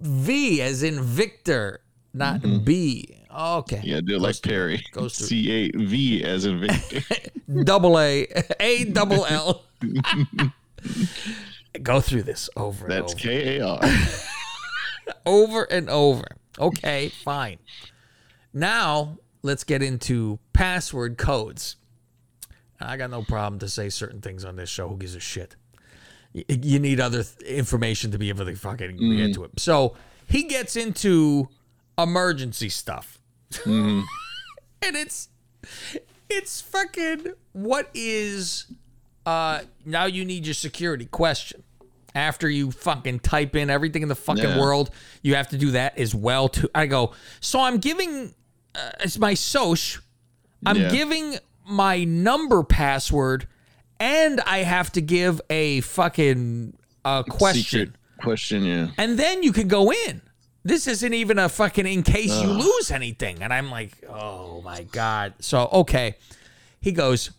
V 0.00 0.62
as 0.62 0.84
in 0.84 1.02
Victor, 1.02 1.80
not 2.14 2.40
B. 2.64 3.16
Okay. 3.36 3.80
Yeah, 3.82 4.00
do 4.00 4.16
it 4.16 4.20
like 4.20 4.40
Perry. 4.42 4.84
goes 4.92 5.18
through. 5.18 5.26
C 5.26 5.50
A 5.50 5.70
V 5.76 6.22
as 6.24 6.44
in 6.44 6.60
Victor. 6.60 7.00
double 7.64 7.98
A, 7.98 8.28
A 8.60 8.84
double 8.84 9.26
L. 9.26 9.64
Go 11.82 12.00
through 12.00 12.22
this 12.22 12.48
over 12.56 12.84
and 12.86 12.94
over. 12.94 13.02
That's 13.02 13.14
K 13.14 13.58
A 13.58 13.66
R. 13.66 13.80
over 15.26 15.64
and 15.64 15.88
over. 15.88 16.24
Okay, 16.58 17.08
fine. 17.08 17.58
Now 18.52 19.18
let's 19.42 19.64
get 19.64 19.82
into 19.82 20.38
password 20.52 21.16
codes. 21.18 21.76
I 22.80 22.96
got 22.96 23.10
no 23.10 23.22
problem 23.22 23.58
to 23.60 23.68
say 23.68 23.90
certain 23.90 24.20
things 24.20 24.44
on 24.44 24.56
this 24.56 24.70
show. 24.70 24.88
Who 24.88 24.96
gives 24.96 25.14
a 25.14 25.20
shit? 25.20 25.56
You 26.32 26.78
need 26.78 27.00
other 27.00 27.24
th- 27.24 27.40
information 27.42 28.12
to 28.12 28.18
be 28.18 28.28
able 28.28 28.46
to 28.46 28.54
fucking 28.54 28.96
get 28.96 29.34
to 29.34 29.44
it. 29.44 29.58
So 29.58 29.96
he 30.26 30.44
gets 30.44 30.76
into 30.76 31.48
emergency 31.98 32.68
stuff, 32.68 33.20
and 33.66 34.04
it's 34.82 35.28
it's 36.28 36.60
fucking 36.60 37.32
what 37.52 37.90
is 37.92 38.66
uh 39.26 39.60
now 39.84 40.04
you 40.06 40.24
need 40.24 40.46
your 40.46 40.54
security 40.54 41.04
question 41.04 41.64
after 42.14 42.48
you 42.48 42.70
fucking 42.70 43.20
type 43.20 43.54
in 43.56 43.70
everything 43.70 44.02
in 44.02 44.08
the 44.08 44.14
fucking 44.14 44.42
Yeah. 44.42 44.58
world. 44.60 44.90
You 45.22 45.34
have 45.36 45.48
to 45.48 45.58
do 45.58 45.72
that 45.72 45.98
as 45.98 46.14
well 46.14 46.48
too. 46.48 46.68
I 46.74 46.86
go, 46.86 47.12
so 47.40 47.60
I'm 47.60 47.78
giving 47.78 48.34
uh, 48.74 48.90
it's 49.00 49.18
my 49.18 49.34
soch. 49.34 50.02
I'm 50.64 50.76
Yeah. 50.76 50.90
giving 50.90 51.38
my 51.66 52.04
number 52.04 52.62
password, 52.62 53.46
and 53.98 54.40
I 54.42 54.58
have 54.58 54.92
to 54.92 55.00
give 55.00 55.40
a 55.50 55.80
fucking 55.82 56.76
uh, 57.04 57.22
question, 57.24 57.62
Secret 57.62 57.90
question, 58.20 58.64
yeah. 58.64 58.88
and 58.98 59.18
then 59.18 59.42
you 59.42 59.52
can 59.52 59.68
go 59.68 59.90
in. 59.92 60.20
This 60.62 60.86
isn't 60.86 61.14
even 61.14 61.38
a 61.38 61.48
fucking 61.48 61.86
in 61.86 62.02
case 62.02 62.38
you 62.42 62.46
lose 62.48 62.90
anything. 62.90 63.42
And 63.42 63.50
I'm 63.52 63.70
like, 63.70 63.92
oh 64.08 64.60
my 64.62 64.82
god. 64.82 65.34
So 65.40 65.68
okay, 65.72 66.16
he 66.80 66.92
goes. 66.92 67.30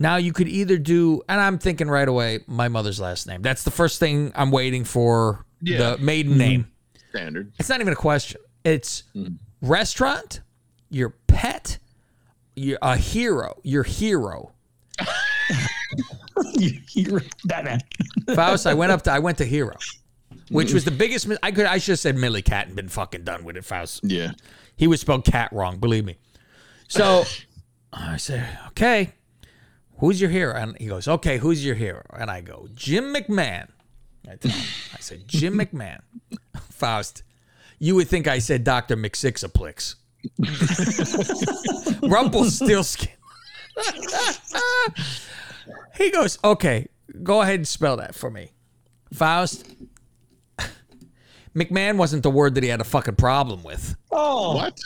Now 0.00 0.16
you 0.16 0.32
could 0.32 0.48
either 0.48 0.78
do, 0.78 1.22
and 1.28 1.38
I'm 1.40 1.58
thinking 1.58 1.88
right 1.88 2.08
away, 2.08 2.40
my 2.48 2.66
mother's 2.68 2.98
last 2.98 3.26
name. 3.28 3.42
That's 3.42 3.62
the 3.62 3.70
first 3.70 4.00
thing 4.00 4.32
I'm 4.34 4.50
waiting 4.50 4.82
for. 4.84 5.44
Yeah. 5.62 5.78
The 5.92 5.98
maiden 5.98 6.38
name. 6.38 6.70
Standard. 7.10 7.52
It's 7.60 7.68
not 7.68 7.80
even 7.80 7.92
a 7.92 7.96
question. 7.96 8.40
It's 8.64 9.02
Mm-hmm. 9.14 9.34
restaurant, 9.68 10.40
your 10.88 11.10
pet, 11.26 11.76
your 12.56 12.78
a 12.82 12.96
hero, 12.96 13.58
your 13.62 13.82
hero. 13.82 14.52
You- 16.54 16.80
you- 16.92 17.20
Batman. 17.44 17.80
Faust, 18.34 18.66
I 18.66 18.74
went 18.74 18.92
up 18.92 19.02
to 19.02 19.12
I 19.12 19.18
went 19.18 19.38
to 19.38 19.44
hero, 19.44 19.74
which 20.50 20.72
was 20.72 20.84
the 20.84 20.90
biggest. 20.90 21.28
I 21.42 21.50
could 21.52 21.66
I 21.66 21.78
should 21.78 21.92
have 21.92 21.98
said 21.98 22.16
Millie 22.16 22.42
Cat 22.42 22.66
and 22.68 22.76
been 22.76 22.88
fucking 22.88 23.24
done 23.24 23.44
with 23.44 23.56
it. 23.56 23.64
Faust. 23.64 24.00
Yeah. 24.02 24.32
He 24.76 24.86
was 24.86 25.00
spelled 25.00 25.24
cat 25.24 25.52
wrong, 25.52 25.78
believe 25.78 26.04
me. 26.04 26.16
So 26.88 27.24
I 27.92 28.16
said, 28.16 28.46
okay, 28.68 29.12
who's 30.00 30.20
your 30.20 30.30
hero? 30.30 30.54
And 30.54 30.76
he 30.78 30.86
goes, 30.86 31.06
okay, 31.06 31.38
who's 31.38 31.64
your 31.64 31.74
hero? 31.76 32.02
And 32.12 32.30
I 32.30 32.40
go, 32.40 32.68
Jim 32.74 33.14
McMahon. 33.14 33.68
I, 34.30 34.36
tell 34.36 34.50
him, 34.50 34.60
I 34.94 34.98
said, 35.00 35.26
Jim 35.28 35.54
McMahon. 35.58 36.00
Faust, 36.70 37.22
you 37.78 37.94
would 37.94 38.08
think 38.08 38.26
I 38.26 38.38
said 38.38 38.64
Dr. 38.64 38.96
McSixaplix. 38.96 39.94
Rumpelstiltskin. 42.02 43.12
he 45.96 46.10
goes, 46.10 46.38
okay, 46.44 46.88
go 47.22 47.42
ahead 47.42 47.56
and 47.60 47.68
spell 47.68 47.96
that 47.96 48.14
for 48.14 48.30
me. 48.30 48.52
Faust. 49.12 49.66
McMahon 51.54 51.96
wasn't 51.96 52.22
the 52.22 52.30
word 52.30 52.54
that 52.54 52.62
he 52.62 52.68
had 52.70 52.80
a 52.80 52.84
fucking 52.84 53.16
problem 53.16 53.62
with. 53.62 53.96
Oh, 54.12 54.54
What? 54.56 54.78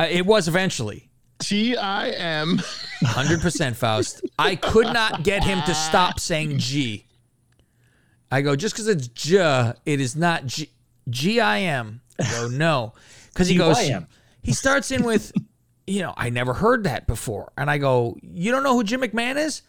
Uh, 0.00 0.06
it 0.10 0.26
was 0.26 0.46
eventually. 0.48 1.07
T 1.38 1.76
I 1.76 2.10
M. 2.10 2.58
100% 3.02 3.76
Faust. 3.76 4.22
I 4.38 4.56
could 4.56 4.86
not 4.86 5.22
get 5.22 5.44
him 5.44 5.62
to 5.62 5.74
stop 5.74 6.18
saying 6.20 6.58
G. 6.58 7.06
I 8.30 8.42
go, 8.42 8.56
just 8.56 8.74
because 8.74 8.88
it's 8.88 9.08
J, 9.08 9.72
it 9.86 10.00
is 10.00 10.16
not 10.16 10.46
G. 10.46 10.70
G 11.08 11.40
I 11.40 11.60
M. 11.60 12.00
I 12.20 12.30
go, 12.30 12.48
no. 12.48 12.92
Because 13.28 13.48
he 13.48 13.56
goes, 13.56 13.78
G-Y-M. 13.78 14.06
he 14.42 14.52
starts 14.52 14.90
in 14.90 15.04
with, 15.04 15.32
you 15.86 16.02
know, 16.02 16.12
I 16.16 16.30
never 16.30 16.52
heard 16.52 16.84
that 16.84 17.06
before. 17.06 17.52
And 17.56 17.70
I 17.70 17.78
go, 17.78 18.16
you 18.20 18.50
don't 18.50 18.62
know 18.62 18.74
who 18.74 18.84
Jim 18.84 19.00
McMahon 19.00 19.36
is? 19.36 19.62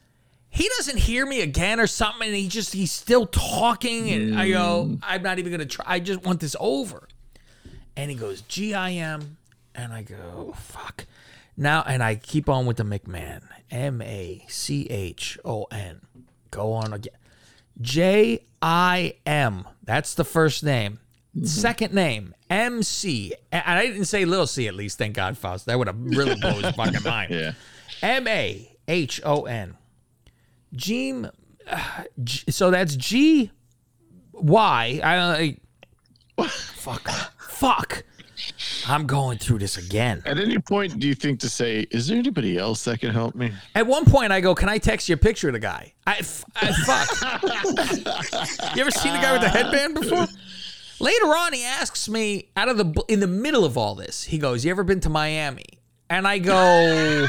He 0.50 0.68
doesn't 0.78 0.98
hear 0.98 1.26
me 1.26 1.42
again 1.42 1.80
or 1.80 1.86
something. 1.86 2.28
And 2.28 2.36
he 2.36 2.48
just, 2.48 2.74
he's 2.74 2.92
still 2.92 3.28
talking. 3.28 4.10
And 4.10 4.40
I 4.40 4.50
go, 4.50 4.88
mm. 4.90 5.00
I'm 5.04 5.22
not 5.22 5.38
even 5.38 5.52
going 5.52 5.60
to 5.60 5.68
try. 5.68 5.86
I 5.88 6.00
just 6.00 6.24
want 6.24 6.40
this 6.40 6.56
over. 6.60 7.08
And 7.96 8.10
he 8.10 8.18
goes, 8.18 8.42
G 8.42 8.74
I 8.74 8.94
M. 8.94 9.38
And 9.76 9.94
I 9.94 10.02
go, 10.02 10.56
fuck. 10.58 11.06
Now, 11.60 11.84
and 11.86 12.02
I 12.02 12.16
keep 12.16 12.48
on 12.48 12.66
with 12.66 12.78
the 12.78 12.84
McMahon. 12.84 13.42
M 13.70 14.02
A 14.02 14.46
C 14.48 14.84
H 14.90 15.38
O 15.44 15.66
N. 15.72 16.02
Go 16.52 16.72
on 16.74 16.94
again. 16.94 17.14
J 17.82 18.46
I 18.62 19.16
M. 19.26 19.68
That's 19.84 20.14
the 20.16 20.24
first 20.24 20.64
name. 20.64 21.00
Second 21.44 21.94
name, 21.94 22.34
M 22.50 22.82
C. 22.82 23.34
And 23.52 23.64
I 23.66 23.86
didn't 23.86 24.06
say 24.06 24.26
little 24.26 24.48
c 24.48 24.68
at 24.68 24.74
least, 24.74 24.98
thank 24.98 25.16
God, 25.16 25.38
Faust. 25.38 25.68
That 25.68 25.78
would 25.78 25.88
have 25.88 26.00
really 26.02 26.36
blown 26.40 26.64
his 26.64 26.74
fucking 26.76 27.04
mind. 27.04 27.32
Yeah. 27.32 27.52
M 28.02 28.28
A 28.28 28.76
H 28.88 29.22
O 29.26 29.44
N. 29.44 29.76
Gene. 30.74 31.30
uh, 31.68 32.04
G- 32.24 32.52
so 32.52 32.72
that's 32.72 32.96
G 32.96 33.52
Y. 34.34 35.02
I 35.04 35.16
don't. 35.16 35.58
I- 36.40 36.48
Fuck. 36.48 37.10
Fuck. 37.38 38.04
I'm 38.90 39.06
going 39.06 39.38
through 39.38 39.60
this 39.60 39.78
again. 39.78 40.24
At 40.26 40.40
any 40.40 40.58
point, 40.58 41.00
do 41.00 41.08
you 41.08 41.14
think 41.14 41.40
to 41.42 41.50
say, 41.50 41.82
is 41.92 42.08
there 42.08 42.18
anybody 42.18 42.58
else 42.58 42.84
that 42.86 43.00
can 43.00 43.12
help 43.12 43.36
me? 43.36 43.52
At 43.76 43.86
one 43.86 44.04
point, 44.06 44.32
I 44.32 44.42
go, 44.42 44.56
"Can 44.56 44.68
I 44.68 44.80
text 44.80 45.08
you 45.08 45.14
a 45.14 45.18
picture 45.18 45.48
of 45.48 45.54
the 45.54 45.60
guy?" 45.60 45.94
I, 46.08 46.18
f- 46.18 46.44
I 46.56 46.72
fuck. 46.72 47.46
you 48.76 48.82
ever 48.82 48.92
seen 48.92 49.14
the 49.14 49.20
guy 49.20 49.34
with 49.34 49.42
the 49.42 49.50
headband 49.50 49.94
before? 49.94 50.26
Later 51.00 51.26
on, 51.28 51.54
he 51.54 51.64
asks 51.64 52.10
me 52.10 52.50
out 52.58 52.68
of 52.68 52.78
the 52.78 53.04
in 53.08 53.20
the 53.20 53.28
middle 53.28 53.64
of 53.64 53.78
all 53.78 53.94
this. 53.94 54.24
He 54.24 54.40
goes, 54.40 54.66
"You 54.66 54.72
ever 54.72 54.84
been 54.84 55.02
to 55.02 55.10
Miami?" 55.10 55.66
And 56.10 56.28
I 56.28 56.40
go, 56.40 56.56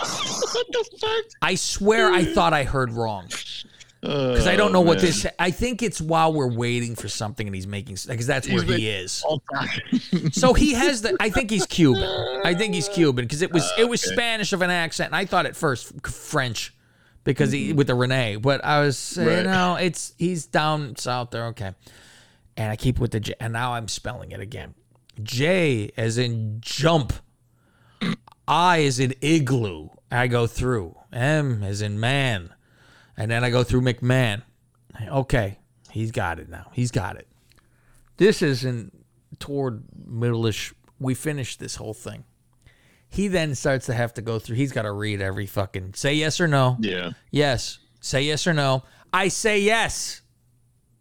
What 0.00 0.66
the 0.72 0.90
fuck? 0.98 1.24
"I 1.40 1.54
swear, 1.54 2.12
I 2.12 2.24
thought 2.24 2.52
I 2.52 2.64
heard 2.64 2.92
wrong." 2.92 3.28
Because 4.00 4.46
I 4.46 4.56
don't 4.56 4.72
know 4.72 4.80
what 4.80 5.00
this. 5.00 5.26
I 5.38 5.50
think 5.50 5.82
it's 5.82 6.00
while 6.00 6.32
we're 6.32 6.50
waiting 6.50 6.94
for 6.94 7.06
something, 7.08 7.46
and 7.46 7.54
he's 7.54 7.66
making 7.66 7.98
because 8.08 8.26
that's 8.26 8.48
where 8.48 8.62
he 8.62 8.88
is. 8.88 9.22
So 10.32 10.54
he 10.54 10.72
has 10.72 11.02
the. 11.02 11.16
I 11.20 11.28
think 11.28 11.50
he's 11.50 11.66
Cuban. 11.66 12.40
I 12.44 12.54
think 12.54 12.74
he's 12.74 12.88
Cuban 12.88 13.26
because 13.26 13.42
it 13.42 13.52
was 13.52 13.70
it 13.76 13.88
was 13.88 14.00
Spanish 14.00 14.54
of 14.54 14.62
an 14.62 14.70
accent, 14.70 15.08
and 15.08 15.16
I 15.16 15.26
thought 15.26 15.44
at 15.44 15.54
first 15.54 16.06
French 16.06 16.74
because 17.24 17.52
he 17.52 17.74
with 17.74 17.88
the 17.88 17.94
Renee, 17.94 18.36
but 18.36 18.64
I 18.64 18.80
was 18.80 19.18
you 19.18 19.28
Right. 19.28 19.44
know 19.44 19.74
it's 19.76 20.14
he's 20.16 20.46
down 20.46 20.96
south 20.96 21.30
there. 21.30 21.46
Okay, 21.48 21.74
and 22.56 22.72
I 22.72 22.76
keep 22.76 22.98
with 22.98 23.10
the 23.10 23.20
J, 23.20 23.34
and 23.38 23.52
now 23.52 23.74
I'm 23.74 23.86
spelling 23.88 24.32
it 24.32 24.40
again. 24.40 24.74
J 25.22 25.90
as 25.98 26.16
in 26.16 26.56
jump. 26.62 27.12
I 28.48 28.82
as 28.84 28.98
in 28.98 29.14
igloo. 29.20 29.90
I 30.10 30.26
go 30.26 30.46
through. 30.46 30.96
M 31.12 31.62
as 31.62 31.82
in 31.82 32.00
man. 32.00 32.54
And 33.20 33.30
then 33.30 33.44
I 33.44 33.50
go 33.50 33.62
through 33.62 33.82
McMahon. 33.82 34.40
Okay, 35.06 35.58
he's 35.90 36.10
got 36.10 36.38
it 36.38 36.48
now. 36.48 36.70
He's 36.72 36.90
got 36.90 37.16
it. 37.16 37.28
This 38.16 38.40
isn't 38.40 39.04
toward 39.38 39.84
middle-ish. 40.06 40.72
We 40.98 41.12
finished 41.12 41.60
this 41.60 41.76
whole 41.76 41.92
thing. 41.92 42.24
He 43.10 43.28
then 43.28 43.54
starts 43.54 43.84
to 43.86 43.94
have 43.94 44.14
to 44.14 44.22
go 44.22 44.38
through. 44.38 44.56
He's 44.56 44.72
got 44.72 44.82
to 44.82 44.92
read 44.92 45.20
every 45.20 45.44
fucking 45.44 45.92
say 45.94 46.14
yes 46.14 46.40
or 46.40 46.48
no. 46.48 46.78
Yeah. 46.80 47.10
Yes. 47.30 47.80
Say 48.00 48.22
yes 48.22 48.46
or 48.46 48.54
no. 48.54 48.84
I 49.12 49.28
say 49.28 49.60
yes. 49.60 50.22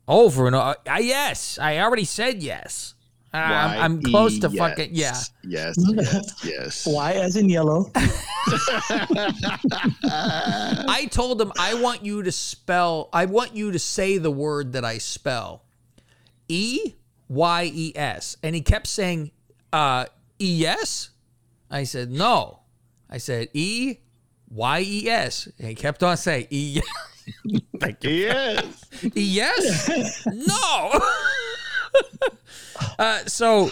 Over 0.05 0.47
and 0.47 0.57
over. 0.57 0.75
I, 0.89 0.99
yes. 0.99 1.57
I 1.57 1.77
already 1.77 2.03
said 2.03 2.43
yes. 2.43 2.95
I'm, 3.33 3.79
I'm 3.79 4.01
close 4.01 4.39
to 4.39 4.47
Y-E, 4.47 4.57
fucking 4.57 4.89
yeah. 4.91 5.19
Yes. 5.43 5.77
Yes. 5.93 6.43
Yes. 6.43 6.85
Y 6.87 7.13
as 7.13 7.35
in 7.35 7.49
yellow. 7.49 7.91
I 10.03 11.07
told 11.11 11.41
him 11.41 11.51
I 11.59 11.75
want 11.75 12.03
you 12.03 12.23
to 12.23 12.31
spell. 12.31 13.09
I 13.13 13.25
want 13.25 13.55
you 13.55 13.71
to 13.71 13.79
say 13.79 14.17
the 14.17 14.31
word 14.31 14.73
that 14.73 14.83
I 14.83 14.97
spell. 14.97 15.63
E 16.47 16.95
Y 17.27 17.71
E 17.73 17.91
S, 17.95 18.37
and 18.41 18.55
he 18.55 18.61
kept 18.61 18.87
saying 18.87 19.31
uh, 19.71 20.05
E 20.39 20.65
S. 20.65 21.11
I 21.69 21.83
said 21.83 22.09
no. 22.11 22.61
I 23.09 23.19
said 23.19 23.49
E 23.53 23.97
Y 24.49 24.79
E 24.81 25.07
S, 25.09 25.47
and 25.59 25.67
he 25.69 25.75
kept 25.75 26.01
on 26.01 26.17
saying 26.17 26.47
E. 26.49 26.81
Thank 27.79 28.03
you. 28.03 28.11
Yes. 28.11 28.85
Yes. 29.13 30.25
no. 30.25 30.99
Uh, 32.99 33.25
so 33.25 33.71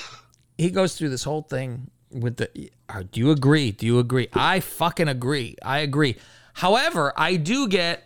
he 0.57 0.71
goes 0.71 0.97
through 0.97 1.09
this 1.09 1.23
whole 1.23 1.43
thing 1.43 1.91
with 2.11 2.37
the. 2.37 2.71
Uh, 2.89 3.03
do 3.11 3.19
you 3.19 3.31
agree? 3.31 3.71
Do 3.71 3.85
you 3.85 3.99
agree? 3.99 4.29
I 4.33 4.61
fucking 4.61 5.07
agree. 5.07 5.55
I 5.61 5.79
agree. 5.79 6.15
However, 6.53 7.13
I 7.15 7.35
do 7.35 7.67
get. 7.67 8.03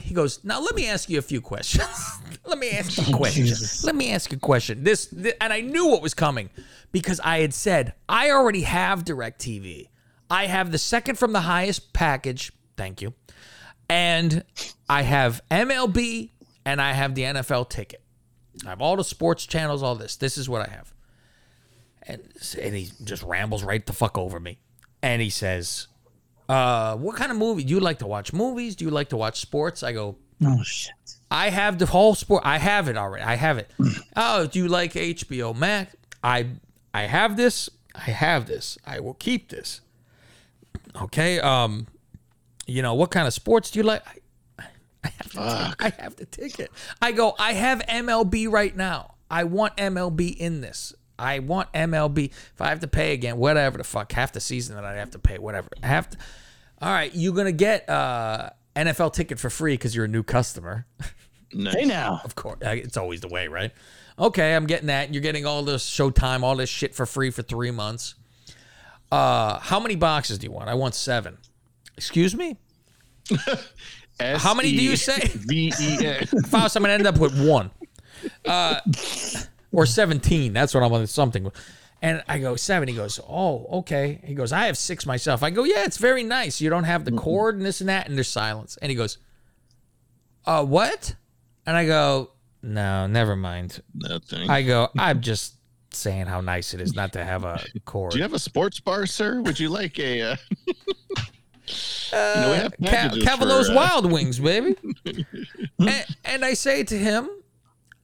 He 0.00 0.12
goes, 0.12 0.42
now 0.44 0.60
let 0.60 0.74
me 0.74 0.86
ask 0.88 1.08
you 1.08 1.18
a 1.18 1.22
few 1.22 1.40
questions. 1.40 1.88
let 2.44 2.58
me 2.58 2.70
ask 2.72 2.98
you 2.98 3.14
a 3.14 3.16
question. 3.16 3.46
Let 3.84 3.94
me 3.94 4.12
ask 4.12 4.30
you 4.32 4.36
a 4.36 4.40
question. 4.40 4.82
This, 4.82 5.06
thi- 5.06 5.32
and 5.40 5.52
I 5.52 5.60
knew 5.60 5.86
what 5.86 6.02
was 6.02 6.12
coming 6.12 6.50
because 6.92 7.20
I 7.24 7.38
had 7.38 7.54
said 7.54 7.94
I 8.08 8.30
already 8.30 8.62
have 8.62 9.04
DirecTV. 9.04 9.88
I 10.28 10.46
have 10.46 10.72
the 10.72 10.78
second 10.78 11.16
from 11.16 11.32
the 11.32 11.40
highest 11.42 11.92
package. 11.92 12.52
Thank 12.76 13.00
you. 13.00 13.14
And 13.88 14.42
I 14.88 15.02
have 15.02 15.40
MLB 15.50 16.30
and 16.66 16.82
I 16.82 16.92
have 16.92 17.14
the 17.14 17.22
NFL 17.22 17.70
ticket. 17.70 18.02
I 18.66 18.70
have 18.70 18.80
all 18.80 18.96
the 18.96 19.04
sports 19.04 19.46
channels, 19.46 19.82
all 19.82 19.94
this. 19.94 20.16
This 20.16 20.38
is 20.38 20.48
what 20.48 20.68
I 20.68 20.70
have. 20.70 20.92
And, 22.02 22.20
and 22.60 22.74
he 22.74 22.90
just 23.02 23.22
rambles 23.22 23.64
right 23.64 23.84
the 23.84 23.92
fuck 23.92 24.18
over 24.18 24.38
me. 24.38 24.58
And 25.02 25.20
he 25.22 25.30
says, 25.30 25.88
uh, 26.48 26.96
what 26.96 27.16
kind 27.16 27.30
of 27.30 27.38
movie? 27.38 27.64
Do 27.64 27.70
you 27.74 27.80
like 27.80 27.98
to 28.00 28.06
watch 28.06 28.32
movies? 28.32 28.76
Do 28.76 28.84
you 28.84 28.90
like 28.90 29.08
to 29.10 29.16
watch 29.16 29.40
sports? 29.40 29.82
I 29.82 29.92
go, 29.92 30.16
Oh 30.44 30.62
shit. 30.62 30.92
I 31.30 31.50
have 31.50 31.78
the 31.78 31.86
whole 31.86 32.14
sport. 32.14 32.42
I 32.44 32.58
have 32.58 32.88
it 32.88 32.96
already. 32.96 33.24
I 33.24 33.34
have 33.34 33.58
it. 33.58 33.70
oh, 34.16 34.46
do 34.46 34.58
you 34.58 34.68
like 34.68 34.92
HBO 34.92 35.56
Max? 35.56 35.94
I 36.22 36.46
I 36.92 37.02
have 37.02 37.36
this. 37.36 37.68
I 37.94 38.10
have 38.10 38.46
this. 38.46 38.78
I 38.86 39.00
will 39.00 39.14
keep 39.14 39.48
this. 39.48 39.80
Okay. 41.00 41.40
Um, 41.40 41.86
you 42.66 42.82
know 42.82 42.94
what 42.94 43.10
kind 43.10 43.26
of 43.26 43.34
sports 43.34 43.70
do 43.70 43.78
you 43.78 43.84
like? 43.84 44.02
I, 45.04 45.08
I 45.08 45.10
have 45.10 45.32
the 45.32 45.76
I 45.78 46.02
have 46.02 46.16
the 46.16 46.26
ticket. 46.26 46.70
I 47.00 47.12
go, 47.12 47.34
I 47.38 47.52
have 47.52 47.80
MLB 47.80 48.50
right 48.50 48.74
now. 48.74 49.14
I 49.30 49.44
want 49.44 49.76
MLB 49.76 50.36
in 50.36 50.60
this. 50.60 50.94
I 51.18 51.38
want 51.38 51.72
MLB. 51.72 52.30
If 52.30 52.60
I 52.60 52.68
have 52.68 52.80
to 52.80 52.88
pay 52.88 53.12
again, 53.12 53.36
whatever 53.36 53.78
the 53.78 53.84
fuck, 53.84 54.10
half 54.12 54.32
the 54.32 54.40
season 54.40 54.76
that 54.76 54.84
I'd 54.84 54.96
have 54.96 55.10
to 55.12 55.18
pay, 55.18 55.38
whatever. 55.38 55.68
I 55.82 55.86
have 55.86 56.10
to. 56.10 56.18
All 56.80 56.92
right, 56.92 57.14
you're 57.14 57.34
gonna 57.34 57.52
get 57.52 57.88
uh 57.88 58.50
NFL 58.74 59.12
ticket 59.12 59.38
for 59.38 59.50
free 59.50 59.74
because 59.74 59.94
you're 59.94 60.06
a 60.06 60.08
new 60.08 60.22
customer. 60.22 60.86
Nice. 61.52 61.74
Hey 61.74 61.84
now. 61.84 62.20
Of 62.24 62.34
course, 62.34 62.58
it's 62.62 62.96
always 62.96 63.20
the 63.20 63.28
way, 63.28 63.46
right? 63.46 63.70
Okay, 64.18 64.54
I'm 64.54 64.66
getting 64.66 64.88
that. 64.88 65.12
You're 65.12 65.22
getting 65.22 65.46
all 65.46 65.62
this 65.62 65.88
Showtime, 65.88 66.42
all 66.42 66.56
this 66.56 66.68
shit 66.68 66.94
for 66.94 67.06
free 67.06 67.30
for 67.30 67.42
three 67.42 67.70
months. 67.70 68.14
Uh, 69.10 69.58
how 69.60 69.78
many 69.78 69.94
boxes 69.94 70.38
do 70.38 70.46
you 70.46 70.52
want? 70.52 70.68
I 70.68 70.74
want 70.74 70.94
seven. 70.94 71.38
Excuse 71.96 72.34
me. 72.34 72.56
How 74.20 74.54
many 74.54 74.70
do 74.76 74.82
you 74.82 74.96
say? 74.96 75.28
V-E-N. 75.34 76.26
Faust, 76.46 76.76
I'm 76.76 76.82
gonna 76.82 76.94
end 76.94 77.06
up 77.06 77.18
with 77.18 77.38
one, 77.46 77.70
uh, 78.44 78.80
or 79.72 79.86
seventeen. 79.86 80.52
That's 80.52 80.74
what 80.74 80.82
I'm 80.82 80.92
on 80.92 81.06
something. 81.06 81.50
And 82.02 82.22
I 82.28 82.38
go 82.38 82.54
seven. 82.54 82.86
He 82.86 82.94
goes, 82.94 83.18
oh, 83.26 83.66
okay. 83.78 84.20
He 84.24 84.34
goes, 84.34 84.52
I 84.52 84.66
have 84.66 84.76
six 84.76 85.06
myself. 85.06 85.42
I 85.42 85.48
go, 85.48 85.64
yeah, 85.64 85.84
it's 85.84 85.96
very 85.96 86.22
nice. 86.22 86.60
You 86.60 86.68
don't 86.68 86.84
have 86.84 87.06
the 87.06 87.12
cord 87.12 87.56
and 87.56 87.64
this 87.64 87.80
and 87.80 87.88
that, 87.88 88.08
and 88.08 88.16
there's 88.16 88.28
silence. 88.28 88.76
And 88.82 88.90
he 88.90 88.96
goes, 88.96 89.16
uh, 90.44 90.66
what? 90.66 91.14
And 91.64 91.74
I 91.74 91.86
go, 91.86 92.32
no, 92.62 93.06
never 93.06 93.36
mind. 93.36 93.82
Nothing. 93.94 94.50
I 94.50 94.62
go, 94.62 94.90
I'm 94.98 95.22
just 95.22 95.54
saying 95.92 96.26
how 96.26 96.40
nice 96.42 96.74
it 96.74 96.80
is 96.80 96.94
not 96.94 97.12
to 97.14 97.24
have 97.24 97.44
a 97.44 97.62
cord. 97.84 98.12
Do 98.12 98.18
you 98.18 98.22
have 98.22 98.34
a 98.34 98.38
sports 98.38 98.80
bar, 98.80 99.06
sir? 99.06 99.40
Would 99.40 99.58
you 99.58 99.70
like 99.70 99.98
a? 99.98 100.32
Uh... 100.32 100.36
you 101.66 102.18
know, 102.18 102.68
Ca- 102.80 102.90
packages 102.90 103.24
Cavalo's 103.24 103.66
for, 103.68 103.72
uh, 103.72 103.76
Wild 103.76 104.12
Wings, 104.12 104.38
baby. 104.38 104.74
and, 105.78 106.04
and 106.24 106.44
I 106.44 106.54
say 106.54 106.84
to 106.84 106.96
him, 106.98 107.28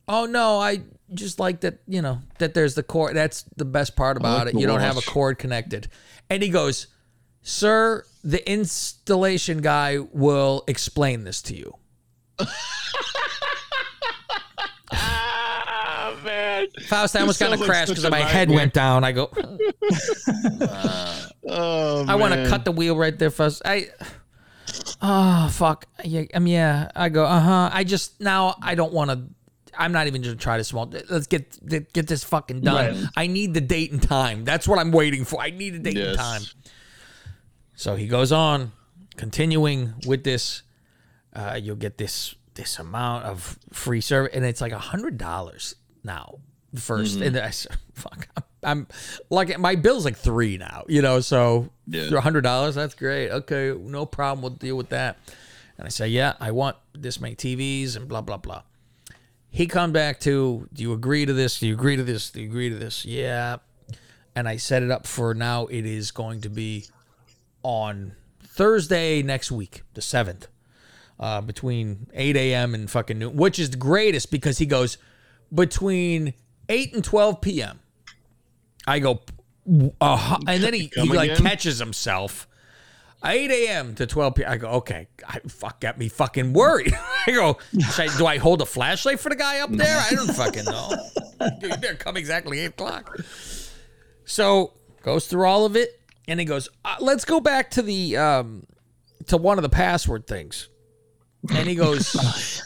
"Oh 0.08 0.26
no, 0.26 0.58
I 0.60 0.82
just 1.14 1.38
like 1.40 1.60
that. 1.60 1.78
You 1.86 2.02
know 2.02 2.20
that 2.38 2.54
there's 2.54 2.74
the 2.74 2.82
cord. 2.82 3.14
That's 3.16 3.44
the 3.56 3.64
best 3.64 3.96
part 3.96 4.16
about 4.16 4.38
like 4.38 4.48
it. 4.48 4.54
the 4.54 4.60
You 4.60 4.66
don't 4.66 4.80
have 4.80 4.94
a 4.94 4.96
wash. 4.96 5.06
cord 5.06 5.38
connected." 5.38 5.88
And 6.28 6.42
he 6.42 6.48
goes, 6.48 6.88
"Sir, 7.42 8.04
the 8.24 8.48
installation 8.50 9.60
guy 9.62 9.98
will 10.12 10.64
explain 10.66 11.24
this 11.24 11.40
to 11.42 11.56
you." 11.56 11.74
Ah, 14.92 16.16
man. 16.24 16.66
Faust, 16.88 17.14
I 17.16 17.20
almost 17.20 17.38
got 17.38 17.52
in 17.52 17.62
a 17.62 17.64
crash 17.64 17.88
because 17.88 18.04
a 18.04 18.10
my 18.10 18.18
head 18.20 18.48
nightmare. 18.48 18.56
went 18.64 18.74
down. 18.74 19.04
I 19.04 19.12
go, 19.12 19.26
Oh, 21.48 22.04
I 22.06 22.16
want 22.16 22.34
to 22.34 22.48
cut 22.48 22.64
the 22.64 22.72
wheel 22.72 22.96
right 22.96 23.18
there, 23.18 23.30
first. 23.30 23.62
I, 23.64 23.88
oh 25.00 25.48
fuck, 25.52 25.86
yeah, 26.04 26.24
um, 26.34 26.46
yeah. 26.46 26.90
I 26.94 27.08
go, 27.08 27.24
uh 27.24 27.40
huh. 27.40 27.70
I 27.72 27.84
just 27.84 28.20
now 28.20 28.56
I 28.62 28.74
don't 28.74 28.92
want 28.92 29.10
to. 29.10 29.22
I'm 29.78 29.92
not 29.92 30.06
even 30.06 30.20
gonna 30.20 30.36
try 30.36 30.58
to 30.58 30.64
small. 30.64 30.92
Let's 31.08 31.26
get 31.26 31.58
get 31.92 32.06
this 32.06 32.24
fucking 32.24 32.60
done. 32.60 32.94
Right. 32.94 33.04
I 33.16 33.26
need 33.26 33.54
the 33.54 33.60
date 33.60 33.92
and 33.92 34.02
time. 34.02 34.44
That's 34.44 34.68
what 34.68 34.78
I'm 34.78 34.90
waiting 34.92 35.24
for. 35.24 35.40
I 35.40 35.50
need 35.50 35.74
a 35.74 35.78
date 35.78 35.96
and 35.96 36.18
time. 36.18 36.42
So 37.74 37.96
he 37.96 38.06
goes 38.06 38.32
on, 38.32 38.72
continuing 39.16 39.94
with 40.06 40.24
this. 40.24 40.62
Uh, 41.32 41.58
you'll 41.60 41.76
get 41.76 41.96
this 41.96 42.34
this 42.54 42.78
amount 42.78 43.24
of 43.24 43.58
free 43.72 44.00
service, 44.02 44.32
and 44.34 44.44
it's 44.44 44.60
like 44.60 44.72
a 44.72 44.78
hundred 44.78 45.16
dollars 45.16 45.76
now. 46.04 46.40
1st 46.76 47.26
and 47.26 47.36
I 47.36 47.50
said, 47.50 47.76
"Fuck, 47.94 48.28
I'm, 48.36 48.44
I'm 48.62 48.86
like 49.30 49.58
my 49.58 49.74
bill's 49.74 50.04
like 50.04 50.16
three 50.16 50.58
now, 50.58 50.84
you 50.88 51.00
know. 51.02 51.20
So 51.20 51.70
Yeah. 51.86 52.14
a 52.14 52.20
hundred 52.20 52.42
dollars, 52.42 52.74
that's 52.74 52.94
great. 52.94 53.30
Okay, 53.30 53.74
no 53.78 54.06
problem. 54.06 54.42
We'll 54.42 54.50
deal 54.50 54.76
with 54.76 54.90
that." 54.90 55.18
And 55.78 55.86
I 55.86 55.90
say, 55.90 56.08
"Yeah, 56.08 56.34
I 56.40 56.50
want 56.50 56.76
this 56.92 57.20
many 57.20 57.34
TVs 57.34 57.96
and 57.96 58.06
blah 58.08 58.20
blah 58.20 58.36
blah." 58.36 58.62
He 59.48 59.66
come 59.66 59.92
back 59.92 60.20
to, 60.20 60.68
"Do 60.72 60.82
you 60.82 60.92
agree 60.92 61.26
to 61.26 61.32
this? 61.32 61.58
Do 61.58 61.66
you 61.66 61.74
agree 61.74 61.96
to 61.96 62.04
this? 62.04 62.30
Do 62.30 62.40
you 62.40 62.48
agree 62.48 62.68
to 62.68 62.76
this?" 62.76 63.04
Yeah. 63.04 63.56
And 64.36 64.48
I 64.48 64.58
set 64.58 64.82
it 64.82 64.90
up 64.90 65.06
for 65.06 65.34
now. 65.34 65.66
It 65.66 65.84
is 65.84 66.12
going 66.12 66.40
to 66.42 66.48
be 66.48 66.86
on 67.62 68.12
Thursday 68.44 69.22
next 69.22 69.50
week, 69.50 69.82
the 69.94 70.02
seventh, 70.02 70.46
uh, 71.18 71.40
between 71.40 72.06
eight 72.14 72.36
a.m. 72.36 72.74
and 72.74 72.88
fucking 72.90 73.18
noon, 73.18 73.36
which 73.36 73.58
is 73.58 73.70
the 73.70 73.76
greatest 73.76 74.30
because 74.30 74.58
he 74.58 74.66
goes 74.66 74.98
between 75.52 76.34
eight 76.68 76.94
and 76.94 77.02
twelve 77.02 77.40
p.m. 77.40 77.79
I 78.86 78.98
go, 78.98 79.20
uh, 80.00 80.38
and 80.46 80.62
then 80.62 80.74
he, 80.74 80.90
he 80.94 81.08
like 81.08 81.32
again? 81.32 81.44
catches 81.44 81.78
himself. 81.78 82.46
8 83.22 83.50
a.m. 83.50 83.94
to 83.96 84.06
12 84.06 84.34
p.m. 84.34 84.50
I 84.50 84.56
go, 84.56 84.68
okay, 84.70 85.08
I 85.28 85.40
fuck 85.40 85.80
got 85.80 85.98
me 85.98 86.08
fucking 86.08 86.54
worried. 86.54 86.94
I 87.26 87.32
go, 87.32 87.58
I, 87.98 88.08
do 88.16 88.26
I 88.26 88.38
hold 88.38 88.62
a 88.62 88.66
flashlight 88.66 89.20
for 89.20 89.28
the 89.28 89.36
guy 89.36 89.60
up 89.60 89.70
there? 89.70 89.98
I 89.98 90.14
don't 90.14 90.32
fucking 90.32 90.64
know. 90.64 90.90
Dude, 91.60 91.82
they're 91.82 91.96
come 91.96 92.16
exactly 92.16 92.60
8 92.60 92.64
o'clock. 92.66 93.18
So 94.24 94.72
goes 95.02 95.26
through 95.26 95.44
all 95.46 95.66
of 95.66 95.76
it, 95.76 96.00
and 96.28 96.40
he 96.40 96.46
goes, 96.46 96.70
uh, 96.84 96.96
let's 97.00 97.26
go 97.26 97.40
back 97.40 97.70
to 97.72 97.82
the 97.82 98.16
um 98.16 98.64
to 99.26 99.36
one 99.36 99.58
of 99.58 99.62
the 99.62 99.68
password 99.68 100.26
things. 100.26 100.68
And 101.52 101.68
he 101.68 101.74
goes, 101.74 102.14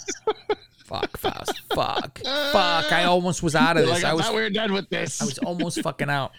fuck, 0.85 1.17
Faust, 1.17 1.61
fuck, 1.75 2.19
fuck. 2.19 2.93
I 2.93 3.05
almost 3.05 3.43
was 3.43 3.55
out 3.55 3.77
of 3.77 3.87
this. 3.87 4.03
like, 4.03 4.05
I, 4.05 4.15
was 4.15 4.31
were 4.31 4.49
done 4.51 4.73
with 4.73 4.89
this. 4.89 5.21
I 5.21 5.25
was 5.25 5.39
almost 5.39 5.83
fucking 5.83 6.09
out. 6.09 6.33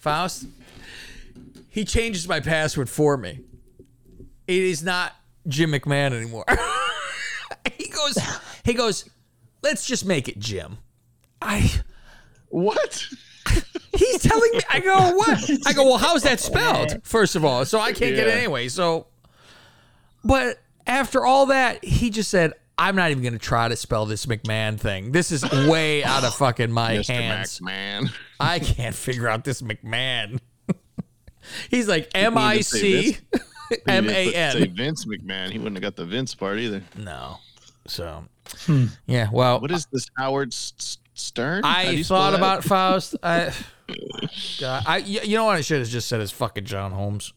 Faust, 0.00 0.46
he 1.68 1.84
changes 1.84 2.28
my 2.28 2.40
password 2.40 2.90
for 2.90 3.16
me. 3.16 3.40
It 4.46 4.62
is 4.62 4.82
not 4.82 5.14
Jim 5.46 5.72
McMahon 5.72 6.12
anymore. 6.12 6.44
he 7.76 7.88
goes, 7.88 8.18
he 8.64 8.74
goes, 8.74 9.08
let's 9.62 9.86
just 9.86 10.04
make 10.04 10.28
it 10.28 10.38
Jim. 10.38 10.78
I 11.40 11.70
what? 12.48 13.06
he's 13.96 14.22
telling 14.22 14.50
me 14.52 14.60
I 14.68 14.80
go, 14.80 15.16
what? 15.16 15.50
I 15.66 15.72
go, 15.72 15.84
well, 15.84 15.98
how's 15.98 16.22
that 16.24 16.40
spelled? 16.40 17.02
First 17.04 17.36
of 17.36 17.44
all. 17.44 17.64
So 17.64 17.80
I 17.80 17.92
can't 17.92 18.14
get 18.14 18.28
it 18.28 18.34
anyway. 18.34 18.68
So 18.68 19.06
but 20.24 20.58
after 20.86 21.24
all 21.24 21.46
that, 21.46 21.84
he 21.84 22.10
just 22.10 22.30
said, 22.30 22.52
I'm 22.78 22.96
not 22.96 23.10
even 23.10 23.22
gonna 23.22 23.38
try 23.38 23.68
to 23.68 23.76
spell 23.76 24.06
this 24.06 24.26
McMahon 24.26 24.78
thing. 24.80 25.12
This 25.12 25.30
is 25.30 25.42
way 25.68 26.02
out 26.04 26.24
of 26.24 26.34
fucking 26.34 26.72
my 26.72 26.96
Mr. 26.96 27.10
hands. 27.12 27.60
McMahon. 27.60 28.10
I 28.40 28.58
can't 28.58 28.94
figure 28.94 29.28
out 29.28 29.44
this 29.44 29.62
McMahon. 29.62 30.40
He's 31.70 31.88
like 31.88 32.04
He 32.14 32.20
M 32.22 32.36
I 32.38 32.54
didn't 32.54 32.66
say 32.66 33.02
Vince. 33.02 33.20
He 33.70 33.76
M 33.86 34.04
didn't 34.04 34.16
A 34.16 34.24
put- 34.26 34.32
Say 34.34 34.62
N. 34.62 34.74
Vince 34.74 35.04
McMahon. 35.06 35.50
He 35.50 35.58
wouldn't 35.58 35.76
have 35.76 35.82
got 35.82 35.96
the 35.96 36.06
Vince 36.06 36.34
part 36.34 36.58
either. 36.58 36.82
No. 36.96 37.38
So, 37.86 38.24
hmm. 38.66 38.86
yeah. 39.06 39.28
Well, 39.32 39.60
What 39.60 39.70
is 39.70 39.86
this 39.92 40.06
Howard 40.16 40.52
S- 40.52 40.72
S- 40.78 40.98
Stern? 41.14 41.64
I 41.64 42.02
thought 42.04 42.30
that? 42.30 42.36
about 42.38 42.64
Faust. 42.64 43.16
I, 43.22 43.52
God, 44.60 44.82
I, 44.86 44.98
you 44.98 45.20
you 45.24 45.36
know 45.36 45.44
what 45.44 45.56
I 45.56 45.60
should 45.62 45.80
have 45.80 45.88
just 45.88 46.08
said 46.08 46.20
is 46.20 46.30
fucking 46.30 46.64
John 46.64 46.92
Holmes. 46.92 47.32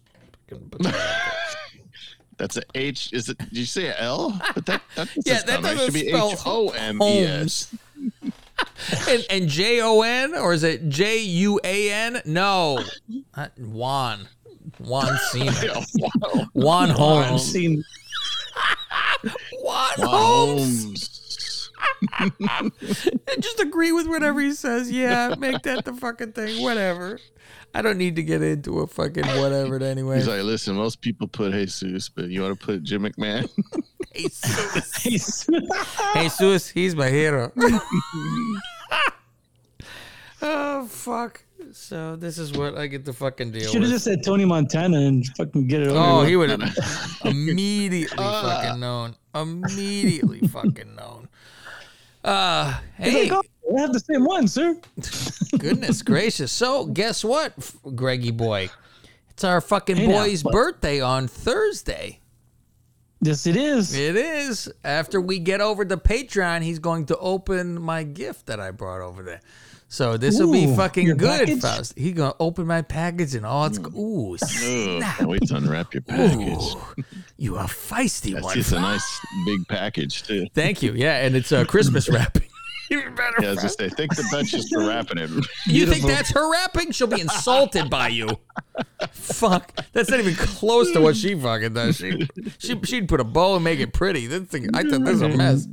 That's 2.37 2.57
a 2.57 2.63
H. 2.73 3.11
Is 3.13 3.29
it? 3.29 3.37
Did 3.37 3.57
you 3.57 3.65
say 3.65 3.87
a 3.87 3.97
L? 3.99 4.39
But 4.53 4.65
that, 4.65 4.81
that 4.95 5.09
Yeah, 5.25 5.41
that 5.41 5.47
sound 5.47 5.63
right. 5.63 5.73
It 5.73 5.77
doesn't 5.77 5.93
should 5.93 6.05
be 6.05 6.09
H 6.09 6.37
O 6.45 6.69
M 6.69 7.01
E 7.01 7.19
S. 7.23 7.75
and 9.09 9.25
and 9.29 9.47
J 9.49 9.81
O 9.81 10.01
N 10.01 10.35
or 10.35 10.53
is 10.53 10.63
it 10.63 10.89
J 10.89 11.19
U 11.19 11.59
A 11.63 11.91
N? 11.91 12.21
No, 12.25 12.79
not 13.37 13.57
Juan. 13.57 14.27
Juan 14.79 15.17
Cena. 15.31 15.53
Juan 16.53 16.89
I've 16.89 16.97
Holmes. 16.97 17.43
seen 17.51 17.83
Juan 19.61 19.91
Holmes. 19.97 20.81
Holmes. 20.81 21.71
Just 23.39 23.59
agree 23.61 23.91
with 23.91 24.07
whatever 24.07 24.41
he 24.41 24.51
says. 24.51 24.91
Yeah, 24.91 25.35
make 25.37 25.61
that 25.63 25.85
the 25.85 25.93
fucking 25.93 26.33
thing. 26.33 26.61
Whatever. 26.61 27.19
I 27.75 27.81
don't 27.81 27.97
need 27.97 28.15
to 28.15 28.23
get 28.23 28.41
into 28.41 28.79
a 28.79 28.87
fucking 28.87 29.27
whatever 29.27 29.83
anyway. 29.83 30.15
He's 30.15 30.29
like, 30.29 30.43
listen, 30.43 30.77
most 30.77 31.01
people 31.01 31.27
put 31.27 31.51
Jesus, 31.51 32.07
but 32.07 32.29
you 32.29 32.41
want 32.41 32.57
to 32.57 32.65
put 32.65 32.83
Jim 32.83 33.03
McMahon? 33.03 33.49
Jesus. 34.15 34.95
he's 35.03 35.45
Jesus, 36.15 36.69
he's 36.69 36.95
my 36.95 37.09
hero. 37.09 37.51
oh 40.41 40.87
fuck. 40.87 41.43
So 41.73 42.15
this 42.15 42.37
is 42.37 42.53
what 42.53 42.77
I 42.77 42.87
get 42.87 43.03
to 43.05 43.13
fucking 43.13 43.51
deal 43.51 43.63
should 43.63 43.73
have 43.73 43.81
with. 43.81 43.91
just 43.91 44.05
said 44.05 44.23
Tony 44.23 44.45
Montana 44.45 44.97
and 44.97 45.25
fucking 45.35 45.67
get 45.67 45.81
it 45.81 45.89
over. 45.89 45.99
Oh, 45.99 46.19
with. 46.19 46.29
he 46.29 46.37
would 46.37 46.51
have 46.51 46.61
immediately 47.25 48.15
fucking 48.15 48.79
known. 48.79 49.17
Immediately 49.33 50.47
fucking 50.47 50.95
known. 50.95 51.27
Uh, 52.23 52.79
He's 52.99 53.11
hey, 53.11 53.29
like, 53.29 53.33
oh, 53.33 53.43
I 53.73 53.79
have 53.81 53.93
the 53.93 53.99
same 53.99 54.25
one, 54.25 54.47
sir. 54.47 54.77
goodness 55.57 56.01
gracious. 56.01 56.51
So, 56.51 56.85
guess 56.85 57.23
what, 57.23 57.53
Greggy 57.95 58.31
boy? 58.31 58.69
It's 59.29 59.43
our 59.43 59.59
fucking 59.61 59.97
Hey 59.97 60.07
boy's 60.07 60.43
what? 60.43 60.53
birthday 60.53 61.01
on 61.01 61.27
Thursday. 61.27 62.19
Yes, 63.21 63.47
it 63.47 63.55
is. 63.55 63.95
It 63.95 64.15
is. 64.15 64.71
After 64.83 65.19
we 65.19 65.39
get 65.39 65.59
over 65.61 65.83
to 65.83 65.97
Patreon, 65.97 66.61
he's 66.61 66.79
going 66.79 67.07
to 67.07 67.17
open 67.17 67.81
my 67.81 68.03
gift 68.03 68.45
that 68.45 68.59
I 68.59 68.71
brought 68.71 69.01
over 69.01 69.23
there. 69.23 69.41
So 69.87 70.17
this 70.17 70.39
will 70.39 70.51
be 70.51 70.75
fucking 70.75 71.15
good, 71.17 71.39
package? 71.47 71.61
Faust. 71.61 71.97
He 71.97 72.11
gonna 72.11 72.33
open 72.39 72.65
my 72.65 72.81
package 72.81 73.35
and 73.35 73.45
all 73.45 73.65
it's 73.65 73.77
ooh, 73.79 74.35
snap. 74.37 75.17
can't 75.17 75.29
wait 75.29 75.43
to 75.47 75.55
unwrap 75.55 75.93
your 75.93 76.01
package. 76.01 76.57
Ooh, 76.57 77.03
you 77.37 77.55
a 77.55 77.63
feisty 77.63 78.33
That's 78.33 78.43
one. 78.43 78.57
it's 78.57 78.71
a 78.71 78.79
nice 78.79 79.19
big 79.45 79.67
package 79.67 80.23
too. 80.23 80.47
Thank 80.53 80.81
you. 80.81 80.93
Yeah, 80.93 81.25
and 81.25 81.35
it's 81.35 81.51
uh, 81.51 81.65
Christmas 81.65 82.09
wrapping. 82.11 82.44
Even 82.91 83.15
better. 83.15 83.35
Yeah, 83.41 83.47
I 83.49 83.51
was 83.53 83.61
just 83.61 83.77
say, 83.79 83.89
thank 83.89 84.15
the 84.15 84.23
Duchess 84.31 84.69
for 84.69 84.87
wrapping 84.87 85.17
it. 85.17 85.29
You 85.65 85.85
think 85.87 86.05
that's 86.05 86.31
her 86.31 86.51
rapping? 86.51 86.91
She'll 86.91 87.07
be 87.07 87.21
insulted 87.21 87.89
by 87.89 88.09
you. 88.09 88.27
Fuck, 89.11 89.79
that's 89.93 90.09
not 90.09 90.19
even 90.19 90.35
close 90.35 90.91
to 90.91 91.01
what 91.01 91.15
she 91.15 91.33
fucking 91.35 91.73
does. 91.73 91.97
She, 91.97 92.27
she 92.59 92.79
she'd 92.83 93.07
put 93.09 93.19
a 93.19 93.23
bow 93.23 93.55
and 93.55 93.63
make 93.63 93.79
it 93.79 93.93
pretty. 93.93 94.27
This 94.27 94.43
thing, 94.43 94.69
I 94.73 94.83
thought 94.83 95.03
this 95.03 95.15
is 95.15 95.21
a 95.21 95.29
mess. 95.29 95.67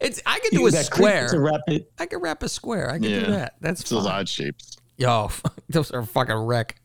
It's 0.00 0.20
I 0.26 0.38
could 0.40 0.50
do 0.52 0.66
a 0.66 0.72
square. 0.72 1.28
to 1.28 1.40
wrap 1.40 1.60
it. 1.68 1.90
I 1.98 2.06
could 2.06 2.20
wrap 2.22 2.42
a 2.42 2.48
square. 2.48 2.90
I 2.90 2.98
could 2.98 3.10
Yeah, 3.10 3.20
do 3.20 3.26
that. 3.32 3.54
That's 3.60 3.80
It's 3.82 3.90
those 3.90 4.06
odd 4.06 4.28
shapes. 4.28 4.76
Yo, 4.96 5.30
those 5.68 5.90
are 5.92 6.02
fucking 6.02 6.34
wreck. 6.36 6.80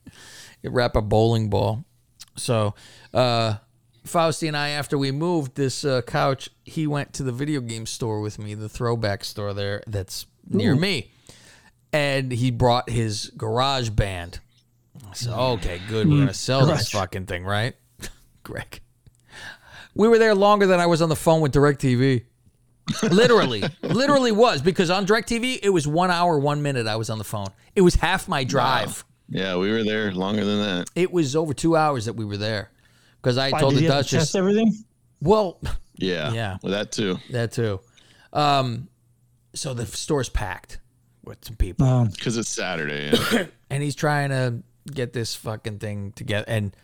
You 0.64 0.70
wrap 0.70 0.96
a 0.96 1.02
bowling 1.02 1.50
ball. 1.50 1.84
So, 2.38 2.76
uh, 3.14 3.56
Fausti 4.06 4.48
and 4.48 4.56
I, 4.56 4.70
after 4.70 4.98
we 4.98 5.12
moved 5.12 5.56
this 5.56 5.84
uh, 5.84 6.02
couch, 6.04 6.50
he 6.64 6.88
went 6.88 7.14
to 7.14 7.24
the 7.24 7.32
video 7.32 7.60
game 7.60 7.86
store 7.86 8.22
with 8.22 8.40
me, 8.40 8.54
the 8.54 8.70
throwback 8.70 9.24
store 9.24 9.54
there 9.54 9.84
that's 9.88 10.28
near 10.48 10.76
me. 10.76 11.12
And 11.92 12.32
he 12.32 12.52
brought 12.52 12.90
his 12.90 13.32
garage 13.38 13.90
band. 13.90 14.40
I 15.10 15.14
said, 15.14 15.34
okay, 15.34 15.82
good. 15.90 16.08
We're 16.08 16.18
going 16.18 16.28
to 16.28 16.34
sell 16.34 16.66
this 16.66 16.92
fucking 16.92 17.26
thing, 17.26 17.44
right? 17.44 17.76
Greg. 18.44 18.82
We 19.94 20.08
were 20.08 20.20
there 20.20 20.36
longer 20.36 20.68
than 20.68 20.80
I 20.80 20.86
was 20.86 21.02
on 21.02 21.10
the 21.10 21.16
phone 21.16 21.42
with 21.42 21.54
DirecTV. 21.54 22.26
literally, 23.04 23.64
literally 23.82 24.32
was 24.32 24.62
because 24.62 24.92
on 24.92 25.08
DirecTV, 25.08 25.60
it 25.64 25.70
was 25.70 25.88
one 25.88 26.12
hour, 26.12 26.38
one 26.38 26.62
minute 26.62 26.86
I 26.86 26.98
was 26.98 27.10
on 27.10 27.18
the 27.18 27.24
phone. 27.24 27.48
It 27.76 27.82
was 27.82 27.96
half 27.96 28.28
my 28.28 28.44
drive. 28.44 29.04
Yeah, 29.28 29.58
we 29.58 29.72
were 29.72 29.84
there 29.84 30.12
longer 30.12 30.46
than 30.46 30.60
that. 30.60 30.90
It 30.94 31.12
was 31.12 31.36
over 31.36 31.54
two 31.54 31.76
hours 31.76 32.06
that 32.06 32.14
we 32.14 32.26
were 32.26 32.38
there 32.38 32.70
because 33.26 33.40
I 33.40 33.50
Why, 33.50 33.60
told 33.60 33.74
did 33.74 33.80
the 33.80 33.84
you 33.86 33.92
have 33.92 34.06
to 34.06 34.12
Duchess. 34.12 34.28
test 34.28 34.36
everything? 34.36 34.72
Well, 35.20 35.60
Yeah, 35.98 36.32
Yeah. 36.34 36.58
well, 36.62 36.74
that 36.74 36.92
too. 36.92 37.18
that 37.32 37.52
too. 37.52 37.80
Um, 38.32 38.88
so 39.56 39.74
the 39.74 39.88
store's 39.88 40.30
packed 40.30 40.80
with 41.24 41.44
some 41.44 41.56
people, 41.56 41.88
Um, 41.88 42.10
Because 42.10 42.38
it's 42.38 42.50
Saturday. 42.50 43.12
Yeah. 43.34 43.48
and 43.72 43.82
he's 43.82 43.96
trying 43.96 44.30
to 44.30 44.62
get 44.94 45.12
this 45.14 45.34
fucking 45.34 45.80
thing 45.80 46.12
together. 46.12 46.46
And 46.48 46.76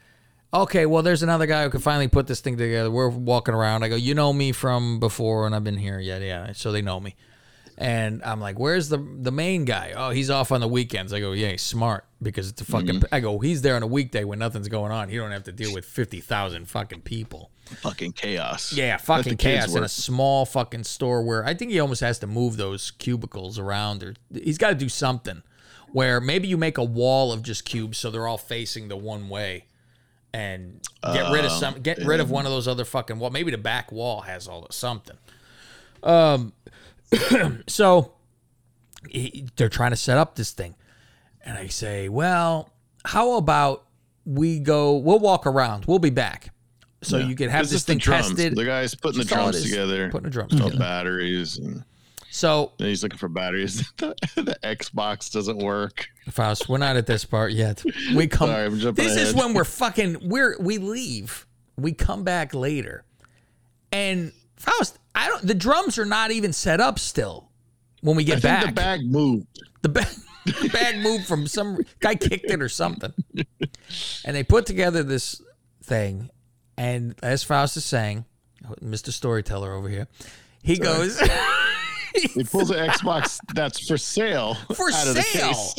okay, 0.51 0.87
well, 0.87 1.03
there's 1.03 1.21
another 1.21 1.45
guy 1.45 1.63
who 1.63 1.69
can 1.69 1.79
finally 1.81 2.07
put 2.07 2.25
this 2.25 2.39
thing 2.39 2.57
together. 2.57 2.89
We're 2.89 3.09
walking 3.09 3.53
around. 3.53 3.83
I 3.83 3.89
go, 3.89 3.95
you 3.95 4.15
know 4.15 4.33
me 4.33 4.51
from 4.51 4.99
before, 4.99 5.45
and 5.45 5.53
I've 5.55 5.63
been 5.63 5.77
here. 5.77 5.99
Yeah, 5.99 6.17
yeah. 6.17 6.53
So 6.53 6.71
they 6.71 6.81
know 6.81 6.99
me. 6.99 7.15
And 7.81 8.21
I'm 8.23 8.39
like, 8.39 8.59
where's 8.59 8.89
the 8.89 8.97
the 8.97 9.31
main 9.31 9.65
guy? 9.65 9.93
Oh, 9.95 10.11
he's 10.11 10.29
off 10.29 10.51
on 10.51 10.61
the 10.61 10.67
weekends. 10.67 11.13
I 11.13 11.19
go, 11.19 11.31
yeah, 11.31 11.49
he's 11.49 11.63
smart 11.63 12.05
because 12.21 12.47
it's 12.47 12.61
a 12.61 12.65
fucking. 12.65 13.01
I 13.11 13.19
go, 13.21 13.39
he's 13.39 13.63
there 13.63 13.75
on 13.75 13.81
a 13.81 13.87
weekday 13.87 14.23
when 14.23 14.37
nothing's 14.37 14.67
going 14.67 14.91
on. 14.91 15.09
He 15.09 15.17
don't 15.17 15.31
have 15.31 15.45
to 15.45 15.51
deal 15.51 15.73
with 15.73 15.85
fifty 15.85 16.19
thousand 16.19 16.69
fucking 16.69 17.01
people. 17.01 17.49
fucking 17.65 18.11
chaos. 18.11 18.71
Yeah, 18.71 18.97
fucking 18.97 19.37
chaos 19.37 19.73
in 19.73 19.83
a 19.83 19.89
small 19.89 20.45
fucking 20.45 20.83
store 20.83 21.23
where 21.23 21.43
I 21.43 21.55
think 21.55 21.71
he 21.71 21.79
almost 21.79 22.01
has 22.01 22.19
to 22.19 22.27
move 22.27 22.57
those 22.57 22.91
cubicles 22.91 23.57
around 23.57 24.03
or 24.03 24.13
he's 24.31 24.59
got 24.59 24.69
to 24.69 24.75
do 24.75 24.87
something 24.89 25.41
where 25.91 26.21
maybe 26.21 26.47
you 26.47 26.57
make 26.57 26.77
a 26.77 26.83
wall 26.83 27.31
of 27.33 27.41
just 27.41 27.65
cubes 27.65 27.97
so 27.97 28.11
they're 28.11 28.27
all 28.27 28.37
facing 28.37 28.89
the 28.89 28.95
one 28.95 29.27
way 29.27 29.65
and 30.33 30.79
get 31.13 31.31
rid 31.31 31.43
of 31.45 31.51
some 31.51 31.81
get 31.81 31.97
rid 32.05 32.19
of 32.19 32.29
one 32.29 32.45
of 32.45 32.51
those 32.51 32.67
other 32.67 32.85
fucking 32.85 33.17
wall. 33.19 33.31
Maybe 33.31 33.51
the 33.51 33.57
back 33.57 33.91
wall 33.91 34.21
has 34.21 34.47
all 34.47 34.61
the 34.61 34.71
something. 34.71 35.17
Um 36.03 36.53
so 37.67 38.13
he- 39.09 39.47
they're 39.55 39.69
trying 39.69 39.91
to 39.91 39.97
set 39.97 40.17
up 40.17 40.35
this 40.35 40.51
thing. 40.51 40.75
And 41.43 41.57
I 41.57 41.67
say, 41.67 42.07
"Well, 42.09 42.71
how 43.05 43.33
about 43.37 43.85
we 44.25 44.59
go 44.59 44.97
we'll 44.97 45.19
walk 45.19 45.47
around. 45.47 45.85
We'll 45.85 45.99
be 45.99 46.09
back." 46.11 46.53
So 47.03 47.17
you 47.17 47.35
can 47.35 47.49
have 47.49 47.63
It's 47.63 47.71
this 47.71 47.83
thing 47.83 47.97
drums. 47.97 48.27
tested. 48.27 48.55
The 48.55 48.63
guy's 48.65 48.93
putting 48.93 49.17
the 49.17 49.23
Just 49.25 49.35
all 49.35 49.49
it 49.49 49.53
drums 49.53 49.63
together. 49.69 50.09
Putting 50.11 50.25
the 50.25 50.29
drums 50.29 50.51
together. 50.55 50.77
batteries, 50.77 51.57
and 51.57 51.83
So, 52.29 52.73
then 52.77 52.89
he's 52.89 53.01
looking 53.01 53.17
for 53.17 53.27
batteries. 53.27 53.91
the, 53.97 54.13
the 54.35 54.55
Xbox 54.63 55.31
doesn't 55.31 55.57
work. 55.57 56.05
Faust, 56.29 56.69
we're 56.69 56.77
not 56.77 56.95
at 56.97 57.07
this 57.07 57.25
part 57.25 57.53
yet. 57.53 57.83
We 58.13 58.27
come. 58.27 58.49
Sorry, 58.49 58.65
I'm 58.67 58.77
jumping 58.77 59.03
this 59.03 59.17
is 59.17 59.33
when 59.33 59.55
we're 59.55 59.63
fucking. 59.65 60.17
We're 60.21 60.55
we 60.59 60.77
leave. 60.77 61.47
We 61.75 61.91
come 61.93 62.23
back 62.23 62.53
later, 62.53 63.03
and 63.91 64.31
Faust, 64.57 64.99
I 65.15 65.27
don't. 65.29 65.45
The 65.45 65.53
drums 65.55 65.97
are 65.99 66.05
not 66.05 66.31
even 66.31 66.53
set 66.53 66.79
up 66.79 66.99
still. 66.99 67.49
When 68.01 68.15
we 68.15 68.23
I 68.23 68.25
get 68.25 68.41
think 68.41 68.43
back, 68.43 68.65
the 68.65 68.71
bag 68.71 69.05
moved. 69.05 69.47
the 69.81 69.89
bag, 69.89 70.07
the 70.45 70.69
bag 70.69 70.97
moved 71.03 71.27
from 71.27 71.45
some 71.47 71.79
guy 71.99 72.15
kicked 72.15 72.49
it 72.49 72.61
or 72.61 72.69
something, 72.69 73.13
and 74.25 74.35
they 74.35 74.43
put 74.43 74.65
together 74.65 75.03
this 75.03 75.41
thing. 75.83 76.29
And 76.77 77.13
as 77.21 77.43
Faust 77.43 77.77
is 77.77 77.85
saying, 77.85 78.25
Mr. 78.81 79.11
Storyteller 79.11 79.73
over 79.73 79.87
here, 79.89 80.07
he 80.63 80.77
goes. 80.77 81.21
He 82.13 82.43
pulls 82.43 82.69
an 82.71 82.89
Xbox 82.89 83.39
that's 83.55 83.87
for 83.87 83.97
sale 83.97 84.55
for 84.75 84.91
out 84.91 85.07
of 85.07 85.15
the 85.15 85.21
sale. 85.21 85.47
case. 85.47 85.75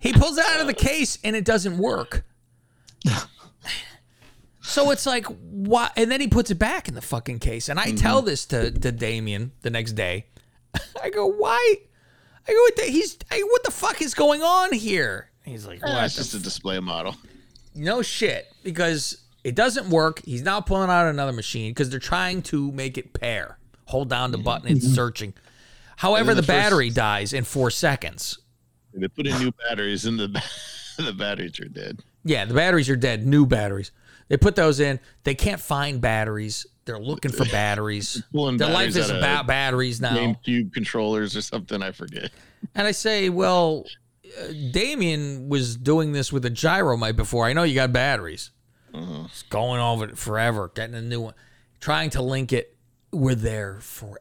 he 0.00 0.12
pulls 0.12 0.36
it 0.36 0.44
out 0.44 0.60
of 0.60 0.66
the 0.66 0.74
case 0.74 1.16
and 1.22 1.36
it 1.36 1.44
doesn't 1.44 1.78
work. 1.78 2.24
so 4.68 4.90
it's 4.90 5.06
like 5.06 5.26
what? 5.26 5.92
And 5.96 6.10
then 6.10 6.20
he 6.20 6.28
puts 6.28 6.50
it 6.50 6.58
back 6.58 6.88
in 6.88 6.94
the 6.94 7.00
fucking 7.02 7.38
case. 7.40 7.68
And 7.68 7.78
I 7.80 7.92
tell 7.92 8.22
this 8.22 8.44
to 8.46 8.70
to 8.70 8.92
Damien 8.92 9.52
the 9.62 9.70
next 9.70 9.92
day. 9.92 10.26
I 11.02 11.10
go, 11.10 11.26
why? 11.26 11.76
I 12.46 12.52
go, 12.52 12.58
what 12.58 12.76
the, 12.76 12.82
he's. 12.82 13.18
I, 13.30 13.40
what 13.42 13.62
the 13.64 13.70
fuck 13.70 14.00
is 14.02 14.14
going 14.14 14.42
on 14.42 14.72
here? 14.72 15.30
He's 15.44 15.66
like, 15.66 15.80
Eh, 15.82 15.86
what? 15.94 16.04
it's 16.04 16.16
just 16.16 16.34
a 16.34 16.38
display 16.38 16.78
model. 16.80 17.16
no 17.74 18.02
shit 18.02 18.46
because 18.62 19.18
it 19.44 19.54
doesn't 19.54 19.88
work. 19.90 20.20
He's 20.24 20.42
now 20.42 20.60
pulling 20.60 20.90
out 20.90 21.06
another 21.08 21.32
machine 21.32 21.70
because 21.70 21.90
they're 21.90 21.98
trying 22.00 22.42
to 22.42 22.70
make 22.72 22.98
it 22.98 23.12
pair. 23.14 23.58
Hold 23.86 24.10
down 24.10 24.30
the 24.32 24.38
button, 24.38 24.68
it's 24.76 24.86
searching. 24.86 25.32
However, 25.96 26.26
then 26.26 26.36
the, 26.36 26.42
the 26.42 26.46
first- 26.46 26.58
battery 26.64 26.90
dies 26.90 27.32
in 27.32 27.44
four 27.44 27.70
seconds. 27.70 28.38
They 28.94 29.08
put 29.08 29.26
in 29.26 29.38
new 29.38 29.52
batteries, 29.68 30.04
and 30.06 30.18
the 30.18 30.28
the 30.98 31.12
batteries 31.12 31.58
are 31.60 31.68
dead. 31.68 32.00
Yeah, 32.24 32.44
the 32.46 32.54
batteries 32.54 32.90
are 32.90 32.96
dead. 32.96 33.26
New 33.26 33.46
batteries. 33.46 33.92
They 34.28 34.36
put 34.36 34.56
those 34.56 34.80
in. 34.80 35.00
They 35.24 35.34
can't 35.34 35.60
find 35.60 36.00
batteries. 36.00 36.66
They're 36.84 36.98
looking 36.98 37.32
for 37.32 37.44
batteries. 37.46 38.22
Their 38.32 38.50
life 38.50 38.96
is 38.96 39.10
about 39.10 39.46
batteries 39.46 40.00
now. 40.00 40.16
GameCube 40.16 40.72
controllers 40.72 41.36
or 41.36 41.42
something. 41.42 41.82
I 41.82 41.92
forget. 41.92 42.30
And 42.74 42.86
I 42.86 42.92
say, 42.92 43.28
well, 43.28 43.84
uh, 44.40 44.52
Damien 44.70 45.48
was 45.48 45.76
doing 45.76 46.12
this 46.12 46.32
with 46.32 46.44
a 46.44 46.50
gyromite 46.50 47.16
before. 47.16 47.46
I 47.46 47.52
know 47.52 47.62
you 47.62 47.74
got 47.74 47.92
batteries. 47.92 48.50
It's 48.94 49.42
going 49.42 49.80
over 49.80 50.06
it 50.06 50.18
forever, 50.18 50.72
getting 50.74 50.96
a 50.96 51.02
new 51.02 51.20
one, 51.20 51.34
trying 51.78 52.10
to 52.10 52.22
link 52.22 52.52
it. 52.52 52.76
We're 53.12 53.34
there 53.34 53.78
forever. 53.80 54.18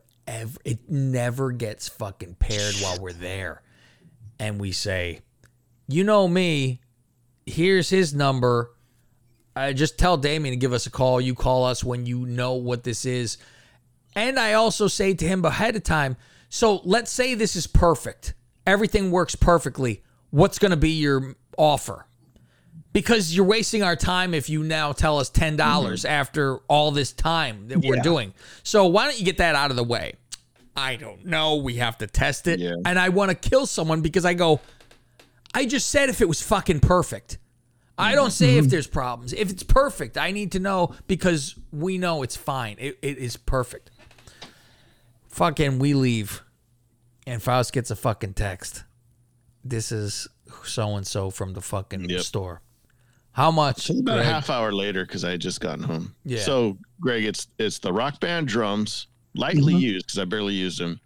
It 0.65 0.89
never 0.89 1.51
gets 1.51 1.87
fucking 1.87 2.35
paired 2.35 2.75
while 2.81 2.99
we're 2.99 3.13
there. 3.13 3.61
And 4.39 4.59
we 4.59 4.71
say, 4.73 5.21
you 5.87 6.03
know 6.03 6.27
me. 6.27 6.81
Here's 7.45 7.89
his 7.89 8.13
number. 8.13 8.71
I 9.57 9.73
just 9.73 9.97
tell 9.97 10.17
Damien 10.17 10.53
to 10.53 10.57
give 10.57 10.73
us 10.73 10.85
a 10.85 10.91
call. 10.91 11.19
You 11.19 11.35
call 11.35 11.65
us 11.65 11.83
when 11.83 12.05
you 12.05 12.25
know 12.25 12.53
what 12.53 12.83
this 12.83 13.05
is. 13.05 13.37
And 14.15 14.39
I 14.39 14.53
also 14.53 14.87
say 14.87 15.13
to 15.13 15.27
him 15.27 15.43
ahead 15.45 15.75
of 15.75 15.83
time, 15.83 16.17
so 16.49 16.81
let's 16.83 17.11
say 17.11 17.33
this 17.33 17.55
is 17.55 17.67
perfect. 17.67 18.33
Everything 18.65 19.11
works 19.11 19.35
perfectly. 19.35 20.03
What's 20.29 20.59
going 20.59 20.71
to 20.71 20.77
be 20.77 20.91
your 20.91 21.35
offer? 21.57 22.05
Because 22.93 23.35
you're 23.35 23.45
wasting 23.45 23.83
our 23.83 23.95
time 23.95 24.33
if 24.33 24.49
you 24.49 24.63
now 24.63 24.91
tell 24.91 25.19
us 25.19 25.29
$10 25.29 25.49
mm-hmm. 25.49 25.57
dollars 25.57 26.05
after 26.05 26.57
all 26.67 26.91
this 26.91 27.11
time 27.11 27.67
that 27.67 27.79
we're 27.79 28.01
doing. 28.01 28.33
So 28.63 28.87
why 28.87 29.05
don't 29.05 29.19
you 29.19 29.25
get 29.25 29.37
that 29.37 29.55
out 29.55 29.69
of 29.69 29.77
the 29.77 29.83
way? 29.83 30.13
I 30.75 30.95
don't 30.95 31.25
know. 31.25 31.55
We 31.57 31.75
have 31.75 31.97
to 31.99 32.07
test 32.07 32.47
it. 32.47 32.59
Yeah. 32.59 32.75
And 32.85 32.97
I 32.97 33.09
want 33.09 33.29
to 33.29 33.49
kill 33.49 33.65
someone 33.65 34.01
because 34.01 34.25
I 34.25 34.33
go, 34.33 34.61
I 35.53 35.65
just 35.65 35.89
said 35.89 36.09
if 36.09 36.21
it 36.21 36.27
was 36.27 36.41
fucking 36.41 36.79
perfect. 36.79 37.37
I 37.97 38.13
don't 38.15 38.31
say 38.31 38.57
if 38.57 38.65
there's 38.69 38.87
problems. 38.87 39.33
If 39.33 39.49
it's 39.49 39.63
perfect, 39.63 40.17
I 40.17 40.31
need 40.31 40.51
to 40.53 40.59
know 40.59 40.93
because 41.07 41.55
we 41.71 41.97
know 41.97 42.21
it's 42.23 42.35
fine. 42.37 42.75
It, 42.79 42.97
it 43.01 43.17
is 43.17 43.37
perfect. 43.37 43.89
Fucking, 45.29 45.79
we 45.79 45.93
leave, 45.93 46.41
and 47.25 47.41
Faust 47.41 47.73
gets 47.73 47.91
a 47.91 47.95
fucking 47.95 48.33
text. 48.33 48.83
This 49.63 49.91
is 49.91 50.27
so 50.63 50.95
and 50.95 51.05
so 51.05 51.29
from 51.29 51.53
the 51.53 51.61
fucking 51.61 52.09
Yep. 52.09 52.21
store. 52.21 52.61
How 53.33 53.51
much? 53.51 53.89
About 53.91 54.15
Greg? 54.15 54.19
a 54.19 54.23
half 54.23 54.49
hour 54.49 54.71
later, 54.71 55.05
because 55.05 55.23
I 55.23 55.31
had 55.31 55.41
just 55.41 55.59
gotten 55.61 55.83
home. 55.83 56.15
Yeah. 56.25 56.39
So, 56.39 56.77
Greg, 56.99 57.23
it's 57.25 57.47
it's 57.59 57.77
the 57.79 57.93
rock 57.93 58.19
band 58.19 58.47
drums, 58.47 59.07
lightly 59.35 59.73
Mm-hmm. 59.73 59.81
used 59.81 60.07
because 60.07 60.17
I 60.19 60.25
barely 60.25 60.53
used 60.55 60.79
them. 60.79 60.99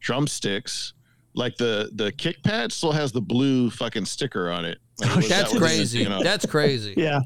Drumsticks, 0.00 0.94
like 1.34 1.56
the 1.56 1.90
the 1.94 2.10
kick 2.12 2.42
pad 2.42 2.72
still 2.72 2.90
has 2.92 3.12
the 3.12 3.20
blue 3.20 3.70
fucking 3.70 4.06
sticker 4.06 4.50
on 4.50 4.64
it. 4.64 4.78
Like, 5.06 5.16
was- 5.16 5.28
That's 5.28 5.52
that 5.52 5.60
was 5.60 5.70
crazy. 5.70 5.98
you 6.00 6.08
know. 6.08 6.22
That's 6.22 6.46
crazy. 6.46 6.94
Yeah. 6.96 7.20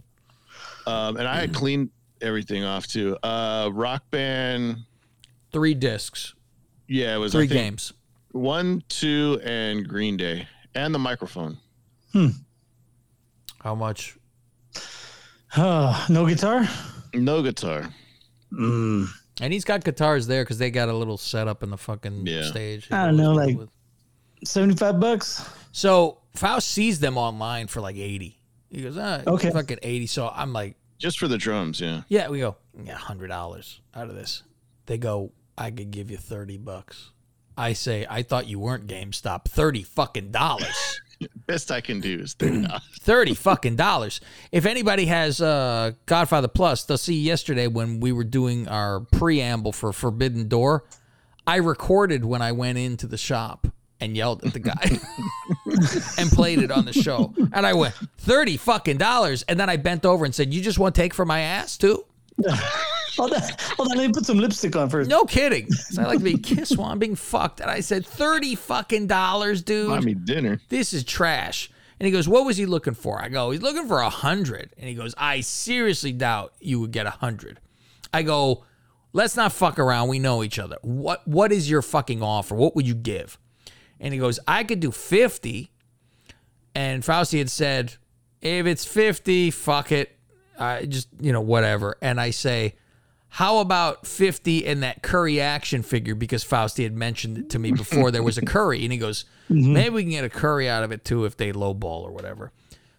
Um, 0.86 1.16
and 1.16 1.26
I 1.26 1.36
had 1.40 1.52
cleaned 1.52 1.90
everything 2.20 2.62
off 2.64 2.86
too. 2.86 3.16
Uh, 3.22 3.70
Rock 3.72 4.04
Band. 4.10 4.76
Three 5.52 5.74
discs, 5.74 6.34
Yeah, 6.86 7.14
it 7.14 7.18
was 7.18 7.32
three 7.32 7.48
think, 7.48 7.60
games. 7.60 7.92
One, 8.32 8.82
two, 8.88 9.40
and 9.44 9.88
Green 9.88 10.16
Day, 10.16 10.46
and 10.74 10.94
the 10.94 10.98
microphone. 10.98 11.56
Hmm. 12.12 12.28
How 13.60 13.74
much? 13.74 14.16
Uh, 15.56 16.06
no 16.08 16.26
guitar. 16.26 16.68
No 17.14 17.42
guitar. 17.42 17.88
Mm. 18.52 19.08
And 19.40 19.52
he's 19.52 19.64
got 19.64 19.82
guitars 19.84 20.26
there 20.26 20.44
because 20.44 20.58
they 20.58 20.70
got 20.70 20.88
a 20.88 20.92
little 20.92 21.16
setup 21.18 21.62
in 21.62 21.70
the 21.70 21.78
fucking 21.78 22.26
Yeah. 22.26 22.44
stage. 22.44 22.88
I 22.92 23.06
don't 23.06 23.16
know, 23.16 23.34
With- 23.34 23.58
like- 23.58 23.68
Seventy-five 24.44 25.00
bucks. 25.00 25.42
So 25.72 26.18
Faust 26.36 26.68
sees 26.68 27.00
them 27.00 27.16
online 27.18 27.66
for 27.66 27.80
like 27.80 27.96
eighty. 27.96 28.38
He 28.70 28.82
goes, 28.82 28.96
ah, 28.98 29.22
Okay. 29.26 29.50
fucking 29.50 29.78
eighty. 29.82 30.06
So 30.06 30.28
I'm 30.28 30.52
like, 30.52 30.76
Just 30.98 31.18
for 31.18 31.28
the 31.28 31.38
drums, 31.38 31.80
yeah. 31.80 32.02
yeah. 32.08 32.28
We 32.28 32.40
go, 32.40 32.56
yeah, 32.82 32.94
hundred 32.94 33.28
dollars 33.28 33.80
out 33.94 34.08
of 34.08 34.14
this. 34.14 34.42
They 34.86 34.98
go, 34.98 35.32
I 35.56 35.70
could 35.70 35.90
give 35.90 36.10
you 36.10 36.16
thirty 36.16 36.58
bucks. 36.58 37.10
I 37.58 37.72
say, 37.72 38.06
I 38.08 38.22
thought 38.22 38.46
you 38.48 38.58
weren't 38.58 38.86
GameStop. 38.86 39.46
Thirty 39.46 39.82
fucking 39.82 40.30
dollars. 40.30 41.00
Best 41.46 41.70
I 41.72 41.80
can 41.80 42.00
do 42.00 42.18
is 42.20 42.34
thirty 42.34 42.62
dollars. 42.62 42.82
30 43.00 43.34
fucking 43.34 43.76
dollars. 43.76 44.20
If 44.52 44.66
anybody 44.66 45.06
has 45.06 45.40
uh, 45.40 45.92
Godfather 46.04 46.48
Plus, 46.48 46.84
they'll 46.84 46.98
see 46.98 47.18
yesterday 47.20 47.66
when 47.68 48.00
we 48.00 48.12
were 48.12 48.24
doing 48.24 48.68
our 48.68 49.00
preamble 49.00 49.72
for 49.72 49.92
Forbidden 49.94 50.48
Door, 50.48 50.84
I 51.46 51.56
recorded 51.56 52.24
when 52.26 52.42
I 52.42 52.52
went 52.52 52.76
into 52.76 53.06
the 53.06 53.16
shop 53.16 53.68
and 54.00 54.16
yelled 54.16 54.44
at 54.44 54.52
the 54.52 54.58
guy 54.58 54.98
and 56.18 56.30
played 56.30 56.58
it 56.60 56.70
on 56.70 56.84
the 56.84 56.92
show. 56.92 57.32
And 57.52 57.66
I 57.66 57.72
went, 57.72 57.94
30 58.18 58.56
fucking 58.58 58.98
dollars. 58.98 59.42
And 59.44 59.58
then 59.58 59.68
I 59.70 59.76
bent 59.76 60.04
over 60.04 60.24
and 60.24 60.34
said, 60.34 60.52
You 60.52 60.60
just 60.60 60.78
want 60.78 60.94
to 60.94 61.00
take 61.00 61.14
for 61.14 61.24
my 61.24 61.40
ass 61.40 61.76
too? 61.76 62.04
Hold 63.16 63.32
on, 63.32 63.40
hold 63.78 63.90
on. 63.92 63.96
Let 63.96 64.08
me 64.08 64.12
put 64.12 64.26
some 64.26 64.36
lipstick 64.36 64.76
on 64.76 64.90
first. 64.90 65.08
No 65.08 65.24
kidding. 65.24 65.68
'Cause 65.68 65.98
I 65.98 66.04
like 66.04 66.18
to 66.18 66.24
be 66.24 66.36
kissed 66.36 66.76
while 66.76 66.90
I'm 66.90 66.98
being 66.98 67.14
fucked. 67.16 67.60
And 67.60 67.70
I 67.70 67.80
said, 67.80 68.04
30 68.04 68.54
fucking 68.56 69.06
dollars, 69.06 69.62
dude. 69.62 69.88
Buy 69.88 70.00
me 70.00 70.12
dinner. 70.12 70.60
this 70.68 70.92
is 70.92 71.02
trash. 71.02 71.70
And 71.98 72.04
he 72.06 72.12
goes, 72.12 72.28
what 72.28 72.44
was 72.44 72.58
he 72.58 72.66
looking 72.66 72.92
for? 72.92 73.18
I 73.22 73.30
go, 73.30 73.52
he's 73.52 73.62
looking 73.62 73.88
for 73.88 74.00
a 74.00 74.10
hundred. 74.10 74.68
And 74.76 74.86
he 74.86 74.94
goes, 74.94 75.14
I 75.16 75.40
seriously 75.40 76.12
doubt 76.12 76.52
you 76.60 76.78
would 76.80 76.90
get 76.92 77.06
a 77.06 77.10
hundred. 77.10 77.58
I 78.12 78.22
go, 78.22 78.64
let's 79.14 79.34
not 79.34 79.50
fuck 79.50 79.78
around. 79.78 80.08
We 80.08 80.18
know 80.18 80.42
each 80.44 80.58
other. 80.58 80.76
What 80.82 81.26
What 81.26 81.52
is 81.52 81.70
your 81.70 81.80
fucking 81.80 82.22
offer? 82.22 82.54
What 82.54 82.76
would 82.76 82.86
you 82.86 82.94
give? 82.94 83.38
And 84.00 84.12
he 84.12 84.20
goes, 84.20 84.38
I 84.46 84.64
could 84.64 84.80
do 84.80 84.90
50. 84.90 85.70
And 86.74 87.02
Fausti 87.02 87.38
had 87.38 87.50
said, 87.50 87.94
if 88.40 88.66
it's 88.66 88.84
50, 88.84 89.50
fuck 89.50 89.92
it. 89.92 90.18
I 90.58 90.86
just, 90.86 91.08
you 91.20 91.32
know, 91.32 91.40
whatever. 91.40 91.96
And 92.00 92.20
I 92.20 92.30
say, 92.30 92.76
how 93.28 93.58
about 93.58 94.06
50 94.06 94.66
and 94.66 94.82
that 94.82 95.02
Curry 95.02 95.40
action 95.40 95.82
figure? 95.82 96.14
Because 96.14 96.44
Fausti 96.44 96.84
had 96.84 96.94
mentioned 96.94 97.38
it 97.38 97.50
to 97.50 97.58
me 97.58 97.72
before 97.72 98.10
there 98.10 98.22
was 98.22 98.38
a 98.38 98.42
Curry. 98.42 98.82
And 98.82 98.92
he 98.92 98.98
goes, 98.98 99.24
mm-hmm. 99.50 99.72
maybe 99.72 99.90
we 99.90 100.02
can 100.02 100.10
get 100.12 100.24
a 100.24 100.30
Curry 100.30 100.68
out 100.68 100.84
of 100.84 100.92
it 100.92 101.04
too 101.04 101.24
if 101.24 101.36
they 101.36 101.52
lowball 101.52 102.02
or 102.02 102.12
whatever. 102.12 102.52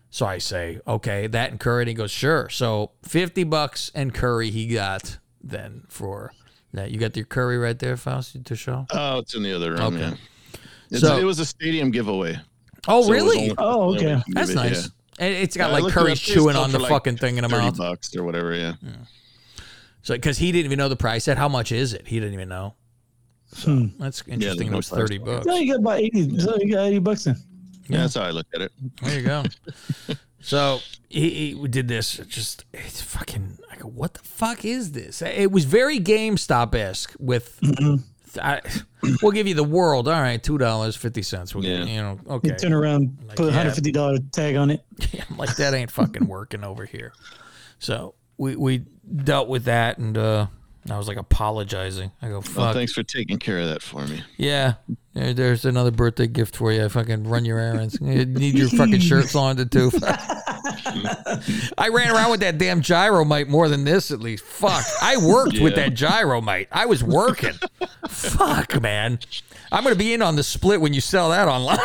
So 0.10 0.26
I 0.26 0.38
say, 0.38 0.80
okay, 0.88 1.28
that 1.28 1.52
and 1.52 1.60
Curry. 1.60 1.84
And 1.84 1.90
he 1.90 1.94
goes, 1.94 2.12
sure. 2.12 2.50
So 2.50 2.92
50 3.04 3.44
bucks 3.46 3.92
and 3.96 4.14
Curry 4.14 4.52
he 4.52 4.68
got 4.68 5.18
then 5.42 5.84
for 5.88 6.34
that. 6.74 6.92
You 6.92 7.00
got 7.00 7.16
your 7.16 7.26
Curry 7.26 7.58
right 7.58 7.78
there, 7.78 7.96
Fausti, 7.96 8.44
to 8.46 8.56
show? 8.56 8.86
Oh, 8.92 9.20
it's 9.20 9.36
in 9.36 9.44
the 9.44 9.54
other 9.54 9.72
room. 9.72 9.82
Okay. 9.82 10.00
Yeah. 10.00 10.14
It's 10.92 11.02
So- 11.02 11.18
it 11.18 11.24
was 11.24 11.40
a 11.40 11.46
stadium 11.46 11.92
giveaway. 11.92 12.40
Oh, 12.88 13.04
So 13.04 13.12
really? 13.12 13.54
Oh, 13.58 13.96
okay. 13.96 14.06
yeah, 14.08 14.16
we 14.18 14.24
can 14.24 14.34
That's 14.34 14.50
it, 14.52 14.56
nice. 14.56 14.90
yeah. 15.20 15.26
It's 15.28 15.58
got 15.58 15.72
I 15.72 15.74
like 15.74 15.84
looked 15.84 15.96
Curry 15.96 16.16
chewing 16.16 16.56
on 16.56 16.72
the 16.72 16.80
like, 16.80 16.90
fucking 16.90 17.18
thing 17.18 17.38
in 17.38 17.44
the 17.44 17.50
30 17.50 17.66
mouth. 17.66 17.78
bucks 17.78 18.16
or 18.16 18.24
whatever. 18.24 18.54
Yeah. 18.56 18.74
So 20.04 20.14
because 20.14 20.38
he 20.38 20.52
didn't 20.52 20.66
even 20.66 20.78
know 20.78 20.88
the 20.90 20.96
price. 20.96 21.24
I 21.24 21.32
said, 21.32 21.38
how 21.38 21.50
much 21.50 21.72
is 21.72 21.92
it? 21.94 22.08
He 22.08 22.20
didn't 22.20 22.36
even 22.36 22.50
know. 22.50 22.76
So 23.54 23.72
Hmm. 23.76 23.86
that's 24.00 24.24
interesting. 24.28 24.68
no 24.70 24.74
it 24.74 24.78
was 24.78 24.90
30 24.90 25.18
bucks. 25.18 25.46
So 25.46 25.56
you 25.56 25.72
got 25.74 25.80
about 25.80 26.00
eighty. 26.00 26.38
So 26.40 26.56
you 26.62 26.74
got 26.74 26.86
eighty 26.86 27.00
bucks 27.00 27.26
in. 27.28 27.36
Yeah, 27.90 28.02
that's 28.02 28.16
how 28.16 28.22
I 28.24 28.32
looked 28.32 28.54
at 28.54 28.62
it. 28.62 28.72
There 29.02 29.20
you 29.20 29.26
go. 29.26 29.44
so 30.42 30.80
he, 31.10 31.56
he 31.56 31.68
did 31.68 31.88
this. 31.88 32.18
Just 32.28 32.66
it's 32.74 33.02
fucking. 33.02 33.58
I 33.72 33.78
go, 33.78 33.88
what 33.88 34.14
the 34.14 34.20
fuck 34.24 34.66
is 34.66 34.92
this? 34.92 35.22
It 35.22 35.52
was 35.52 35.64
very 35.66 36.00
GameStop 36.00 36.76
esque. 36.76 37.14
With, 37.20 37.58
I, 38.42 38.62
we'll 39.22 39.32
give 39.32 39.48
you 39.48 39.54
the 39.54 39.64
world. 39.64 40.08
All 40.08 40.20
right, 40.20 40.42
two 40.42 40.58
dollars 40.58 40.96
fifty 40.96 41.22
cents. 41.22 41.54
We'll 41.56 41.64
give 41.64 41.88
you, 41.88 41.96
you 41.96 42.02
know, 42.02 42.20
You 42.26 42.32
okay. 42.36 42.56
turn 42.56 42.74
around, 42.74 43.18
Like, 43.28 43.38
put 43.38 43.50
a 43.50 43.52
hundred 43.54 43.74
fifty 43.76 43.92
dollar 43.92 44.18
tag 44.32 44.56
on 44.56 44.70
it. 44.72 44.82
Yeah, 45.14 45.24
I'm 45.30 45.38
like 45.38 45.56
that 45.58 45.74
ain't 45.74 45.92
fucking 45.92 46.28
working 46.28 46.64
over 46.64 46.86
here. 46.86 47.14
So 47.80 48.16
we 48.38 48.56
we 48.56 48.80
dealt 49.24 49.48
with 49.48 49.66
that, 49.66 49.98
and 49.98 50.18
uh 50.18 50.48
I 50.90 50.98
was 50.98 51.08
like 51.10 51.18
apologizing. 51.18 52.12
I 52.22 52.28
go, 52.28 52.34
Well, 52.34 52.42
fuck. 52.42 52.74
thanks 52.74 52.94
for 52.94 53.04
taking 53.04 53.40
care 53.40 53.60
of 53.60 53.68
that 53.68 53.82
for 53.82 54.08
me. 54.08 54.24
Yeah, 54.38 54.76
there's 55.14 55.66
another 55.66 55.92
birthday 55.92 56.28
gift 56.28 56.56
for 56.56 56.72
you. 56.72 56.86
I 56.86 56.88
fucking 56.88 57.26
run 57.26 57.44
your 57.44 57.60
errands. 57.60 57.98
You 58.02 58.26
need 58.26 58.56
your 58.58 58.70
fucking 58.70 59.02
shirts 59.02 59.36
laundered 59.36 59.70
too. 59.74 59.92
I 61.78 61.90
ran 61.90 62.10
around 62.14 62.32
with 62.32 62.40
that 62.42 62.58
damn 62.58 62.82
gyromite 62.82 63.48
more 63.48 63.68
than 63.70 63.84
this 63.84 64.12
at 64.12 64.20
least. 64.20 64.44
Fuck, 64.44 64.86
I 65.02 65.18
worked 65.18 65.60
with 65.60 65.78
Yeah. 65.78 65.90
that 65.90 65.94
gyromite. 65.96 66.68
I 66.72 66.86
was 66.86 67.04
working. 67.04 67.54
Fuck, 68.10 68.82
man. 68.82 69.20
I'm 69.72 69.84
gonna 69.84 69.96
be 69.96 70.14
in 70.14 70.22
on 70.22 70.36
the 70.36 70.44
split 70.44 70.80
when 70.82 70.94
you 70.94 71.02
sell 71.02 71.30
that 71.32 71.48
online. 71.48 71.80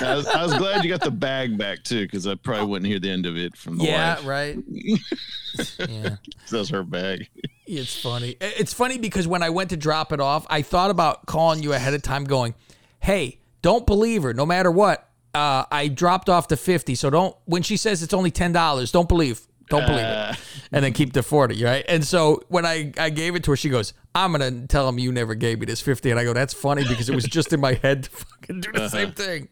I 0.00 0.14
was, 0.16 0.26
I 0.26 0.42
was 0.42 0.54
glad 0.54 0.82
you 0.84 0.90
got 0.90 1.02
the 1.02 1.10
bag 1.10 1.58
back 1.58 1.82
too, 1.82 2.02
because 2.06 2.26
I 2.26 2.34
probably 2.34 2.66
wouldn't 2.66 2.90
hear 2.90 2.98
the 2.98 3.10
end 3.10 3.26
of 3.26 3.36
it 3.36 3.56
from 3.56 3.76
the 3.76 3.84
yeah, 3.84 4.14
wife. 4.16 4.26
right. 4.26 4.56
yeah. 4.70 6.16
That 6.50 6.58
was 6.58 6.70
her 6.70 6.82
bag. 6.82 7.28
It's 7.66 8.00
funny. 8.00 8.36
It's 8.40 8.72
funny 8.72 8.96
because 8.96 9.28
when 9.28 9.42
I 9.42 9.50
went 9.50 9.70
to 9.70 9.76
drop 9.76 10.12
it 10.12 10.20
off, 10.20 10.46
I 10.48 10.62
thought 10.62 10.90
about 10.90 11.26
calling 11.26 11.62
you 11.62 11.72
ahead 11.74 11.92
of 11.94 12.00
time, 12.02 12.24
going, 12.24 12.54
"Hey, 13.00 13.38
don't 13.60 13.86
believe 13.86 14.22
her. 14.22 14.32
No 14.32 14.46
matter 14.46 14.70
what, 14.70 15.05
uh, 15.36 15.64
I 15.70 15.88
dropped 15.88 16.28
off 16.28 16.48
the 16.48 16.56
fifty. 16.56 16.94
So 16.94 17.10
don't. 17.10 17.36
When 17.44 17.62
she 17.62 17.76
says 17.76 18.02
it's 18.02 18.14
only 18.14 18.30
ten 18.30 18.52
dollars, 18.52 18.90
don't 18.92 19.08
believe. 19.08 19.40
Don't 19.68 19.84
believe 19.86 20.04
Uh. 20.04 20.32
it. 20.32 20.40
And 20.72 20.84
then 20.84 20.92
keep 20.92 21.12
the 21.12 21.22
forty, 21.22 21.62
right? 21.64 21.84
And 21.88 22.04
so 22.04 22.40
when 22.48 22.64
I 22.64 22.92
I 22.98 23.10
gave 23.10 23.34
it 23.36 23.44
to 23.44 23.50
her, 23.52 23.56
she 23.56 23.68
goes, 23.68 23.92
"I'm 24.14 24.32
gonna 24.32 24.66
tell 24.68 24.88
him 24.88 24.98
you 24.98 25.10
never 25.12 25.34
gave 25.34 25.58
me 25.60 25.66
this 25.66 25.80
50. 25.80 26.10
And 26.10 26.18
I 26.20 26.24
go, 26.24 26.32
"That's 26.32 26.54
funny 26.54 26.82
because 26.86 27.08
it 27.08 27.14
was 27.14 27.24
just 27.24 27.52
in 27.52 27.60
my 27.60 27.74
head 27.74 28.04
to 28.04 28.10
fucking 28.24 28.60
do 28.60 28.72
the 28.72 28.88
same 28.88 29.12
thing." 29.12 29.48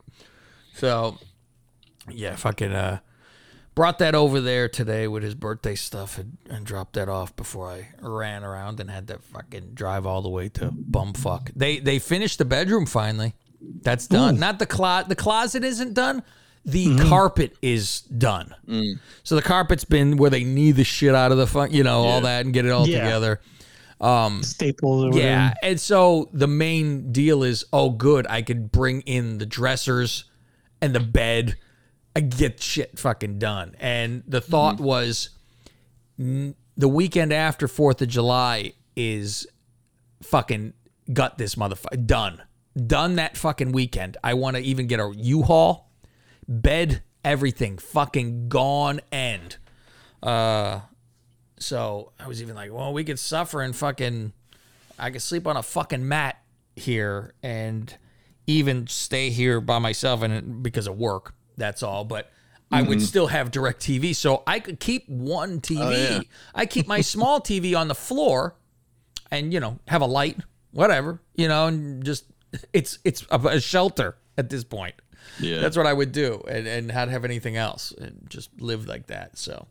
So 0.75 1.19
yeah, 2.11 2.37
fucking 2.37 2.73
uh 2.73 2.99
brought 3.75 3.99
that 3.99 4.15
over 4.15 4.41
there 4.41 4.69
today 4.69 5.09
with 5.09 5.25
his 5.25 5.35
birthday 5.35 5.75
stuff 5.75 6.17
and, 6.17 6.39
and 6.49 6.65
dropped 6.65 6.93
that 6.93 7.09
off 7.09 7.35
before 7.35 7.69
I 7.69 7.89
ran 8.01 8.45
around 8.45 8.79
and 8.79 8.89
had 8.89 9.09
to 9.09 9.19
fucking 9.19 9.71
drive 9.75 10.07
all 10.07 10.23
the 10.23 10.29
way 10.29 10.49
to 10.51 10.71
bumfuck. 10.71 11.51
They 11.57 11.79
they 11.81 11.99
finished 11.99 12.39
the 12.39 12.45
bedroom 12.45 12.87
finally. 12.87 13.35
That's 13.83 14.07
done. 14.07 14.39
Not 14.39 14.59
the 14.59 14.67
closet. 14.67 15.09
The 15.09 15.17
closet 15.17 15.65
isn't 15.65 15.95
done. 15.95 16.23
The 16.65 16.87
mm-hmm. 16.87 17.09
carpet 17.09 17.57
is 17.61 18.01
done. 18.03 18.55
Mm. 18.67 18.99
So 19.23 19.37
the 19.37 19.43
carpet's 19.43 19.85
been 19.85 20.17
where 20.17 20.31
they 20.31 20.45
knee 20.45 20.73
the 20.73 20.85
shit 20.85 21.15
out 21.15 21.31
of 21.31 21.39
the 21.39 21.47
fun, 21.47 21.71
you 21.73 21.85
know, 21.85 22.05
all 22.05 22.23
that 22.23 22.45
and 22.45 22.55
get 22.55 22.65
it 22.65 22.71
all 22.71 22.89
Yeah. 22.89 23.05
together. 23.05 23.41
Um, 24.01 24.43
Staples 24.43 25.05
or 25.05 25.09
whatever. 25.09 25.27
Yeah, 25.27 25.55
and 25.63 25.81
so 25.81 26.29
the 26.33 26.49
main 26.49 27.13
deal 27.13 27.43
is, 27.43 27.65
oh, 27.73 27.91
good, 27.91 28.27
I 28.29 28.43
could 28.43 28.73
bring 28.73 29.03
in 29.03 29.39
the 29.39 29.47
dressers 29.47 30.25
and 30.81 30.95
the 30.95 31.01
bed. 31.01 31.57
I 32.17 32.21
get 32.21 32.63
shit 32.63 32.99
fucking 32.99 33.39
done. 33.39 33.77
And 33.79 34.23
the 34.27 34.41
mm-hmm. 34.41 34.51
thought 34.51 34.81
was, 34.81 35.31
n- 36.19 36.55
the 36.77 36.89
weekend 36.89 37.33
after 37.33 37.69
Fourth 37.69 38.03
of 38.03 38.09
July 38.09 38.73
is 38.97 39.47
fucking 40.23 40.73
gut 41.13 41.39
this 41.39 41.55
motherfucker 41.55 42.07
done, 42.07 42.43
done 42.77 43.17
that 43.17 43.37
fucking 43.37 43.73
weekend. 43.73 44.17
I 44.23 44.35
want 44.35 44.57
to 44.57 44.63
even 44.63 44.87
get 44.87 45.01
a 45.01 45.13
U-Haul, 45.15 45.91
bed, 46.49 47.03
everything, 47.25 47.79
fucking 47.79 48.49
gone. 48.49 49.01
End. 49.13 49.57
Uh, 50.23 50.81
so 51.59 52.13
I 52.19 52.29
was 52.29 52.43
even 52.43 52.55
like, 52.55 52.73
well, 52.73 52.93
we 52.93 53.05
could 53.05 53.19
suffer 53.19 53.63
and 53.63 53.75
fucking, 53.75 54.33
I 54.99 55.11
could 55.11 55.23
sleep 55.23 55.47
on 55.47 55.57
a 55.57 55.63
fucking 55.63 56.07
mat 56.07 56.43
here 56.77 57.35
and 57.43 57.97
even 58.47 58.87
stay 58.87 59.31
here 59.31 59.61
by 59.61 59.79
myself 59.79 60.23
and 60.23 60.63
because 60.63 60.87
of 60.87 60.97
work. 60.97 61.35
That's 61.57 61.83
all. 61.83 62.05
But 62.05 62.31
I 62.71 62.83
would 62.83 63.01
still 63.01 63.29
have 63.29 63.51
DirecTV. 63.51 64.17
So 64.17 64.43
I 64.47 64.59
could 64.59 64.81
keep 64.81 65.09
one 65.09 65.61
TV. 65.61 66.11
yeah. 66.11 66.21
I 66.55 66.67
keep 66.67 66.89
my 66.89 67.01
small 67.01 67.41
TV 67.41 67.79
on 67.79 67.89
the 67.89 67.95
floor 67.95 68.57
and, 69.31 69.53
you 69.53 69.61
know, 69.61 69.79
have 69.87 70.03
a 70.03 70.07
light, 70.07 70.39
whatever, 70.73 71.21
you 71.37 71.47
know, 71.47 71.69
and 71.69 72.05
just, 72.05 72.25
it's, 72.73 72.99
it's 73.05 73.25
a, 73.31 73.39
a 73.39 73.61
shelter 73.61 74.17
at 74.37 74.51
this 74.51 74.65
point. 74.65 74.95
Yeah. 75.41 75.61
That's 75.61 75.77
what 75.77 75.87
I 75.87 75.93
would 75.93 76.13
do 76.13 76.43
and, 76.49 76.67
and 76.67 76.89
not 76.89 77.09
have 77.09 77.25
anything 77.25 77.57
else 77.57 77.93
and 77.93 78.27
just 78.29 78.51
live 78.61 78.87
like 78.87 79.07
that. 79.07 79.39
So, 79.39 79.67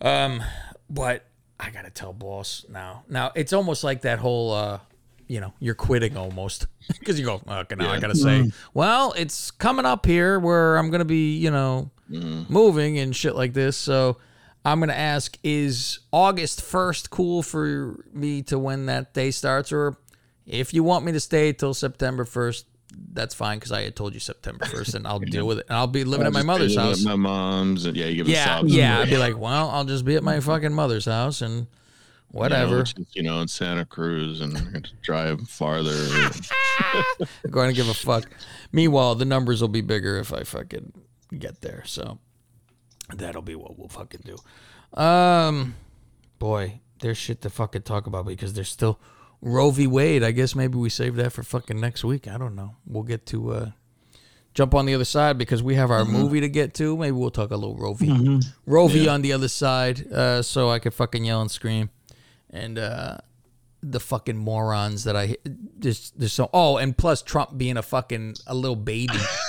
um, 0.00 0.42
but 0.90 1.24
I 1.58 1.70
gotta 1.70 1.90
tell 1.90 2.12
boss 2.12 2.64
now. 2.68 3.04
Now 3.08 3.32
it's 3.34 3.52
almost 3.52 3.82
like 3.82 4.02
that 4.02 4.18
whole, 4.18 4.52
uh, 4.52 4.80
you 5.26 5.40
know, 5.40 5.52
you're 5.58 5.74
quitting 5.74 6.16
almost 6.16 6.66
because 6.98 7.18
you 7.18 7.26
go, 7.26 7.40
okay, 7.48 7.74
now 7.76 7.90
I 7.90 7.98
gotta 7.98 8.14
say, 8.14 8.50
well, 8.74 9.14
it's 9.16 9.50
coming 9.50 9.86
up 9.86 10.06
here 10.06 10.38
where 10.38 10.76
I'm 10.76 10.90
gonna 10.90 11.04
be, 11.04 11.36
you 11.36 11.50
know, 11.50 11.90
moving 12.08 12.98
and 12.98 13.14
shit 13.14 13.34
like 13.34 13.54
this. 13.54 13.76
So 13.76 14.18
I'm 14.64 14.80
gonna 14.80 14.92
ask: 14.92 15.38
Is 15.42 16.00
August 16.12 16.62
first 16.62 17.10
cool 17.10 17.42
for 17.42 18.04
me 18.12 18.42
to 18.44 18.58
when 18.58 18.86
that 18.86 19.14
day 19.14 19.30
starts, 19.30 19.72
or 19.72 19.96
if 20.48 20.72
you 20.72 20.82
want 20.82 21.04
me 21.04 21.12
to 21.12 21.20
stay 21.20 21.52
till 21.52 21.74
September 21.74 22.24
first, 22.24 22.66
that's 23.12 23.34
fine 23.34 23.58
because 23.58 23.70
I 23.70 23.82
had 23.82 23.94
told 23.94 24.14
you 24.14 24.20
September 24.20 24.64
first, 24.64 24.94
and 24.94 25.06
I'll 25.06 25.18
deal 25.36 25.46
with 25.46 25.58
it. 25.58 25.66
And 25.68 25.76
I'll 25.76 25.86
be 25.86 26.04
living 26.04 26.26
at 26.26 26.32
my 26.32 26.42
mother's 26.42 26.76
house. 26.76 27.04
At 27.04 27.06
my 27.06 27.16
mom's, 27.16 27.84
and 27.84 27.96
yeah, 27.96 28.06
you 28.06 28.16
give 28.16 28.28
Yeah, 28.28 28.62
yeah. 28.64 29.00
I'd 29.00 29.10
be 29.10 29.18
like, 29.18 29.38
well, 29.38 29.68
I'll 29.68 29.84
just 29.84 30.04
be 30.04 30.16
at 30.16 30.22
my 30.22 30.40
fucking 30.40 30.72
mother's 30.72 31.04
house 31.04 31.42
and 31.42 31.52
You 31.52 31.60
know, 31.60 31.66
whatever. 32.30 32.84
you 33.12 33.22
know, 33.22 33.40
in 33.40 33.48
Santa 33.48 33.84
Cruz, 33.84 34.40
and 34.40 34.90
drive 35.02 35.46
farther. 35.48 35.92
going 37.50 37.68
to 37.68 37.76
give 37.76 37.88
a 37.88 37.94
fuck. 37.94 38.24
Meanwhile, 38.72 39.16
the 39.16 39.26
numbers 39.26 39.60
will 39.60 39.68
be 39.68 39.82
bigger 39.82 40.18
if 40.18 40.32
I 40.32 40.44
fucking 40.44 40.92
get 41.38 41.60
there. 41.60 41.82
So 41.84 42.18
that'll 43.14 43.42
be 43.42 43.54
what 43.54 43.78
we'll 43.78 43.88
fucking 43.88 44.22
do. 44.24 44.98
Um, 44.98 45.74
boy, 46.38 46.80
there's 47.00 47.18
shit 47.18 47.42
to 47.42 47.50
fucking 47.50 47.82
talk 47.82 48.06
about 48.06 48.24
because 48.24 48.54
there's 48.54 48.70
still 48.70 48.98
Roe 49.40 49.70
v. 49.70 49.86
Wade. 49.86 50.22
I 50.22 50.32
guess 50.32 50.54
maybe 50.54 50.78
we 50.78 50.90
save 50.90 51.16
that 51.16 51.32
for 51.32 51.42
fucking 51.42 51.80
next 51.80 52.04
week. 52.04 52.26
I 52.28 52.38
don't 52.38 52.54
know. 52.54 52.76
We'll 52.86 53.04
get 53.04 53.26
to 53.26 53.50
uh, 53.52 53.70
jump 54.54 54.74
on 54.74 54.86
the 54.86 54.94
other 54.94 55.04
side 55.04 55.38
because 55.38 55.62
we 55.62 55.76
have 55.76 55.90
our 55.90 56.04
movie 56.04 56.40
to 56.40 56.48
get 56.48 56.74
to. 56.74 56.96
Maybe 56.96 57.12
we'll 57.12 57.30
talk 57.30 57.50
a 57.50 57.56
little 57.56 57.76
Roe 57.76 57.94
v. 57.94 58.40
Roe 58.66 58.88
v. 58.88 59.08
on 59.08 59.22
the 59.22 59.32
other 59.32 59.48
side, 59.48 60.10
uh, 60.12 60.42
so 60.42 60.70
I 60.70 60.78
could 60.78 60.94
fucking 60.94 61.24
yell 61.24 61.40
and 61.40 61.50
scream. 61.50 61.90
And 62.50 62.78
uh, 62.78 63.18
the 63.82 64.00
fucking 64.00 64.36
morons 64.36 65.04
that 65.04 65.16
I 65.16 65.36
just 65.78 66.18
there's 66.18 66.32
so 66.32 66.50
oh 66.52 66.78
and 66.78 66.96
plus 66.96 67.22
Trump 67.22 67.56
being 67.56 67.76
a 67.76 67.82
fucking 67.82 68.36
a 68.46 68.54
little 68.54 68.76
baby. 68.76 69.18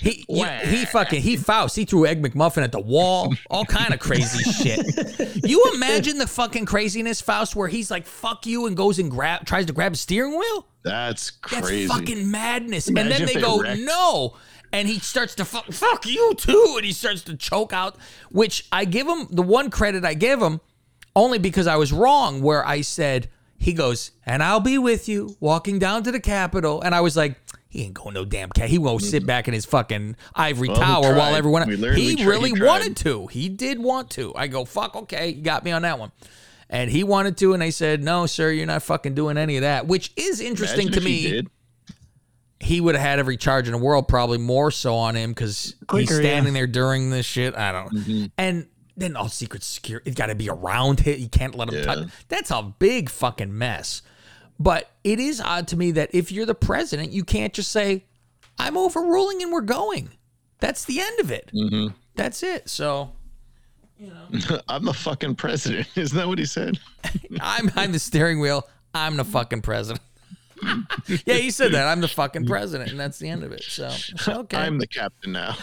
He, 0.00 0.24
he 0.28 0.44
he 0.64 0.84
fucking 0.84 1.22
he 1.22 1.36
Faust 1.36 1.74
he 1.74 1.84
threw 1.84 2.06
Egg 2.06 2.22
McMuffin 2.22 2.62
at 2.62 2.72
the 2.72 2.80
wall 2.80 3.34
all 3.50 3.64
kind 3.64 3.92
of 3.92 3.98
crazy 4.00 4.42
shit. 4.44 5.44
You 5.44 5.62
imagine 5.74 6.18
the 6.18 6.26
fucking 6.26 6.66
craziness 6.66 7.20
Faust 7.20 7.56
where 7.56 7.68
he's 7.68 7.90
like 7.90 8.06
fuck 8.06 8.46
you 8.46 8.66
and 8.66 8.76
goes 8.76 8.98
and 8.98 9.10
grab 9.10 9.44
tries 9.44 9.66
to 9.66 9.72
grab 9.72 9.92
a 9.94 9.96
steering 9.96 10.38
wheel. 10.38 10.66
That's 10.82 11.32
That's 11.50 11.66
crazy. 11.66 11.88
fucking 11.88 12.30
madness. 12.30 12.86
and 12.88 12.96
then 12.96 13.08
they 13.08 13.34
they 13.34 13.40
go 13.40 13.60
wrecked. 13.60 13.80
no, 13.80 14.36
and 14.72 14.86
he 14.86 14.98
starts 15.00 15.34
to 15.36 15.44
fuck 15.44 15.66
fuck 15.72 16.06
you 16.06 16.34
too, 16.36 16.74
and 16.76 16.84
he 16.86 16.92
starts 16.92 17.22
to 17.22 17.36
choke 17.36 17.72
out. 17.72 17.96
Which 18.30 18.66
I 18.70 18.84
give 18.84 19.08
him 19.08 19.26
the 19.30 19.42
one 19.42 19.68
credit 19.70 20.04
I 20.04 20.14
give 20.14 20.40
him 20.40 20.60
only 21.16 21.38
because 21.38 21.66
I 21.66 21.76
was 21.76 21.92
wrong 21.92 22.40
where 22.42 22.64
I 22.64 22.82
said 22.82 23.28
he 23.56 23.72
goes 23.72 24.12
and 24.24 24.40
I'll 24.44 24.60
be 24.60 24.78
with 24.78 25.08
you 25.08 25.36
walking 25.40 25.80
down 25.80 26.04
to 26.04 26.12
the 26.12 26.20
Capitol, 26.20 26.82
and 26.82 26.94
I 26.94 27.00
was 27.00 27.16
like. 27.16 27.36
He 27.70 27.82
ain't 27.84 27.94
going 27.94 28.14
no 28.14 28.24
damn 28.24 28.48
cat. 28.48 28.70
He 28.70 28.78
won't 28.78 29.02
sit 29.02 29.26
back 29.26 29.46
in 29.46 29.52
his 29.54 29.66
fucking 29.66 30.16
ivory 30.34 30.68
Well, 30.68 30.78
tower 30.78 31.14
while 31.14 31.34
everyone. 31.34 31.68
We 31.68 31.76
learned 31.76 31.98
he 31.98 32.16
tried- 32.16 32.26
really 32.26 32.52
tried. 32.52 32.66
wanted 32.66 32.96
to. 32.98 33.26
He 33.26 33.48
did 33.50 33.78
want 33.78 34.10
to. 34.12 34.34
I 34.34 34.46
go 34.46 34.64
fuck. 34.64 34.96
Okay, 34.96 35.30
you 35.30 35.42
got 35.42 35.64
me 35.64 35.70
on 35.70 35.82
that 35.82 35.98
one. 35.98 36.10
And 36.70 36.90
he 36.90 37.04
wanted 37.04 37.36
to, 37.38 37.52
and 37.52 37.60
they 37.62 37.70
said, 37.70 38.02
"No, 38.02 38.26
sir, 38.26 38.50
you're 38.50 38.66
not 38.66 38.82
fucking 38.82 39.14
doing 39.14 39.36
any 39.38 39.56
of 39.56 39.62
that." 39.62 39.86
Which 39.86 40.12
is 40.16 40.40
interesting 40.40 40.88
Imagine 40.88 40.92
to 40.92 40.98
if 40.98 41.04
me 41.04 41.12
he 41.18 41.30
did. 41.30 41.48
he 42.60 42.80
would 42.80 42.94
have 42.94 43.04
had 43.04 43.18
every 43.18 43.36
charge 43.36 43.66
in 43.68 43.72
the 43.72 43.78
world, 43.78 44.08
probably 44.08 44.38
more 44.38 44.70
so 44.70 44.94
on 44.94 45.14
him 45.14 45.30
because 45.32 45.74
he's 45.92 46.08
standing 46.14 46.54
yeah. 46.54 46.60
there 46.60 46.66
during 46.66 47.10
this 47.10 47.24
shit. 47.26 47.54
I 47.54 47.72
don't 47.72 47.92
know. 47.92 48.00
Mm-hmm. 48.00 48.24
And 48.38 48.66
then 48.96 49.14
all 49.16 49.28
secret 49.28 49.62
security, 49.62 50.10
it's 50.10 50.18
got 50.18 50.26
to 50.26 50.34
be 50.34 50.48
around 50.50 51.00
him. 51.00 51.18
You 51.20 51.28
can't 51.28 51.54
let 51.54 51.68
him 51.68 51.76
Yeah. 51.76 51.84
touch. 51.84 52.08
That's 52.28 52.50
a 52.50 52.62
big 52.78 53.08
fucking 53.10 53.56
mess. 53.56 54.02
But 54.58 54.90
it 55.04 55.20
is 55.20 55.40
odd 55.40 55.68
to 55.68 55.76
me 55.76 55.92
that 55.92 56.10
if 56.12 56.32
you're 56.32 56.46
the 56.46 56.54
president, 56.54 57.12
you 57.12 57.24
can't 57.24 57.52
just 57.52 57.70
say, 57.70 58.04
I'm 58.58 58.76
overruling 58.76 59.42
and 59.42 59.52
we're 59.52 59.60
going. 59.60 60.10
That's 60.58 60.84
the 60.84 61.00
end 61.00 61.20
of 61.20 61.30
it. 61.30 61.50
Mm-hmm. 61.54 61.94
That's 62.16 62.42
it. 62.42 62.68
So 62.68 63.12
you 63.98 64.08
know. 64.08 64.60
I'm 64.68 64.84
the 64.84 64.94
fucking 64.94 65.36
president. 65.36 65.88
Isn't 65.96 66.16
that 66.16 66.28
what 66.28 66.38
he 66.38 66.44
said? 66.46 66.78
I'm 67.40 67.70
I'm 67.76 67.92
the 67.92 67.98
steering 67.98 68.40
wheel. 68.40 68.66
I'm 68.94 69.16
the 69.16 69.24
fucking 69.24 69.62
president. 69.62 70.02
yeah, 71.24 71.34
he 71.34 71.52
said 71.52 71.72
that. 71.72 71.86
I'm 71.86 72.00
the 72.00 72.08
fucking 72.08 72.46
president, 72.46 72.90
and 72.90 72.98
that's 72.98 73.18
the 73.20 73.28
end 73.28 73.44
of 73.44 73.52
it. 73.52 73.62
So, 73.62 73.90
so 73.90 74.40
okay. 74.40 74.56
I'm 74.56 74.78
the 74.78 74.88
captain 74.88 75.30
now. 75.30 75.56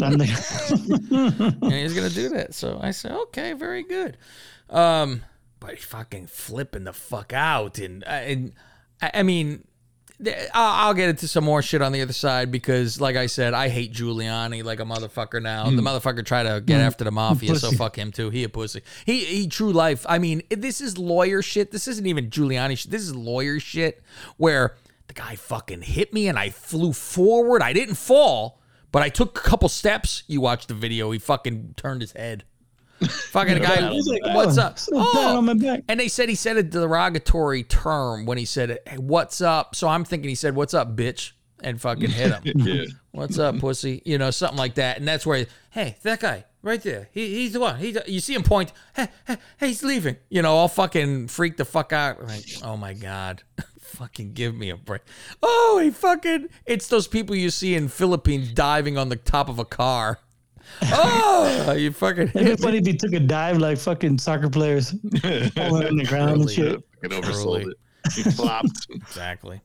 I'm 0.00 0.16
the- 0.16 1.56
and 1.60 1.72
he's 1.72 1.92
gonna 1.92 2.08
do 2.08 2.30
that. 2.30 2.54
So 2.54 2.78
I 2.82 2.92
said, 2.92 3.12
okay, 3.12 3.52
very 3.52 3.82
good. 3.82 4.16
Um, 4.70 5.22
but 5.64 5.78
fucking 5.78 6.26
flipping 6.26 6.84
the 6.84 6.92
fuck 6.92 7.32
out, 7.32 7.78
and 7.78 8.04
uh, 8.04 8.08
and 8.08 8.52
I 9.00 9.22
mean, 9.22 9.64
I'll, 10.52 10.92
get 10.92 11.08
into 11.08 11.26
some 11.26 11.44
more 11.44 11.62
shit 11.62 11.80
on 11.80 11.92
the 11.92 12.02
other 12.02 12.12
side 12.12 12.50
because, 12.50 13.00
like 13.00 13.16
I 13.16 13.26
said, 13.26 13.54
I 13.54 13.68
hate 13.68 13.92
Giuliani 13.92 14.62
like 14.62 14.80
a 14.80 14.84
motherfucker. 14.84 15.42
Now 15.42 15.64
the 15.64 15.82
motherfucker 15.82 16.24
tried 16.24 16.44
to 16.44 16.60
get 16.60 16.80
after 16.80 17.04
the 17.04 17.10
mafia, 17.10 17.56
so 17.56 17.70
fuck 17.72 17.96
him 17.96 18.12
too. 18.12 18.30
He 18.30 18.44
a 18.44 18.48
pussy. 18.48 18.82
He 19.06 19.24
he 19.24 19.48
true 19.48 19.72
life. 19.72 20.04
I 20.08 20.18
mean, 20.18 20.42
this 20.50 20.80
is 20.80 20.98
lawyer 20.98 21.40
shit. 21.40 21.70
This 21.72 21.88
isn't 21.88 22.06
even 22.06 22.28
Giuliani 22.28 22.76
shit. 22.76 22.90
This 22.90 23.02
is 23.02 23.14
lawyer 23.14 23.58
shit 23.58 24.02
where 24.36 24.76
the 25.06 25.14
guy 25.14 25.36
fucking 25.36 25.82
hit 25.82 26.12
me 26.12 26.28
and 26.28 26.38
I 26.38 26.50
flew 26.50 26.92
forward. 26.92 27.62
I 27.62 27.72
didn't 27.72 27.96
fall. 27.96 28.60
But 28.92 29.02
I 29.02 29.08
took 29.08 29.36
a 29.36 29.40
couple 29.42 29.68
steps. 29.68 30.22
You 30.28 30.40
watch 30.40 30.68
the 30.68 30.74
video. 30.74 31.10
He 31.10 31.18
fucking 31.18 31.74
turned 31.76 32.00
his 32.00 32.12
head. 32.12 32.44
Fucking 33.00 33.58
guy, 33.62 33.90
what's 34.34 34.58
"Oh, 34.58 34.62
up? 34.62 34.78
so 34.78 34.92
down 35.14 35.36
on 35.36 35.44
my 35.44 35.54
back." 35.54 35.82
and 35.88 35.98
they 35.98 36.08
said 36.08 36.28
he 36.28 36.34
said 36.34 36.56
a 36.56 36.62
derogatory 36.62 37.62
term 37.62 38.24
when 38.24 38.38
he 38.38 38.44
said, 38.44 38.78
hey, 38.86 38.96
"What's 38.98 39.40
up?" 39.40 39.74
So 39.74 39.88
I'm 39.88 40.04
thinking 40.04 40.28
he 40.28 40.34
said, 40.34 40.54
"What's 40.54 40.74
up, 40.74 40.96
bitch?" 40.96 41.32
and 41.64 41.80
fucking 41.80 42.10
hit 42.10 42.32
him. 42.32 42.42
Yeah. 42.66 42.84
What's 43.12 43.38
up, 43.38 43.58
pussy? 43.58 44.02
You 44.04 44.18
know, 44.18 44.30
something 44.30 44.58
like 44.58 44.74
that. 44.74 44.98
And 44.98 45.06
that's 45.06 45.24
where, 45.24 45.46
hey, 45.70 45.96
that 46.02 46.18
guy 46.20 46.44
right 46.62 46.82
there, 46.82 47.08
he, 47.12 47.34
he's 47.34 47.52
the 47.52 47.60
one. 47.60 47.78
He, 47.78 47.96
you 48.06 48.18
see 48.20 48.34
him 48.34 48.42
point, 48.42 48.72
hey, 48.96 49.08
hey, 49.26 49.36
hey, 49.58 49.68
he's 49.68 49.84
leaving. 49.84 50.16
You 50.28 50.42
know, 50.42 50.58
I'll 50.58 50.68
fucking 50.68 51.28
freak 51.28 51.56
the 51.56 51.64
fuck 51.64 51.92
out. 51.92 52.22
Like, 52.24 52.44
oh 52.64 52.76
my 52.76 52.92
god, 52.92 53.42
fucking 53.80 54.32
give 54.32 54.54
me 54.54 54.70
a 54.70 54.76
break. 54.76 55.02
Oh, 55.42 55.80
he 55.82 55.90
fucking. 55.90 56.48
It's 56.66 56.88
those 56.88 57.06
people 57.06 57.36
you 57.36 57.50
see 57.50 57.74
in 57.74 57.88
Philippines 57.88 58.52
diving 58.52 58.98
on 58.98 59.08
the 59.10 59.16
top 59.16 59.48
of 59.48 59.58
a 59.58 59.64
car. 59.64 60.18
Oh, 60.92 61.72
you 61.78 61.92
fucking. 61.92 62.28
It'd 62.34 62.56
be 62.58 62.62
funny 62.62 62.78
if 62.78 62.86
he 62.86 62.96
took 62.96 63.12
a 63.12 63.20
dive 63.20 63.58
like 63.58 63.78
fucking 63.78 64.18
soccer 64.18 64.48
players, 64.50 64.90
falling 65.54 65.86
on 65.86 65.96
the 65.96 66.04
ground 66.08 66.42
and 66.42 66.50
shit. 66.50 66.82
Fucking 67.02 67.18
oversold 67.22 67.34
Totally. 67.60 67.62
it. 67.64 68.12
He 68.14 68.22
flopped. 68.22 68.86
Exactly. 68.90 69.60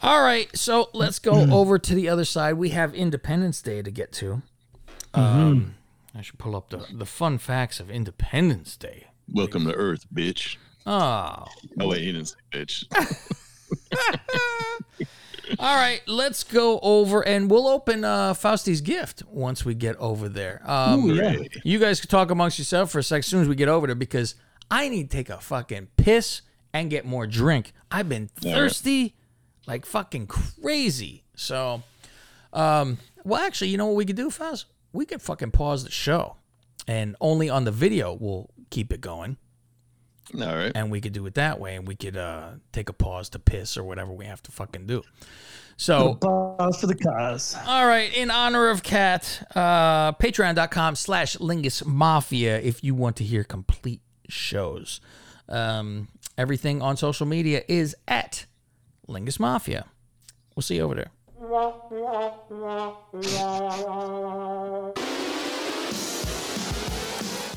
All 0.00 0.22
right, 0.22 0.48
so 0.56 0.90
let's 0.92 1.18
go 1.18 1.32
over 1.52 1.78
to 1.78 1.94
the 1.94 2.08
other 2.08 2.24
side. 2.24 2.54
We 2.54 2.70
have 2.70 2.94
Independence 2.94 3.60
Day 3.62 3.82
to 3.82 3.90
get 3.90 4.12
to. 4.12 4.42
Um, 5.14 5.74
I 6.14 6.22
should 6.22 6.38
pull 6.38 6.54
up 6.54 6.70
the, 6.70 6.86
the 6.92 7.06
fun 7.06 7.38
facts 7.38 7.80
of 7.80 7.90
Independence 7.90 8.76
Day. 8.76 9.08
Welcome 9.32 9.64
to 9.66 9.74
Earth, 9.74 10.06
bitch. 10.14 10.56
Oh, 10.86 11.44
Oh 11.80 11.88
wait, 11.88 12.00
he 12.02 12.12
didn't 12.12 12.26
say 12.28 12.36
bitch. 12.52 12.84
All 15.58 15.76
right. 15.76 16.00
Let's 16.06 16.44
go 16.44 16.78
over 16.80 17.26
and 17.26 17.50
we'll 17.50 17.68
open 17.68 18.04
uh, 18.04 18.34
Fausti's 18.34 18.80
gift 18.80 19.22
once 19.28 19.64
we 19.64 19.74
get 19.74 19.96
over 19.96 20.28
there. 20.28 20.62
Um, 20.64 21.04
Ooh, 21.04 21.14
yeah. 21.14 21.36
You 21.64 21.78
guys 21.78 22.00
can 22.00 22.08
talk 22.08 22.30
amongst 22.30 22.58
yourself 22.58 22.90
for 22.90 22.98
a 22.98 23.02
sec 23.02 23.20
as 23.20 23.26
soon 23.26 23.42
as 23.42 23.48
we 23.48 23.54
get 23.54 23.68
over 23.68 23.86
there 23.86 23.96
because 23.96 24.34
I 24.70 24.88
need 24.88 25.10
to 25.10 25.16
take 25.16 25.30
a 25.30 25.38
fucking 25.38 25.88
piss 25.96 26.42
and 26.72 26.90
get 26.90 27.04
more 27.04 27.26
drink. 27.26 27.72
I've 27.90 28.08
been 28.08 28.28
thirsty 28.28 29.16
like 29.66 29.86
fucking 29.86 30.26
crazy. 30.26 31.24
So, 31.34 31.82
um, 32.52 32.98
well, 33.24 33.40
actually, 33.40 33.68
you 33.68 33.76
know 33.76 33.86
what 33.86 33.96
we 33.96 34.04
could 34.04 34.16
do, 34.16 34.30
Faust? 34.30 34.66
We 34.92 35.04
could 35.04 35.22
fucking 35.22 35.50
pause 35.50 35.84
the 35.84 35.90
show 35.90 36.36
and 36.86 37.14
only 37.20 37.50
on 37.50 37.64
the 37.64 37.70
video 37.70 38.14
we'll 38.14 38.50
keep 38.70 38.92
it 38.92 39.00
going 39.00 39.36
All 40.34 40.56
right. 40.56 40.72
and 40.74 40.90
we 40.90 41.00
could 41.00 41.12
do 41.12 41.24
it 41.26 41.34
that 41.34 41.58
way 41.58 41.76
and 41.76 41.86
we 41.88 41.94
could 41.96 42.16
uh, 42.16 42.50
take 42.72 42.88
a 42.88 42.92
pause 42.92 43.28
to 43.30 43.38
piss 43.38 43.76
or 43.76 43.84
whatever 43.84 44.12
we 44.12 44.26
have 44.26 44.42
to 44.44 44.52
fucking 44.52 44.86
do. 44.86 45.02
So, 45.76 46.14
Pause 46.16 46.80
for 46.80 46.86
the 46.88 46.96
cause. 46.96 47.56
all 47.66 47.86
right, 47.86 48.12
in 48.16 48.30
honor 48.32 48.68
of 48.68 48.82
Cat, 48.82 49.46
uh, 49.54 50.10
patreon.com 50.12 50.96
slash 50.96 51.36
Lingus 51.36 51.86
Mafia 51.86 52.58
if 52.60 52.82
you 52.82 52.94
want 52.96 53.14
to 53.16 53.24
hear 53.24 53.44
complete 53.44 54.00
shows. 54.28 55.00
Um, 55.48 56.08
everything 56.36 56.82
on 56.82 56.96
social 56.96 57.26
media 57.26 57.62
is 57.68 57.94
at 58.08 58.46
Lingus 59.08 59.38
Mafia. 59.38 59.86
We'll 60.56 60.62
see 60.64 60.76
you 60.76 60.82
over 60.82 60.96
there. 60.96 61.10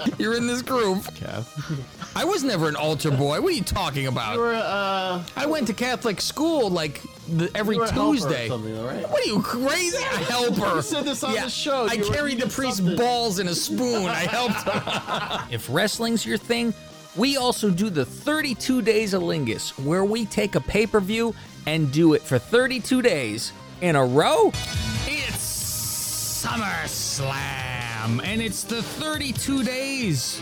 You're 0.18 0.34
in 0.36 0.46
this 0.46 0.62
group. 0.62 1.04
I 2.16 2.24
was 2.24 2.42
never 2.44 2.68
an 2.68 2.76
altar 2.76 3.10
boy. 3.10 3.40
What 3.40 3.52
are 3.52 3.56
you 3.56 3.62
talking 3.62 4.06
about? 4.06 4.34
You 4.34 4.40
were, 4.40 4.54
uh, 4.54 5.22
I 5.36 5.46
went 5.46 5.66
to 5.68 5.74
Catholic 5.74 6.20
school 6.20 6.70
like 6.70 7.00
the, 7.28 7.50
every 7.54 7.74
You 7.76 7.80
were 7.82 7.86
a 7.86 7.90
helper 7.92 8.08
or 8.08 8.14
Tuesday. 8.14 8.48
something, 8.48 8.78
all 8.78 8.86
right? 8.86 9.08
What 9.10 9.22
are 9.24 9.28
you 9.28 9.40
crazy? 9.42 9.96
A 9.96 10.00
helper. 10.00 10.76
You 10.76 10.82
said 10.82 11.04
this 11.04 11.22
on 11.22 11.34
the 11.34 11.48
show. 11.48 11.86
I 11.88 11.94
You 11.94 12.04
were- 12.08 12.14
carried 12.14 12.38
the 12.38 12.44
did 12.46 12.52
priest's 12.52 12.78
something. 12.78 12.96
balls 12.96 13.38
in 13.38 13.48
a 13.48 13.54
spoon. 13.54 14.06
I 14.06 14.26
helped 14.26 14.62
him. 14.62 15.48
If 15.54 15.68
wrestling's 15.70 16.24
your 16.26 16.38
thing, 16.38 16.74
we 17.16 17.36
also 17.36 17.70
do 17.70 17.90
the 17.90 18.04
32 18.04 18.82
Days 18.82 19.14
of 19.14 19.22
Lingus, 19.22 19.70
where 19.82 20.04
we 20.04 20.24
take 20.26 20.54
a 20.54 20.60
pay 20.60 20.86
per 20.86 21.00
view 21.00 21.34
and 21.66 21.90
do 21.92 22.14
it 22.14 22.22
for 22.22 22.38
32 22.38 23.02
days 23.02 23.52
in 23.80 23.96
a 23.96 24.04
row. 24.04 24.52
It's 25.06 26.44
SummerSlam, 26.44 27.87
and 28.06 28.40
it's 28.40 28.62
the 28.62 28.82
32 28.82 29.64
days 29.64 30.38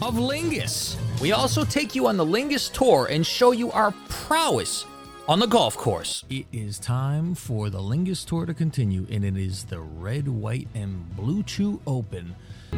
of 0.00 0.14
Lingus. 0.14 0.96
We 1.20 1.32
also 1.32 1.64
take 1.64 1.94
you 1.94 2.06
on 2.06 2.16
the 2.16 2.24
Lingus 2.24 2.72
tour 2.72 3.08
and 3.10 3.26
show 3.26 3.50
you 3.50 3.72
our 3.72 3.92
prowess 4.08 4.86
on 5.26 5.40
the 5.40 5.46
golf 5.46 5.76
course. 5.76 6.24
It 6.30 6.46
is 6.52 6.78
time 6.78 7.34
for 7.34 7.68
the 7.68 7.80
Lingus 7.80 8.24
Tour 8.24 8.46
to 8.46 8.54
continue, 8.54 9.06
and 9.10 9.24
it 9.24 9.36
is 9.36 9.64
the 9.64 9.80
Red, 9.80 10.28
White, 10.28 10.68
and 10.74 11.16
Blue 11.16 11.42
Chew 11.42 11.80
Open. 11.86 12.34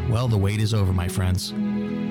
Well, 0.08 0.28
the 0.28 0.38
wait 0.38 0.60
is 0.60 0.72
over, 0.72 0.92
my 0.92 1.08
friends. 1.08 1.52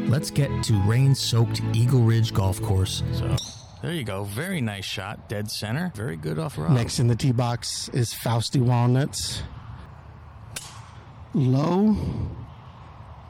Let's 0.09 0.29
get 0.29 0.49
to 0.65 0.73
rain 0.83 1.15
soaked 1.15 1.61
Eagle 1.73 2.01
Ridge 2.01 2.33
Golf 2.33 2.61
Course. 2.61 3.01
So, 3.13 3.35
there 3.81 3.93
you 3.93 4.03
go. 4.03 4.25
Very 4.25 4.61
nice 4.61 4.85
shot. 4.85 5.29
Dead 5.29 5.49
center. 5.49 5.91
Very 5.95 6.17
good 6.17 6.37
off 6.37 6.57
road. 6.57 6.71
Next 6.71 6.99
in 6.99 7.07
the 7.07 7.15
tee 7.15 7.31
box 7.31 7.89
is 7.89 8.13
Fausty 8.13 8.59
Walnuts. 8.59 9.41
Low, 11.35 11.97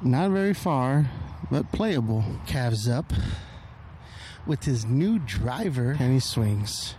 not 0.04 0.30
very 0.30 0.54
far, 0.54 1.10
but 1.50 1.72
playable. 1.72 2.24
Calves 2.46 2.88
up 2.88 3.12
with 4.46 4.64
his 4.64 4.86
new 4.86 5.18
driver, 5.18 5.98
and 6.00 6.14
he 6.14 6.20
swings. 6.20 6.94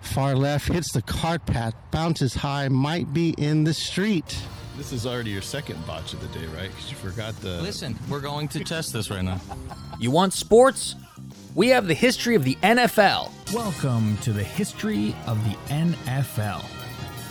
Far 0.00 0.34
left 0.34 0.66
hits 0.66 0.90
the 0.90 1.02
cart 1.02 1.46
path, 1.46 1.74
bounces 1.92 2.34
high, 2.34 2.66
might 2.66 3.12
be 3.14 3.30
in 3.38 3.62
the 3.62 3.72
street. 3.72 4.36
This 4.76 4.90
is 4.90 5.06
already 5.06 5.30
your 5.30 5.40
second 5.40 5.86
botch 5.86 6.14
of 6.14 6.20
the 6.20 6.36
day, 6.36 6.46
right? 6.46 6.68
Because 6.68 6.90
you 6.90 6.96
forgot 6.96 7.36
the. 7.36 7.62
Listen, 7.62 7.96
we're 8.10 8.18
going 8.18 8.48
to 8.48 8.64
test 8.64 8.92
this 8.92 9.08
right 9.08 9.22
now. 9.22 9.40
You 10.00 10.10
want 10.10 10.32
sports? 10.32 10.96
We 11.54 11.68
have 11.68 11.86
the 11.86 11.94
history 11.94 12.34
of 12.34 12.42
the 12.42 12.56
NFL. 12.56 13.30
Welcome 13.54 14.16
to 14.18 14.32
the 14.32 14.42
history 14.42 15.14
of 15.28 15.42
the 15.44 15.56
NFL. 15.68 16.64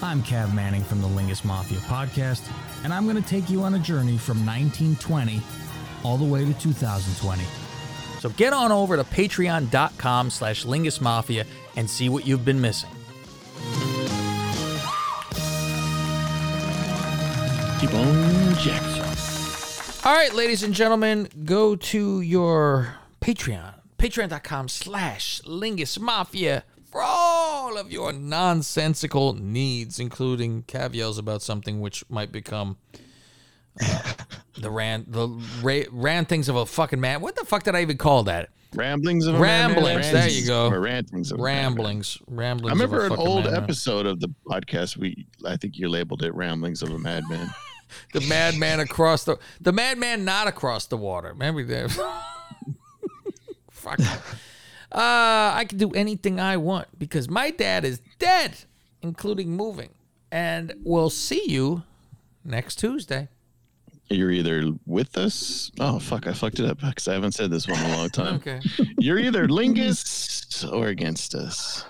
I'm 0.02 0.22
Cav 0.24 0.54
Manning 0.54 0.84
from 0.84 1.02
the 1.02 1.08
Lingus 1.08 1.43
Mafia 1.43 1.80
podcast, 1.80 2.48
and 2.84 2.93
I'm 2.93 3.06
going 3.06 3.22
to 3.22 3.28
take 3.28 3.50
you 3.50 3.64
on 3.64 3.74
a 3.76 3.80
journey 3.80 4.18
from 4.18 4.46
1920 4.46 5.41
all 6.04 6.18
the 6.18 6.26
way 6.26 6.46
to 6.46 6.54
2020. 6.54 7.43
So 8.20 8.30
get 8.30 8.54
on 8.54 8.72
over 8.72 8.96
to 8.96 9.04
patreon.com 9.04 10.30
slash 10.30 10.66
Lingus 10.66 11.02
Mafia 11.02 11.46
and 11.76 11.89
see 11.89 12.10
what 12.10 12.26
you've 12.28 12.46
been 12.46 12.62
missing. 12.62 12.89
Keep 17.80 17.93
on 17.93 18.56
Jackson. 18.56 19.04
All 20.10 20.14
right, 20.16 20.34
ladies 20.34 20.64
and 20.64 20.74
gentlemen, 20.74 21.28
go 21.46 21.76
to 21.76 22.22
your 22.22 22.96
Patreon, 23.22 23.74
patreon.com 23.98 24.70
slash 24.70 25.41
Lingus 25.41 26.00
Mafia 26.00 26.64
for 26.96 27.04
all 27.04 27.78
of 27.78 27.91
your 27.91 28.14
nonsensical 28.14 29.34
needs, 29.34 30.00
including 30.00 30.64
caveats 30.64 31.18
about 31.18 31.41
something 31.41 31.82
which 31.82 32.10
might 32.10 32.32
become 32.32 32.78
uh, 33.82 34.14
the 34.58 34.72
rant, 34.72 35.12
the 35.12 35.28
ra- 35.62 35.89
rantings 35.91 36.48
of 36.48 36.56
a 36.56 36.66
fucking 36.66 37.02
man. 37.02 37.20
What 37.20 37.36
the 37.36 37.43
fuck 37.43 37.64
did 37.64 37.76
I 37.76 37.82
even 37.82 37.98
call 37.98 38.24
that? 38.24 38.48
Ramblings 38.74 39.26
of 39.26 39.36
a 39.36 39.39
madman? 39.39 39.84
Ramblings. 39.84 40.10
There 40.10 40.30
you 40.30 40.48
go. 40.48 40.68
Of 40.68 40.72
a. 40.72 40.80
Ramblings. 40.80 41.34
Ramblings. 41.36 42.72
I 42.72 42.74
remember 42.74 43.06
an 43.08 43.12
old 43.12 43.43
madman. 43.43 43.64
episode 43.64 44.06
of 44.06 44.22
the 44.22 44.34
podcast. 44.48 44.96
We, 44.96 45.28
I 45.46 45.58
think 45.58 45.78
you 45.78 45.89
labeled 45.89 46.24
it 46.24 46.34
"Ramblings 46.34 46.82
of 46.82 46.91
a 46.91 46.98
Madman." 46.98 47.50
The 48.14 48.22
madman 48.22 48.80
across 48.80 49.26
the 49.26 49.38
the 49.62 49.72
madman 49.72 50.26
not 50.26 50.48
across 50.48 50.88
the 50.88 50.98
water. 50.98 51.30
Remember 51.30 51.64
that? 51.64 51.91
Fuck. 53.72 54.00
Uh, 54.96 55.52
I 55.54 55.66
can 55.68 55.78
do 55.78 55.91
anything 55.91 56.39
I 56.39 56.56
want 56.56 56.88
because 56.98 57.28
my 57.30 57.52
dad 57.52 57.84
is 57.84 58.00
dead, 58.18 58.56
including 59.02 59.52
moving. 59.52 59.89
And 60.32 60.74
we'll 60.86 61.10
see 61.10 61.43
you 61.52 61.84
next 62.46 62.78
Tuesday. 62.80 63.28
You're 64.10 64.32
either 64.32 64.72
with 64.86 65.18
us. 65.18 65.72
Oh 65.80 66.00
fuck! 66.00 66.28
I 66.28 66.34
fucked 66.34 66.60
it 66.60 66.66
up 66.70 66.80
because 66.80 67.08
I 67.08 67.14
haven't 67.14 67.34
said 67.34 67.50
this 67.52 67.68
one 67.68 67.80
in 67.84 67.91
a 67.91 67.98
long 67.98 68.10
time. 68.10 68.36
Okay. 68.48 68.62
You're 69.00 69.20
either 69.20 69.48
lingus 69.48 70.72
or 70.72 70.88
against 70.88 71.34
us. 71.36 71.84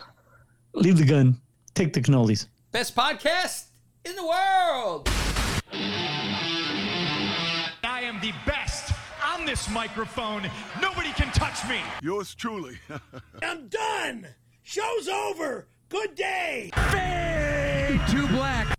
Leave 0.74 0.98
the 0.98 1.06
gun. 1.06 1.40
Take 1.74 1.94
the 1.94 2.02
cannolis. 2.02 2.48
Best 2.72 2.96
podcast 2.96 3.66
in 4.06 4.16
the 4.16 4.24
world. 4.26 5.10
I 7.84 8.02
am 8.02 8.20
the 8.22 8.34
best 8.46 8.65
on 9.46 9.50
this 9.50 9.70
microphone. 9.70 10.50
Nobody 10.82 11.12
can 11.12 11.32
touch 11.32 11.68
me. 11.70 11.80
Yours 12.02 12.34
truly. 12.34 12.80
I'm 13.44 13.68
done. 13.68 14.28
Show's 14.64 15.08
over. 15.08 15.68
Good 15.90 16.16
day. 16.16 16.72
Fade 16.92 18.02
to 18.10 18.28
black. 18.28 18.75